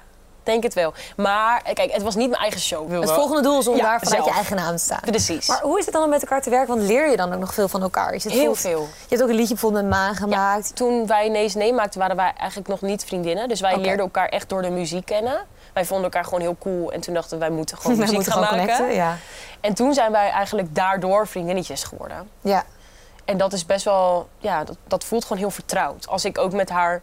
denk 0.46 0.64
het 0.64 0.74
wel. 0.74 0.94
Maar 1.18 1.62
eh, 1.66 1.74
kijk, 1.74 1.92
het 1.92 2.02
was 2.02 2.16
niet 2.16 2.30
mijn 2.30 2.42
eigen 2.42 2.60
show. 2.62 2.92
Het 3.02 3.12
volgende 3.12 3.42
doel 3.42 3.60
is 3.60 3.68
om 3.68 3.76
Ja, 3.76 3.82
daar 3.82 4.00
vanuit 4.00 4.16
zelf. 4.16 4.26
je 4.30 4.34
eigen 4.36 4.56
naam 4.56 4.76
te 4.76 4.84
staan. 4.84 5.00
Precies. 5.02 5.48
Maar 5.48 5.62
hoe 5.62 5.80
is 5.80 5.86
het 5.86 5.94
dan 5.94 6.04
om 6.04 6.10
met 6.10 6.22
elkaar 6.22 6.42
te 6.42 6.50
werken? 6.50 6.68
Want 6.76 6.82
leer 6.88 7.10
je 7.10 7.18
dan 7.18 7.34
ook 7.34 7.40
nog 7.40 7.54
veel 7.54 7.68
van 7.68 7.82
elkaar? 7.82 8.14
Is 8.14 8.24
het 8.24 8.34
Heel 8.34 8.56
veel- 8.56 8.72
veel. 8.72 8.82
Je 8.82 9.06
hebt 9.10 9.22
ook 9.22 9.30
een 9.30 9.36
liedje 9.36 9.54
bijvoorbeeld 9.54 9.84
met 9.84 9.92
Maan 9.94 10.16
gemaakt. 10.16 10.76
Toen 10.76 11.08
wij 11.08 11.30
Nee 11.30 11.44
is 11.46 11.56
Nee 11.56 11.74
maakten, 11.74 12.00
waren 12.00 12.16
wij 12.16 12.34
eigenlijk 12.38 12.70
nog 12.70 12.82
niet 12.82 13.04
vriendinnen. 13.06 13.48
Dus 13.48 13.62
wij 13.62 13.78
leerden 13.78 14.06
elkaar 14.06 14.28
echt 14.30 14.50
door 14.50 14.62
de 14.62 14.70
muziek 14.70 15.06
kennen. 15.06 15.46
Wij 15.74 15.86
vonden 15.86 16.06
elkaar 16.06 16.24
gewoon 16.24 16.42
heel 16.42 16.56
cool. 16.60 16.92
En 16.92 17.02
toen 17.02 17.14
dachten 17.14 17.40
wij 17.40 17.50
moeten 17.50 17.78
gewoon 17.78 17.98
muziek 17.98 18.14
moeten 18.16 18.34
gaan 18.34 18.44
gewoon 18.44 18.60
maken. 18.60 18.76
connecten. 18.76 19.04
Ja. 19.04 19.18
En 19.62 19.74
toen 19.74 19.94
zijn 19.94 20.12
wij 20.12 20.30
eigenlijk 20.30 20.76
daardoor 20.76 21.28
vriendinnetjes 21.28 21.84
geworden. 21.84 22.30
ja. 22.42 22.64
En 23.26 23.38
dat 23.38 23.54
is 23.54 23.66
best 23.66 23.86
wel, 23.86 24.28
ja, 24.38 24.64
dat, 24.64 24.76
dat 24.88 25.04
voelt 25.04 25.22
gewoon 25.24 25.38
heel 25.38 25.52
vertrouwd. 25.52 26.08
Als 26.08 26.26
ik 26.26 26.38
ook 26.38 26.52
met 26.54 26.70
haar 26.70 27.02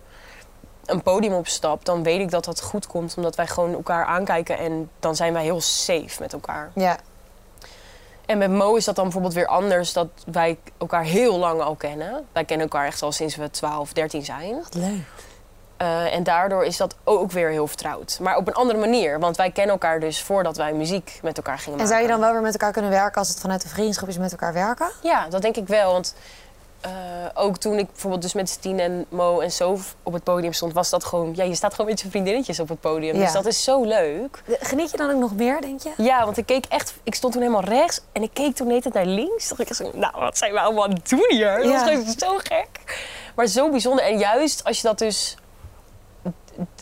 een 0.87 1.03
podium 1.03 1.33
opstap, 1.33 1.85
dan 1.85 2.03
weet 2.03 2.21
ik 2.21 2.31
dat 2.31 2.45
dat 2.45 2.61
goed 2.61 2.87
komt. 2.87 3.15
Omdat 3.17 3.37
wij 3.37 3.47
gewoon 3.47 3.73
elkaar 3.73 4.05
aankijken 4.05 4.59
en 4.59 4.91
dan 5.01 5.17
zijn 5.17 5.33
wij 5.33 5.43
heel 5.43 5.61
safe 5.61 6.17
met 6.21 6.33
elkaar. 6.33 6.71
ja. 6.75 6.97
En 8.27 8.39
met 8.39 8.51
Mo 8.51 8.75
is 8.75 8.85
dat 8.85 8.95
dan 8.95 9.05
bijvoorbeeld 9.05 9.35
weer 9.35 9.47
anders, 9.47 9.93
dat 9.93 10.09
wij 10.33 10.59
elkaar 10.79 11.03
heel 11.03 11.39
lang 11.39 11.61
al 11.61 11.75
kennen. 11.75 12.27
Wij 12.33 12.45
kennen 12.45 12.69
elkaar 12.69 12.87
echt 12.87 13.03
al 13.03 13.13
sinds 13.13 13.37
we 13.37 13.51
12, 13.51 13.93
13 13.93 14.25
zijn. 14.25 14.55
Wat 14.55 14.75
leuk. 14.75 15.05
Eh, 15.77 16.15
en 16.15 16.23
daardoor 16.23 16.65
is 16.65 16.77
dat 16.77 16.95
ook 17.05 17.31
weer 17.31 17.49
heel 17.49 17.67
vertrouwd. 17.67 18.19
Maar 18.21 18.37
op 18.37 18.47
een 18.47 18.55
andere 18.55 18.79
manier, 18.79 19.19
want 19.21 19.37
wij 19.37 19.51
kennen 19.51 19.73
elkaar 19.73 20.01
dus 20.01 20.23
voordat 20.23 20.57
wij 20.57 20.73
muziek 20.73 21.19
met 21.23 21.37
elkaar 21.37 21.59
gingen 21.59 21.73
En 21.73 21.77
maken. 21.85 21.89
zou 21.89 22.03
je 22.03 22.09
dan 22.09 22.21
wel 22.21 22.33
weer 22.33 22.43
met 22.43 22.53
elkaar 22.53 22.73
kunnen 22.73 22.91
werken 22.91 23.19
als 23.19 23.29
het 23.29 23.41
vanuit 23.41 23.63
de 23.63 23.69
vriendschap 23.69 24.09
is 24.09 24.19
met 24.19 24.31
elkaar 24.33 24.53
werken? 24.53 24.91
Ja, 25.03 25.29
dat 25.29 25.43
denk 25.43 25.57
ik 25.57 25.67
wel. 25.67 25.93
Want 25.93 26.15
eh, 26.83 26.91
ook 27.35 27.57
toen 27.57 27.79
ik 27.79 27.87
bijvoorbeeld 27.87 28.23
dus 28.23 28.33
met 28.33 28.49
Stien 28.49 28.81
en 28.81 29.07
Mo 29.09 29.41
en 29.41 29.51
Sof 29.51 29.95
op 30.03 30.13
het 30.13 30.25
podium 30.25 30.53
stond, 30.53 30.73
was 30.73 30.91
dat 30.91 31.05
gewoon... 31.05 31.33
Ja, 31.35 31.45
je 31.45 31.55
staat 31.55 31.75
gewoon 31.75 31.91
met 31.91 32.01
je 32.01 32.11
vriendinnetjes 32.11 32.61
op 32.61 32.69
het 32.69 32.81
podium. 32.81 33.15
Ja. 33.15 33.23
Dus 33.23 33.33
dat 33.33 33.47
is 33.47 33.65
zo 33.65 33.85
leuk. 33.85 34.43
Geniet 34.61 34.91
je 34.91 34.97
dan 34.97 35.11
ook 35.11 35.21
nog 35.21 35.35
meer, 35.35 35.61
denk 35.61 35.81
je? 35.81 35.91
Ja, 35.97 36.25
want 36.25 36.37
ik 36.37 36.47
keek 36.47 36.65
echt... 36.69 36.95
Ik 37.03 37.15
stond 37.15 37.33
toen 37.33 37.43
helemaal 37.43 37.65
rechts 37.65 38.01
en 38.13 38.23
ik 38.23 38.31
keek 38.33 38.55
toen 38.55 38.67
net 38.67 38.93
naar 38.93 39.07
links. 39.07 39.49
Dacht 39.49 39.61
ik 39.61 39.75
zo, 39.75 39.91
nou, 39.95 40.13
wat 40.19 40.39
zijn 40.39 40.53
we 40.53 40.61
allemaal 40.61 40.85
aan 40.85 40.93
het 40.93 41.09
doen 41.09 41.27
hier? 41.29 41.63
Dat 41.63 41.73
was 41.73 41.83
gewoon 41.83 42.15
zo 42.19 42.37
gek. 42.37 43.01
Maar 43.35 43.47
zo 43.47 43.71
bijzonder. 43.71 44.05
En 44.05 44.19
juist 44.19 44.65
als 44.65 44.77
je 44.77 44.83
dat 44.83 44.99
dus 44.99 45.37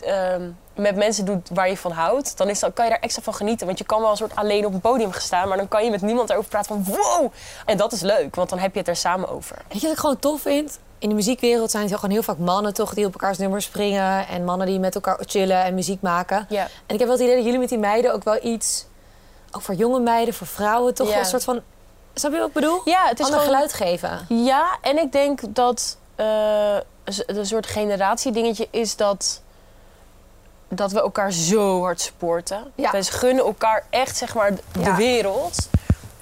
ehm, 0.01 0.49
met 0.75 0.95
mensen 0.95 1.25
doet 1.25 1.49
waar 1.53 1.69
je 1.69 1.77
van 1.77 1.91
houdt, 1.91 2.37
dan 2.37 2.49
is 2.49 2.59
dat, 2.59 2.73
kan 2.73 2.85
je 2.85 2.91
daar 2.91 2.99
extra 2.99 3.21
van 3.21 3.33
genieten. 3.33 3.65
Want 3.65 3.77
je 3.77 3.83
kan 3.83 4.01
wel 4.01 4.11
een 4.11 4.17
soort 4.17 4.35
alleen 4.35 4.65
op 4.65 4.73
een 4.73 4.81
podium 4.81 5.11
gaan 5.11 5.21
staan, 5.21 5.47
maar 5.47 5.57
dan 5.57 5.67
kan 5.67 5.83
je 5.83 5.91
met 5.91 6.01
niemand 6.01 6.29
erover 6.29 6.49
praten 6.49 6.83
van 6.83 6.95
wow. 6.95 7.31
En 7.65 7.77
dat 7.77 7.91
is 7.91 8.01
leuk, 8.01 8.35
want 8.35 8.49
dan 8.49 8.59
heb 8.59 8.73
je 8.73 8.79
het 8.79 8.87
er 8.87 8.95
samen 8.95 9.29
over. 9.29 9.57
Weet 9.67 9.81
je 9.81 9.87
wat 9.87 9.95
ik 9.95 10.01
gewoon 10.01 10.19
tof 10.19 10.41
vind? 10.41 10.79
In 10.99 11.09
de 11.09 11.15
muziekwereld 11.15 11.71
zijn 11.71 11.83
het 11.83 11.95
gewoon 11.95 12.11
heel 12.11 12.23
vaak 12.23 12.37
mannen 12.37 12.73
toch 12.73 12.93
die 12.93 13.05
op 13.05 13.13
elkaars 13.13 13.37
nummers 13.37 13.65
springen. 13.65 14.27
En 14.27 14.43
mannen 14.45 14.67
die 14.67 14.79
met 14.79 14.95
elkaar 14.95 15.17
chillen 15.25 15.63
en 15.63 15.73
muziek 15.73 16.01
maken. 16.01 16.45
Ja. 16.49 16.63
En 16.63 16.93
ik 16.93 16.99
heb 16.99 17.07
wel 17.07 17.11
het 17.11 17.19
idee 17.19 17.35
dat 17.35 17.45
jullie 17.45 17.59
met 17.59 17.69
die 17.69 17.77
meiden 17.77 18.13
ook 18.13 18.23
wel 18.23 18.43
iets... 18.43 18.85
Ook 19.51 19.61
voor 19.61 19.75
jonge 19.75 19.99
meiden, 19.99 20.33
voor 20.33 20.47
vrouwen 20.47 20.93
toch 20.93 21.15
een 21.15 21.25
soort 21.25 21.43
van... 21.43 21.61
Snap 22.13 22.31
je 22.31 22.37
wat 22.37 22.47
ik 22.47 22.53
bedoel? 22.53 22.81
Ja, 22.85 23.07
het 23.07 23.19
is 23.19 23.25
Ander 23.25 23.39
gewoon 23.39 23.53
geluid 23.53 23.73
geven. 23.73 24.25
Ja, 24.29 24.77
en 24.81 24.97
ik 24.97 25.11
denk 25.11 25.41
dat 25.55 25.97
eh, 26.15 26.77
een 27.25 27.45
soort 27.45 27.67
generatiedingetje 27.67 28.67
is 28.71 28.95
dat, 28.95 29.41
dat 30.73 30.91
we 30.91 31.01
elkaar 31.01 31.31
zo 31.31 31.81
hard 31.81 32.01
supporten. 32.01 32.71
Ja. 32.75 32.91
We 32.91 33.03
gunnen 33.03 33.45
elkaar 33.45 33.83
echt 33.89 34.17
zeg 34.17 34.33
maar 34.35 34.53
de 34.55 34.61
Ja. 34.79 34.95
wereld. 34.95 35.69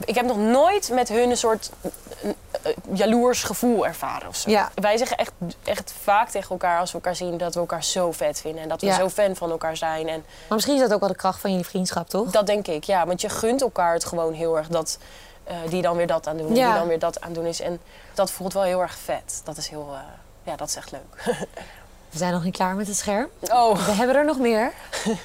Ik 0.06 0.16
heb 0.16 0.26
nog 0.26 0.38
nooit 0.38 0.90
met 0.94 1.10
hun 1.10 1.30
een 1.30 1.38
soort 1.38 1.70
eh, 1.82 2.30
eh, 2.62 2.74
jaloers 2.94 3.44
gevoel 3.44 3.86
ervaren 3.86 4.28
of 4.28 4.36
zo. 4.36 4.50
Ja. 4.50 4.72
Wij 4.76 4.98
zeggen 4.98 5.18
echt, 5.18 5.32
echt 5.64 5.94
vaak 6.02 6.30
tegen 6.30 6.50
elkaar 6.50 6.80
als 6.80 6.90
we 6.92 6.96
elkaar 6.98 7.16
zien 7.16 7.38
dat 7.38 7.54
we 7.54 7.60
elkaar 7.60 7.84
zo 7.84 8.12
vet 8.12 8.42
vinden. 8.42 8.62
En 8.64 8.70
dat 8.70 8.82
we 8.82 8.88
Ja. 8.88 8.96
zo 8.96 9.10
fan 9.10 9.36
van 9.36 9.52
elkaar 9.52 9.78
zijn. 9.78 10.08
En 10.08 10.20
Maar 10.48 10.56
misschien 10.56 10.76
is 10.76 10.82
dat 10.82 10.94
ook 10.94 11.00
wel 11.00 11.10
de 11.10 11.16
kracht 11.16 11.40
van 11.40 11.50
jullie 11.50 11.66
vriendschap, 11.66 12.10
toch? 12.10 12.32
dat 12.32 12.46
denk 12.48 12.68
ik, 12.68 12.84
ja. 12.84 13.06
Want 13.06 13.22
je 13.22 13.30
gunt 13.30 13.62
elkaar 13.62 13.94
het 13.94 14.06
gewoon 14.06 14.34
heel 14.34 14.58
erg 14.58 14.68
dat 14.68 14.98
eh, 15.44 15.56
die 15.70 15.82
dan 15.82 15.96
weer 15.96 16.08
dat 16.08 16.28
aan 16.28 16.38
doen 16.38 16.56
Ja. 16.56 16.66
die 16.70 16.80
dan 16.80 16.88
weer 16.88 17.00
dat 17.00 17.22
aan 17.22 17.34
doen 17.34 17.46
is. 17.46 17.62
En 17.62 17.80
dat 18.14 18.32
voelt 18.32 18.54
wel 18.54 18.64
heel 18.64 18.82
erg 18.82 18.98
vet. 18.98 19.42
Dat 19.44 19.58
is 19.58 19.68
heel, 19.68 19.90
ja, 20.44 20.56
dat 20.56 20.68
is 20.68 20.76
echt 20.76 20.92
leuk. 20.92 21.24
We 22.12 22.18
zijn 22.18 22.34
nog 22.34 22.44
niet 22.44 22.54
klaar 22.56 22.76
met 22.76 22.88
het 22.88 22.96
scherm. 22.98 23.28
Oh, 23.40 23.86
We 23.86 23.92
hebben 23.92 24.16
er 24.16 24.26
nog 24.26 24.38
meer. 24.40 24.72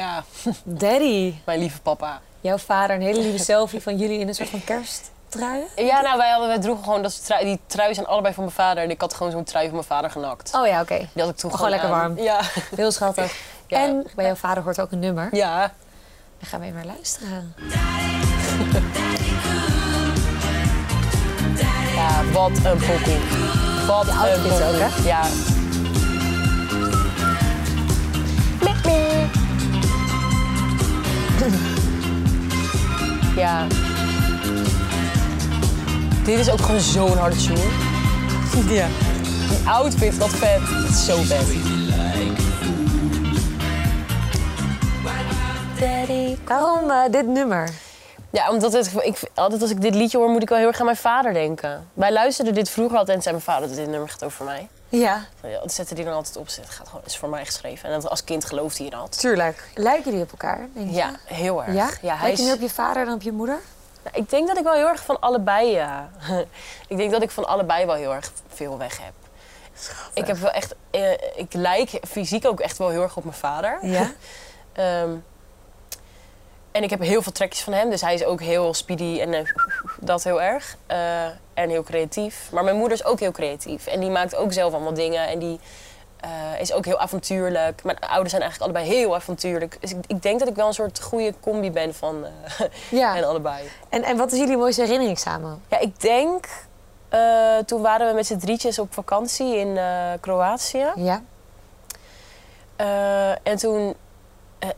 ja, 0.00 0.24
Daddy, 0.64 1.34
mijn 1.44 1.58
lieve 1.58 1.80
papa. 1.80 2.20
jouw 2.40 2.58
vader, 2.58 2.96
een 2.96 3.02
hele 3.02 3.20
lieve 3.20 3.44
selfie 3.44 3.82
van 3.82 3.96
jullie 3.96 4.18
in 4.18 4.28
een 4.28 4.34
soort 4.34 4.48
van 4.48 4.64
kersttrui. 4.64 5.62
Ja, 5.76 6.00
nou, 6.00 6.18
wij, 6.18 6.30
hadden, 6.30 6.48
wij 6.48 6.58
droegen 6.58 6.84
gewoon 6.84 7.02
dat 7.02 7.24
trui, 7.26 7.44
die 7.44 7.60
trui 7.66 7.94
zijn 7.94 8.06
allebei 8.06 8.34
van 8.34 8.42
mijn 8.44 8.56
vader. 8.56 8.82
En 8.82 8.90
ik 8.90 9.00
had 9.00 9.14
gewoon 9.14 9.32
zo'n 9.32 9.44
trui 9.44 9.64
van 9.64 9.74
mijn 9.74 9.86
vader 9.86 10.10
genakt. 10.10 10.54
Oh 10.54 10.66
ja, 10.66 10.80
oké. 10.80 10.96
Die 11.12 11.22
had 11.22 11.28
ik 11.30 11.36
toen 11.36 11.50
Gewoon 11.54 11.70
lekker 11.70 11.88
aan. 11.88 11.98
warm. 11.98 12.18
Ja. 12.18 12.40
Heel 12.76 12.90
schattig. 12.92 13.36
Ja. 13.66 13.78
En 13.82 14.06
bij 14.14 14.24
jouw 14.24 14.34
vader 14.34 14.62
hoort 14.62 14.80
ook 14.80 14.92
een 14.92 14.98
nummer. 14.98 15.28
Ja. 15.32 15.60
Dan 16.38 16.48
gaan 16.48 16.60
we 16.60 16.66
even 16.66 16.76
naar 16.78 16.86
luisteren. 16.94 17.54
Ja, 21.94 22.24
wat 22.32 22.50
een 22.50 22.78
pokoe. 22.78 23.53
Wat 23.86 24.08
een 24.08 24.14
outfit 24.16 24.42
pokoe. 24.42 24.64
ook, 24.66 24.78
hè? 24.78 25.08
Ja. 25.08 25.22
Miep. 28.60 28.86
Ja. 33.36 33.66
Dit 36.24 36.38
is 36.38 36.50
ook 36.50 36.60
gewoon 36.60 36.80
zo'n 36.80 37.18
harde 37.18 37.36
tune. 37.36 37.58
Ja. 38.74 38.86
Die 39.48 39.68
outfit, 39.68 40.18
dat 40.18 40.28
vet. 40.30 40.60
Dat 40.82 40.90
is 40.90 41.04
zo 41.04 41.22
vet. 41.22 41.46
Daddy. 45.80 46.36
Waarom 46.44 46.90
eh, 46.90 46.96
dit 47.10 47.26
nummer? 47.26 47.68
Ja, 48.34 48.50
omdat 48.50 48.72
het, 48.72 48.92
ik, 49.02 49.20
altijd 49.34 49.62
als 49.62 49.70
ik 49.70 49.80
dit 49.80 49.94
liedje 49.94 50.18
hoor, 50.18 50.28
moet 50.28 50.42
ik 50.42 50.48
wel 50.48 50.58
heel 50.58 50.66
erg 50.66 50.78
aan 50.78 50.84
mijn 50.84 50.96
vader 50.96 51.32
denken. 51.32 51.88
Wij 51.92 52.12
luisterden 52.12 52.54
dit 52.54 52.70
vroeger 52.70 52.98
altijd 52.98 53.16
en 53.16 53.22
zei 53.22 53.34
mijn 53.34 53.46
vader 53.46 53.68
dat 53.68 53.76
dit 53.76 53.88
nummer 53.88 54.08
gaat 54.08 54.24
over 54.24 54.44
mij. 54.44 54.68
Ja, 54.88 55.24
Dat 55.40 55.72
zette 55.72 55.94
hij 55.94 56.04
dan 56.04 56.12
altijd 56.12 56.36
op. 56.36 56.46
Het 56.46 56.60
gaat 56.68 56.88
gewoon, 56.88 57.02
is 57.04 57.16
voor 57.16 57.28
mij 57.28 57.44
geschreven. 57.44 57.88
En 57.88 58.00
dat, 58.00 58.10
als 58.10 58.24
kind 58.24 58.44
geloofde 58.44 58.82
hij 58.82 58.90
dat. 58.90 59.20
tuurlijk. 59.20 59.68
Lijken 59.74 60.04
jullie 60.04 60.22
op 60.22 60.30
elkaar, 60.30 60.68
denk 60.72 60.90
je? 60.90 60.96
Ja, 60.96 61.12
heel 61.24 61.64
erg. 61.64 61.74
Ja? 61.74 61.88
Ja, 62.02 62.16
hij 62.16 62.36
je 62.36 62.42
meer 62.42 62.54
op 62.54 62.60
je 62.60 62.70
vader 62.70 63.04
dan 63.04 63.14
op 63.14 63.22
je 63.22 63.32
moeder? 63.32 63.58
Nou, 64.02 64.16
ik 64.16 64.30
denk 64.30 64.48
dat 64.48 64.56
ik 64.56 64.62
wel 64.62 64.72
heel 64.72 64.88
erg 64.88 65.04
van 65.04 65.20
allebei, 65.20 65.70
ja. 65.70 66.08
ik 66.88 66.96
denk 66.96 67.10
dat 67.10 67.22
ik 67.22 67.30
van 67.30 67.46
allebei 67.46 67.86
wel 67.86 67.94
heel 67.94 68.14
erg 68.14 68.32
veel 68.48 68.78
weg 68.78 68.98
heb. 69.02 69.12
Ik 70.14 70.26
heb 70.26 70.36
wel 70.36 70.50
echt, 70.50 70.74
eh, 70.90 71.12
ik 71.36 71.52
lijk 71.52 71.98
fysiek 72.08 72.46
ook 72.46 72.60
echt 72.60 72.78
wel 72.78 72.88
heel 72.88 73.02
erg 73.02 73.16
op 73.16 73.24
mijn 73.24 73.36
vader. 73.36 73.78
Ja? 73.82 74.10
Ehm, 74.72 75.10
en 76.74 76.82
ik 76.82 76.90
heb 76.90 77.00
heel 77.00 77.22
veel 77.22 77.32
trekjes 77.32 77.62
van 77.62 77.72
hem. 77.72 77.90
Dus 77.90 78.00
hij 78.00 78.14
is 78.14 78.24
ook 78.24 78.40
heel 78.40 78.74
speedy 78.74 79.20
en 79.20 79.34
eh, 79.34 79.40
dat 80.00 80.24
heel 80.24 80.42
erg. 80.42 80.76
Eh, 80.86 81.24
en 81.54 81.68
heel 81.68 81.82
creatief. 81.82 82.48
Maar 82.52 82.64
mijn 82.64 82.76
moeder 82.76 82.98
is 82.98 83.04
ook 83.04 83.20
heel 83.20 83.30
creatief. 83.30 83.86
En 83.86 84.00
die 84.00 84.10
maakt 84.10 84.36
ook 84.36 84.52
zelf 84.52 84.72
allemaal 84.72 84.94
dingen. 84.94 85.28
En 85.28 85.38
die 85.38 85.60
eh, 86.20 86.30
is 86.60 86.72
ook 86.72 86.84
heel 86.84 86.98
avontuurlijk. 86.98 87.84
Mijn 87.84 87.98
ouders 87.98 88.30
zijn 88.30 88.42
eigenlijk 88.42 88.72
allebei 88.72 88.96
heel 88.96 89.14
avontuurlijk. 89.14 89.76
Dus 89.80 89.90
ik, 89.90 90.04
ik 90.06 90.22
denk 90.22 90.38
dat 90.38 90.48
ik 90.48 90.54
wel 90.54 90.66
een 90.66 90.74
soort 90.74 91.02
goede 91.02 91.34
combi 91.40 91.70
ben 91.70 91.94
van 91.94 92.26
Ja. 92.90 93.16
en 93.18 93.24
allebei. 93.24 93.68
En, 93.88 94.02
en 94.02 94.16
wat 94.16 94.32
is 94.32 94.38
jullie 94.38 94.56
mooiste 94.56 94.82
herinnering 94.82 95.18
samen? 95.18 95.62
Ja, 95.68 95.78
ik 95.78 96.00
denk... 96.00 96.46
toen 97.66 97.82
waren 97.82 98.08
we 98.08 98.14
met 98.14 98.26
z'n 98.26 98.38
drietjes 98.38 98.78
op 98.78 98.94
vakantie 98.94 99.56
in 99.56 99.78
Kroatië. 100.20 100.86
Ja? 100.96 101.22
En 103.42 103.56
toen 103.56 103.94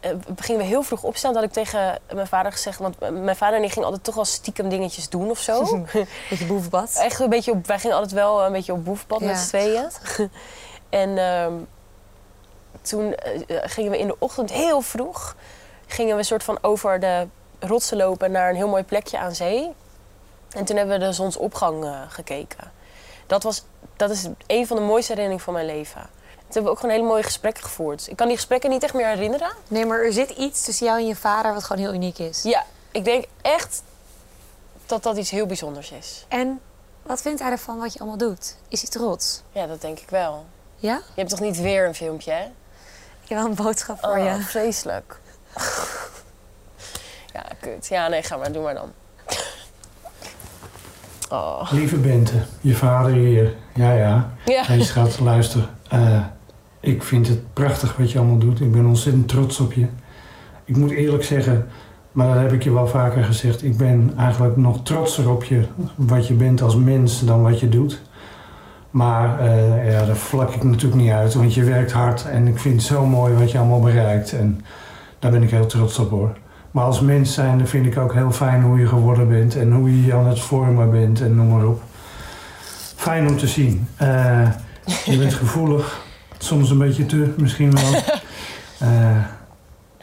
eh, 0.01 0.11
eh, 0.11 0.17
gingen 0.37 0.61
we 0.61 0.67
heel 0.67 0.83
vroeg 0.83 1.03
opstaan. 1.03 1.33
Dat 1.33 1.43
had 1.43 1.51
ik 1.51 1.65
tegen 1.65 1.99
mijn 2.13 2.27
vader 2.27 2.53
gezegd. 2.53 2.79
Want 2.79 2.99
mijn 3.01 3.37
vader 3.37 3.55
en 3.55 3.63
die 3.63 3.71
ging 3.71 3.85
altijd 3.85 4.05
toch 4.05 4.15
wel 4.15 4.25
stiekem 4.25 4.69
dingetjes 4.69 5.09
doen 5.09 5.31
of 5.31 5.39
zo. 5.39 5.87
Beetje 6.31 6.47
boevenbad? 6.47 6.95
Echt 7.03 7.21
een 7.21 7.29
beetje 7.29 7.53
op, 7.53 7.67
wij 7.67 7.79
gingen 7.79 7.97
altijd 7.97 8.15
wel 8.15 8.45
een 8.45 8.53
beetje 8.53 8.73
op 8.73 8.85
boefpad 8.85 9.21
Ja. 9.21 9.27
met 9.27 9.39
z'n 9.39 9.49
tweeën. 9.49 9.91
en 10.89 11.19
ehm, 11.19 11.53
toen 12.87 13.15
eh, 13.15 13.57
eh, 13.57 13.71
gingen 13.71 13.91
we 13.91 13.99
in 13.99 14.07
de 14.07 14.17
ochtend 14.19 14.53
heel 14.53 14.81
vroeg... 14.81 15.37
gingen 15.87 16.13
we 16.13 16.19
een 16.19 16.25
soort 16.25 16.43
van 16.43 16.59
over 16.61 17.01
de 17.01 17.27
rotsen 17.59 17.97
lopen 17.97 18.31
naar 18.31 18.51
een 18.51 18.57
heel 18.57 18.69
mooi 18.69 18.85
plekje 18.85 19.19
aan 19.19 19.35
zee. 19.35 19.73
En 20.51 20.65
toen 20.65 20.77
hebben 20.77 20.99
we 20.99 21.05
de 21.05 21.13
zonsopgang 21.13 21.85
eh, 21.85 22.01
gekeken. 22.09 22.73
Dat, 23.27 23.43
was, 23.43 23.65
dat 23.97 24.11
is 24.11 24.29
een 24.47 24.67
van 24.67 24.77
de 24.77 24.83
mooiste 24.83 25.13
herinneringen 25.13 25.45
van 25.45 25.55
mijn 25.55 25.67
leven. 25.67 26.09
Toen 26.49 26.55
hebben 26.55 26.63
we 26.65 26.71
ook 26.71 26.79
gewoon 26.81 26.95
hele 26.95 27.07
mooie 27.07 27.23
gesprekken 27.23 27.63
gevoerd. 27.63 28.09
Ik 28.11 28.17
kan 28.17 28.27
die 28.27 28.37
gesprekken 28.37 28.71
niet 28.71 28.83
echt 28.83 28.95
meer 28.95 29.07
herinneren. 29.07 29.51
Nee, 29.69 29.87
maar 29.87 29.99
er 29.99 30.13
zit 30.13 30.31
iets 30.31 30.65
tussen 30.65 30.87
jou 30.87 30.99
en 30.99 31.07
je 31.07 31.17
vader 31.17 31.55
wat 31.55 31.65
gewoon 31.65 31.83
heel 31.83 31.95
uniek 31.95 32.19
is. 32.19 32.43
Ja, 32.43 32.65
ik 32.91 33.05
denk 33.05 33.25
echt 33.43 33.83
dat 34.87 35.03
dat 35.03 35.17
iets 35.17 35.31
heel 35.31 35.47
bijzonders 35.47 35.91
is. 35.91 36.25
En 36.29 36.61
wat 37.03 37.23
vindt 37.23 37.41
hij 37.41 37.51
ervan 37.51 37.79
wat 37.79 37.93
je 37.93 37.99
allemaal 37.99 38.19
doet? 38.19 38.57
Is 38.69 38.81
hij 38.81 38.91
trots? 38.91 39.43
Ja, 39.53 39.67
dat 39.67 39.81
denk 39.81 39.99
ik 39.99 40.11
wel. 40.11 40.45
Ja? 40.77 40.95
Je 40.95 41.21
hebt 41.21 41.31
toch 41.31 41.41
niet 41.41 41.61
weer 41.61 41.87
een 41.87 41.95
filmpje, 41.95 42.33
hè? 42.33 42.43
Ik 43.23 43.29
heb 43.29 43.39
wel 43.39 43.47
een 43.47 43.55
boodschap 43.55 43.99
voor 44.01 44.17
Oh, 44.17 44.25
je. 44.25 44.41
vreselijk. 44.43 45.17
ja, 47.35 47.43
kut. 47.61 47.87
Ja, 47.87 48.09
nee, 48.09 48.23
ga 48.23 48.37
maar. 48.37 48.53
Doe 48.53 48.63
maar 48.63 48.75
dan. 48.75 48.93
Oh. 51.31 51.69
Lieve 51.73 51.97
Bente, 51.97 52.43
je 52.61 52.75
vader 52.75 53.13
hier. 53.13 53.57
Ja, 53.75 53.93
ja. 53.93 54.31
Ja. 54.45 54.63
Hey 54.65 54.83
schat, 54.83 55.19
luister. 55.21 55.69
Eh, 55.89 56.25
ik 56.81 57.03
vind 57.03 57.29
het 57.29 57.53
prachtig 57.53 57.97
wat 57.97 58.13
je 58.13 58.19
allemaal 58.19 58.39
doet. 58.39 58.61
Ik 58.61 58.73
ben 58.73 58.87
ontzettend 58.87 59.29
trots 59.29 59.61
op 59.61 59.73
je. 59.73 59.87
Ik 60.65 60.77
moet 60.77 60.91
eerlijk 60.91 61.25
zeggen, 61.25 61.67
maar 62.13 62.27
dat 62.27 62.43
heb 62.43 62.53
ik 62.53 62.63
je 62.63 62.73
wel 62.73 62.87
vaker 62.87 63.25
gezegd. 63.25 63.65
Ik 63.65 63.77
ben 63.77 64.13
eigenlijk 64.17 64.57
nog 64.57 64.83
trotser 64.83 65.31
op 65.31 65.45
je, 65.45 65.65
wat 65.95 66.27
je 66.27 66.35
bent 66.35 66.63
als 66.63 66.77
mens, 66.77 67.25
dan 67.25 67.43
wat 67.43 67.61
je 67.61 67.69
doet. 67.69 68.03
Maar 68.91 69.41
eh, 69.41 69.93
ja, 69.93 70.05
daar 70.05 70.17
vlak 70.17 70.55
ik 70.55 70.65
natuurlijk 70.65 71.03
niet 71.03 71.11
uit, 71.11 71.35
want 71.35 71.55
je 71.55 71.65
werkt 71.65 71.93
hard. 71.93 72.25
En 72.25 72.47
ik 72.47 72.59
vind 72.59 72.75
het 72.75 72.85
zo 72.85 73.07
mooi 73.07 73.35
wat 73.35 73.51
je 73.51 73.59
allemaal 73.59 73.81
bereikt. 73.81 74.33
En 74.33 74.61
daar 75.19 75.31
ben 75.31 75.43
ik 75.43 75.51
heel 75.51 75.67
trots 75.67 75.99
op 75.99 76.11
hoor. 76.11 76.37
Maar 76.71 76.85
als 76.85 77.01
mens 77.01 77.35
zijnde 77.35 77.67
vind 77.67 77.87
ik 77.87 77.99
ook 77.99 78.15
heel 78.15 78.31
fijn 78.31 78.63
hoe 78.63 78.79
je 78.79 78.87
geworden 78.87 79.29
bent. 79.29 79.57
En 79.57 79.73
hoe 79.73 79.91
je 79.91 80.07
je 80.07 80.15
aan 80.15 80.27
het 80.27 80.41
vormen 80.41 80.91
bent 80.91 81.21
en 81.21 81.35
noem 81.35 81.49
maar 81.49 81.67
op. 81.67 81.83
Fijn 82.97 83.29
om 83.29 83.37
te 83.37 83.47
zien. 83.47 83.89
Eh, 83.97 84.49
je 85.05 85.19
bent 85.19 85.35
gevoelig. 85.35 86.06
Soms 86.39 86.71
een 86.71 86.79
beetje 86.79 87.07
te, 87.07 87.33
misschien 87.37 87.73
wel. 87.73 88.03
Eh, 88.79 89.17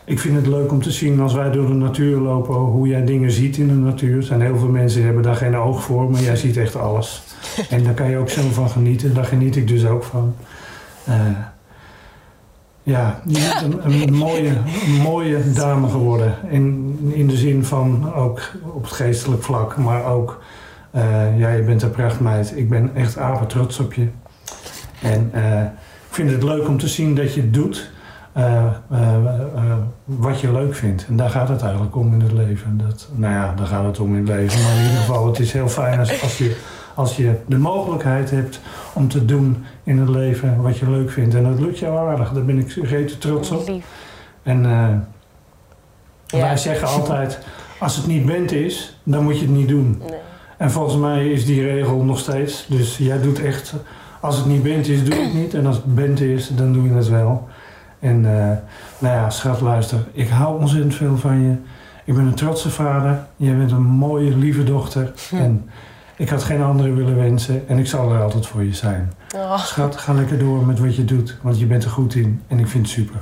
ik 0.06 0.20
vind 0.20 0.36
het 0.36 0.48
leuk 0.48 0.72
om 0.72 0.82
te 0.82 0.92
zien 0.92 1.20
als 1.20 1.34
wij 1.34 1.52
door 1.52 1.68
de 1.68 1.74
natuur 1.74 2.20
lopen 2.20 2.56
hoe 2.56 2.88
jij 2.88 3.06
dingen 3.06 3.32
ziet 3.32 3.58
in 3.58 3.68
de 3.68 3.74
natuur. 3.74 4.18
Er 4.18 4.24
zijn 4.24 4.42
heel 4.42 4.58
veel 4.58 4.68
mensen 4.68 4.98
die 4.98 5.06
hebben 5.06 5.24
daar 5.24 5.36
geen 5.36 5.56
oog 5.56 5.84
voor, 5.84 6.12
maar 6.12 6.22
jij 6.22 6.36
ziet 6.36 6.58
echt 6.58 6.76
alles. 6.76 7.24
En 7.70 7.84
daar 7.84 7.94
kan 7.94 8.10
je 8.10 8.18
ook 8.18 8.30
zo 8.30 8.42
van 8.52 8.70
genieten. 8.70 9.14
Daar 9.14 9.26
geniet 9.26 9.56
ik 9.56 9.68
dus 9.68 9.86
ook 9.86 10.04
van. 10.04 10.36
Eh, 11.06 11.16
ja, 12.84 13.22
je 13.26 13.40
bent 13.40 13.86
een, 13.86 14.02
een 14.02 14.14
mooie, 14.14 14.58
een 14.86 15.02
mooie 15.02 15.52
dame 15.52 15.90
geworden. 15.90 16.36
In, 16.50 16.98
in 17.14 17.28
de 17.28 17.38
zin 17.38 17.66
van 17.66 18.14
ook 18.14 18.42
op 18.74 18.84
het 18.84 18.94
geestelijk 18.94 19.44
vlak, 19.44 19.78
maar 19.78 20.06
ook, 20.06 20.44
eh, 20.92 21.40
ja, 21.40 21.50
je 21.50 21.62
bent 21.62 21.82
een 21.82 21.92
prachtmeid. 21.92 22.54
Ik 22.56 22.70
ben 22.70 22.96
echt 22.96 23.18
apen 23.18 23.48
trots 23.48 23.80
op 23.80 23.94
je. 23.94 24.08
En 25.02 25.32
vind 26.14 26.32
het 26.32 26.44
leuk 26.44 26.68
om 26.68 26.78
te 26.78 26.88
zien 26.88 27.16
dat 27.16 27.34
je 27.34 27.42
het 27.42 27.54
doet 27.54 27.92
eh, 28.34 28.66
eh, 28.92 29.16
eh, 29.56 29.78
wat 30.06 30.40
je 30.40 30.52
leuk 30.52 30.76
vindt. 30.76 31.06
En 31.08 31.16
daar 31.16 31.30
gaat 31.30 31.50
het 31.50 31.62
eigenlijk 31.62 31.96
om 31.96 32.14
in 32.14 32.22
het 32.22 32.32
leven. 32.32 32.78
Dat, 32.78 33.10
nou 33.16 33.34
ja, 33.34 33.54
daar 33.56 33.68
gaat 33.68 33.86
het 33.86 34.00
om 34.00 34.16
in 34.16 34.28
het 34.28 34.28
leven. 34.28 34.62
Maar 34.62 34.76
in 34.76 34.84
ieder 34.84 34.98
geval, 34.98 35.26
het 35.28 35.40
is 35.40 35.52
heel 35.52 35.70
fijn 35.70 36.00
als, 36.00 36.22
als 36.22 36.38
je 36.38 36.56
Als 36.96 37.16
je 37.16 37.34
de 37.46 37.58
mogelijkheid 37.58 38.30
hebt 38.32 38.60
om 38.94 39.08
te 39.08 39.26
doen 39.26 39.66
in 39.84 40.00
het 40.00 40.10
leven 40.10 40.62
wat 40.62 40.78
je 40.78 40.90
leuk 40.90 41.12
vindt. 41.12 41.36
En 41.36 41.44
dat 41.44 41.60
lukt 41.60 41.80
jou 41.80 42.10
aardig. 42.10 42.32
Daar 42.32 42.46
ben 42.46 42.60
ik 42.60 42.72
rete 42.72 43.18
trots 43.18 43.52
op. 43.52 43.68
Lief. 43.68 43.86
En 44.44 44.62
Ja. 46.26 46.40
wij 46.40 46.58
zeggen 46.58 46.88
altijd, 46.88 47.40
als 47.78 47.96
het 47.96 48.08
niet 48.08 48.26
bent 48.26 48.52
is, 48.52 49.00
dan 49.04 49.24
moet 49.24 49.40
je 49.40 49.46
het 49.46 49.56
niet 49.56 49.68
doen. 49.68 50.02
Nee. 50.10 50.20
En 50.58 50.72
volgens 50.72 50.98
mij 50.98 51.28
is 51.28 51.46
die 51.46 51.64
regel 51.64 52.04
nog 52.04 52.20
steeds. 52.20 52.66
Dus 52.70 52.98
jij 52.98 53.22
doet 53.22 53.44
echt, 53.44 53.74
als 54.24 54.38
het 54.38 54.46
niet 54.46 54.64
bent 54.64 54.88
is, 54.88 55.04
doe 55.04 55.16
je 55.16 55.24
het 55.24 55.34
niet. 55.34 55.54
En 55.54 55.66
als 55.66 55.76
het 55.76 55.96
bent 55.96 56.22
is, 56.22 56.48
dan 56.48 56.74
doe 56.74 56.84
je 56.84 56.94
het 56.94 57.08
wel. 57.08 57.48
En 58.00 58.26
eh, 58.26 58.58
nou 58.98 59.16
ja, 59.16 59.30
schat, 59.30 59.62
luister. 59.62 60.00
Ik 60.12 60.30
hou 60.30 60.60
ontzettend 60.60 60.96
veel 60.96 61.18
van 61.18 61.42
je. 61.42 61.56
Ik 62.06 62.16
ben 62.16 62.26
een 62.26 62.36
trotse 62.36 62.70
vader. 62.70 63.26
Jij 63.36 63.58
bent 63.58 63.72
een 63.72 63.82
mooie, 63.82 64.36
lieve 64.38 64.64
dochter. 64.64 65.14
En 65.32 65.70
ik 66.18 66.30
had 66.30 66.44
geen 66.44 66.62
andere 66.62 66.94
willen 66.94 67.16
wensen. 67.16 67.68
En 67.68 67.78
ik 67.78 67.88
zal 67.88 68.12
er 68.14 68.22
altijd 68.22 68.48
voor 68.48 68.64
je 68.64 68.74
zijn. 68.74 69.14
Oh. 69.36 69.58
Schat, 69.58 69.96
ga 69.98 70.14
lekker 70.14 70.40
door 70.40 70.66
met 70.66 70.80
wat 70.80 70.96
je 70.96 71.06
doet. 71.06 71.38
Want 71.42 71.60
je 71.60 71.66
bent 71.66 71.84
er 71.84 71.90
goed 71.90 72.16
in. 72.16 72.42
En 72.48 72.60
ik 72.60 72.68
vind 72.68 72.86
het 72.86 72.96
super. 72.96 73.20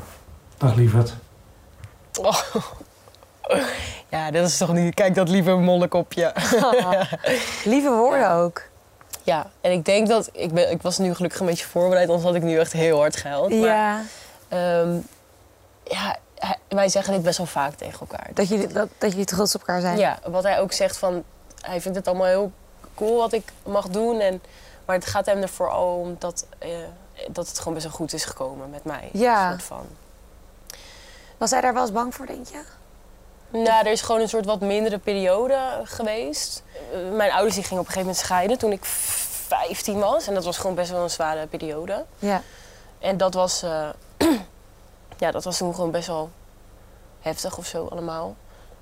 Dag 0.57 0.75
lieverd. 0.75 1.15
Oh. 2.21 2.41
Ja, 4.09 4.31
dat 4.31 4.47
is 4.47 4.57
toch 4.57 4.73
niet... 4.73 4.93
Kijk, 4.93 5.15
dat 5.15 5.29
lieve 5.29 5.55
mollekopje. 5.55 6.33
Lieve 7.65 7.89
woorden 7.89 8.31
ook. 8.31 8.69
Ja, 9.23 9.49
en 9.62 9.71
ik 9.71 9.86
denk 9.86 10.07
dat... 10.07 10.29
Ik, 10.31 10.53
ben, 10.53 10.71
ik 10.71 10.81
was 10.81 10.97
nu 10.97 11.13
gelukkig 11.13 11.39
een 11.39 11.45
beetje 11.45 11.65
voorbereid, 11.65 12.07
anders 12.07 12.25
had 12.25 12.36
ik 12.36 12.43
nu 12.43 12.60
echt 12.60 12.73
heel 12.73 12.97
hard 12.97 13.15
gehuild. 13.15 13.49
Maar, 13.49 13.60
Ja, 13.60 14.01
ehm, 14.47 14.97
ja, 15.84 16.17
wij 16.67 16.89
zeggen 16.89 17.13
dit 17.13 17.23
best 17.23 17.38
wel 17.38 17.47
vaak 17.47 17.73
tegen 17.73 17.99
elkaar. 17.99 18.29
dat 18.34 18.47
jullie, 18.47 18.67
dat, 18.67 18.89
dat 18.97 19.12
jullie 19.12 19.25
trots 19.25 19.55
op 19.55 19.60
elkaar 19.62 19.81
zijn. 19.81 19.97
Ja, 19.97 20.19
wat 20.23 20.43
hij 20.43 20.60
ook 20.60 20.71
zegt 20.71 20.97
van... 20.97 21.23
Hij 21.62 21.81
vindt 21.81 21.97
het 21.97 22.07
allemaal 22.07 22.25
heel 22.25 22.51
cool 22.95 23.17
wat 23.17 23.34
ik 23.34 23.51
mag 23.63 23.88
doen. 23.88 24.19
En, 24.19 24.41
maar 24.86 24.95
het 24.95 25.05
gaat 25.05 25.25
hem 25.25 25.41
er 25.41 25.49
vooral 25.49 25.97
om 25.99 26.15
dat, 26.19 26.45
eh, 26.57 26.69
dat 27.31 27.47
het 27.47 27.57
gewoon 27.57 27.73
best 27.73 27.86
wel 27.86 27.95
goed 27.95 28.13
is 28.13 28.25
gekomen 28.25 28.69
met 28.69 28.84
mij. 28.84 29.10
Ja. 29.13 29.49
Soort 29.49 29.63
van. 29.63 29.86
Was 31.38 31.51
hij 31.51 31.62
daar 31.62 31.73
wel 31.73 31.81
eens 31.81 31.91
bang 31.91 32.15
voor, 32.15 32.25
denk 32.25 32.47
je? 32.47 32.62
Nou, 33.51 33.85
er 33.85 33.91
is 33.91 34.01
gewoon 34.01 34.21
een 34.21 34.29
soort 34.29 34.45
wat 34.45 34.59
mindere 34.61 34.97
periode 34.97 35.59
geweest. 35.83 36.63
Eh, 36.93 37.15
Mijn 37.15 37.31
ouders 37.31 37.55
die 37.55 37.63
gingen 37.63 37.81
op 37.81 37.87
een 37.87 37.93
gegeven 37.93 38.01
moment 38.01 38.17
scheiden 38.17 38.57
toen 38.57 38.71
ik 38.71 38.85
15 38.85 39.99
was. 39.99 40.27
En 40.27 40.33
dat 40.33 40.45
was 40.45 40.57
gewoon 40.57 40.75
best 40.75 40.91
wel 40.91 41.03
een 41.03 41.09
zware 41.09 41.47
periode. 41.47 42.05
Ja. 42.19 42.41
En 42.99 43.17
dat 43.17 43.33
was, 43.33 43.63
eh, 43.63 43.89
ja, 45.17 45.31
dat 45.31 45.43
was 45.43 45.57
toen 45.57 45.75
gewoon 45.75 45.91
best 45.91 46.07
wel 46.07 46.29
heftig 47.21 47.57
of 47.57 47.65
zo 47.65 47.87
allemaal. 47.91 48.35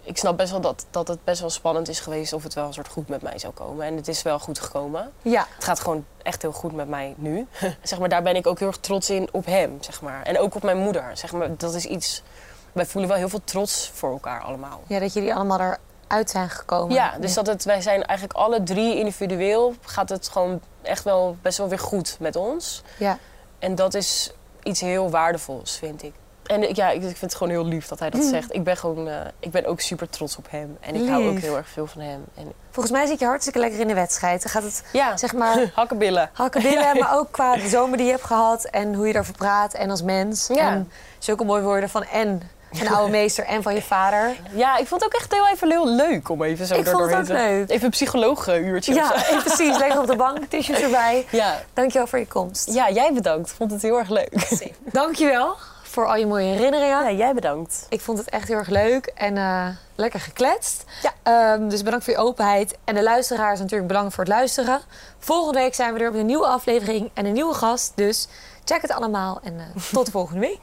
Ik 0.04 0.18
snap 0.18 0.38
best 0.38 0.52
wel 0.52 0.62
dat, 0.62 0.86
dat 0.90 1.08
het 1.08 1.24
best 1.24 1.40
wel 1.40 1.50
spannend 1.50 1.88
is 1.90 2.00
geweest 2.00 2.34
of 2.34 2.44
het 2.44 2.54
wel 2.54 2.66
een 2.66 2.74
soort 2.74 2.88
goed 2.88 3.08
met 3.08 3.22
mij 3.22 3.40
zou 3.40 3.54
komen. 3.54 3.86
En 3.86 3.96
het 3.96 4.08
is 4.08 4.22
wel 4.22 4.40
goed 4.40 4.60
gekomen. 4.60 5.12
Ja. 5.22 5.48
Het 5.56 5.64
gaat 5.64 5.80
gewoon 5.80 6.06
echt 6.24 6.42
heel 6.42 6.52
goed 6.52 6.72
met 6.74 6.88
mij 6.88 7.14
nu. 7.18 7.48
zeg 7.84 8.00
maar, 8.00 8.10
daar 8.10 8.22
ben 8.24 8.36
ik 8.36 8.48
ook 8.48 8.60
heel 8.60 8.68
erg 8.68 8.78
trots 8.78 9.10
in 9.10 9.30
op 9.32 9.46
hem, 9.46 9.78
zeg 9.80 10.02
maar. 10.02 10.24
En 10.24 10.40
ook 10.40 10.56
op 10.56 10.64
mijn 10.64 10.78
moeder, 10.78 11.12
zeg 11.14 11.32
maar. 11.32 11.58
Dat 11.58 11.74
is 11.74 11.86
iets... 11.86 12.24
Wij 12.72 12.86
voelen 12.86 13.10
wel 13.10 13.20
heel 13.20 13.30
veel 13.30 13.42
trots 13.44 13.92
voor 13.94 14.12
elkaar 14.12 14.42
allemaal. 14.42 14.82
Ja, 14.88 15.00
dat 15.00 15.14
jullie 15.14 15.34
allemaal 15.36 15.60
eruit 16.08 16.30
zijn 16.30 16.50
gekomen. 16.50 16.96
Ja, 16.96 17.14
dus 17.20 17.34
dat 17.34 17.48
het, 17.48 17.64
wij 17.64 17.82
zijn 17.82 18.04
eigenlijk 18.06 18.40
alle 18.40 18.64
drie 18.64 18.98
individueel... 18.98 19.74
gaat 19.82 20.10
het 20.10 20.28
gewoon 20.30 20.62
echt 20.82 21.04
wel 21.04 21.38
best 21.42 21.58
wel 21.58 21.68
weer 21.70 21.80
goed 21.80 22.18
met 22.20 22.36
ons. 22.36 22.84
Ja. 22.98 23.18
En 23.60 23.76
dat 23.76 23.94
is 23.94 24.32
iets 24.64 24.82
heel 24.82 25.10
waardevols, 25.10 25.78
vind 25.78 26.04
ik. 26.04 26.14
En 26.46 26.70
ik- 26.70 26.76
ja, 26.76 26.90
ik 26.90 27.02
vind 27.02 27.20
het 27.22 27.36
gewoon 27.36 27.54
heel 27.54 27.66
lief 27.66 27.88
dat 27.88 28.00
hij 28.00 28.10
dat 28.10 28.24
zegt. 28.24 28.54
Ik 28.54 28.64
ben, 28.64 28.78
gewoon, 28.78 29.08
eh, 29.08 29.16
ik 29.40 29.52
ben 29.52 29.66
ook 29.66 29.80
super 29.80 30.10
trots 30.10 30.38
op 30.38 30.48
hem. 30.50 30.78
En 30.80 30.96
ik 30.96 31.10
hou 31.10 31.30
ook 31.30 31.40
heel 31.40 31.58
erg 31.58 31.68
veel 31.68 31.88
van 31.88 32.02
hem. 32.02 32.26
En, 32.36 32.52
Volgens 32.72 32.96
mij 32.98 33.06
zit 33.06 33.20
je 33.20 33.26
hartstikke 33.26 33.60
lekker 33.60 33.80
in 33.80 33.88
de 33.88 33.94
wedstrijd. 33.94 34.42
Dan 34.42 34.52
gaat 34.52 34.64
het, 34.64 34.84
ja, 34.94 35.18
zeg 35.18 35.34
maar, 35.34 35.72
hakkenbillen. 35.74 36.30
hakken 36.44 36.62
binnen, 36.62 36.98
maar 37.00 37.18
ook 37.18 37.32
qua 37.32 37.56
de 37.56 37.68
zomer 37.70 37.98
die 37.98 38.06
je 38.06 38.12
hebt 38.12 38.24
gehad 38.24 38.64
en 38.66 38.94
hoe 38.94 39.08
je 39.08 39.14
daarover 39.14 39.38
praat 39.38 39.74
en 39.74 39.90
als 39.90 40.02
mens. 40.02 40.48
Ja. 40.48 40.72
En 40.72 40.92
zulke 41.20 41.44
mooie 41.44 41.62
woorden 41.62 41.90
van 41.90 42.04
en 42.04 42.42
een 42.72 42.88
oude 42.90 43.12
meester 43.12 43.46
en 43.46 43.64
van 43.64 43.74
je 43.74 43.82
vader. 43.82 44.36
Ja, 44.52 44.78
ik 44.78 44.88
vond 44.88 45.02
het 45.04 45.14
ook 45.14 45.20
echt 45.20 45.34
heel 45.34 45.48
even 45.48 45.70
heel 45.70 45.88
leuk 45.88 46.30
om 46.30 46.44
even 46.44 46.66
zo 46.66 46.76
Ik 46.76 46.86
vond 46.86 46.98
het 46.98 46.98
doorheen 46.98 47.20
ook 47.20 47.26
te- 47.26 47.34
leuk. 47.34 47.70
Even 47.70 47.86
een 47.86 47.90
psycholooguurtje 47.92 48.94
Ja, 48.94 49.12
precies. 49.46 49.78
Lekker 49.78 50.00
op 50.00 50.08
de 50.08 50.16
bank, 50.16 50.38
tissues 50.50 50.80
erbij. 50.82 51.26
Ja. 51.32 51.62
Dankjewel 51.74 52.08
voor 52.08 52.20
je 52.20 52.28
komst. 52.28 52.74
ja, 52.74 52.90
jij 52.90 53.14
bedankt. 53.14 53.50
Ik 53.50 53.56
vond 53.56 53.72
het 53.72 53.82
heel 53.82 53.98
erg 53.98 54.10
leuk. 54.10 54.48
Dankjewel 54.84 55.56
voor 55.84 56.08
al 56.08 56.16
je 56.16 56.28
mooie 56.28 56.46
herinneringen. 56.54 57.04
Ja, 57.04 57.12
jij 57.12 57.34
bedankt. 57.34 57.86
Ik 57.90 58.02
vond 58.02 58.18
het 58.18 58.30
echt 58.30 58.48
heel 58.48 58.58
erg 58.58 58.68
leuk 58.70 59.06
en 59.06 59.38
eh, 59.38 59.68
lekker 59.96 60.20
gekletst. 60.20 60.84
Ja. 61.02 61.12
Ehm, 61.24 61.68
dus 61.68 61.84
bedankt 61.84 62.06
voor 62.06 62.14
je 62.14 62.20
openheid. 62.20 62.78
En 62.84 62.96
de 62.96 63.04
luisteraars 63.04 63.60
natuurlijk 63.60 63.88
bedankt 63.88 64.14
voor 64.14 64.24
het 64.24 64.34
luisteren. 64.34 64.80
Volgende 65.20 65.60
week 65.60 65.76
zijn 65.76 65.94
we 65.94 66.00
er 66.00 66.12
met 66.12 66.20
een 66.20 66.26
nieuwe 66.26 66.46
aflevering 66.48 67.10
en 67.14 67.26
een 67.26 67.34
nieuwe 67.34 67.54
gast. 67.54 67.92
Dus 67.96 68.28
check 68.66 68.82
het 68.82 68.92
allemaal 68.92 69.40
en 69.44 69.60
eh, 69.60 69.84
tot 69.94 70.06
de 70.06 70.12
volgende 70.12 70.40
week. 70.40 70.60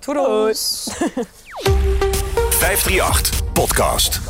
Toedels! 0.00 0.90
538 2.50 3.30
Podcast. 3.52 4.20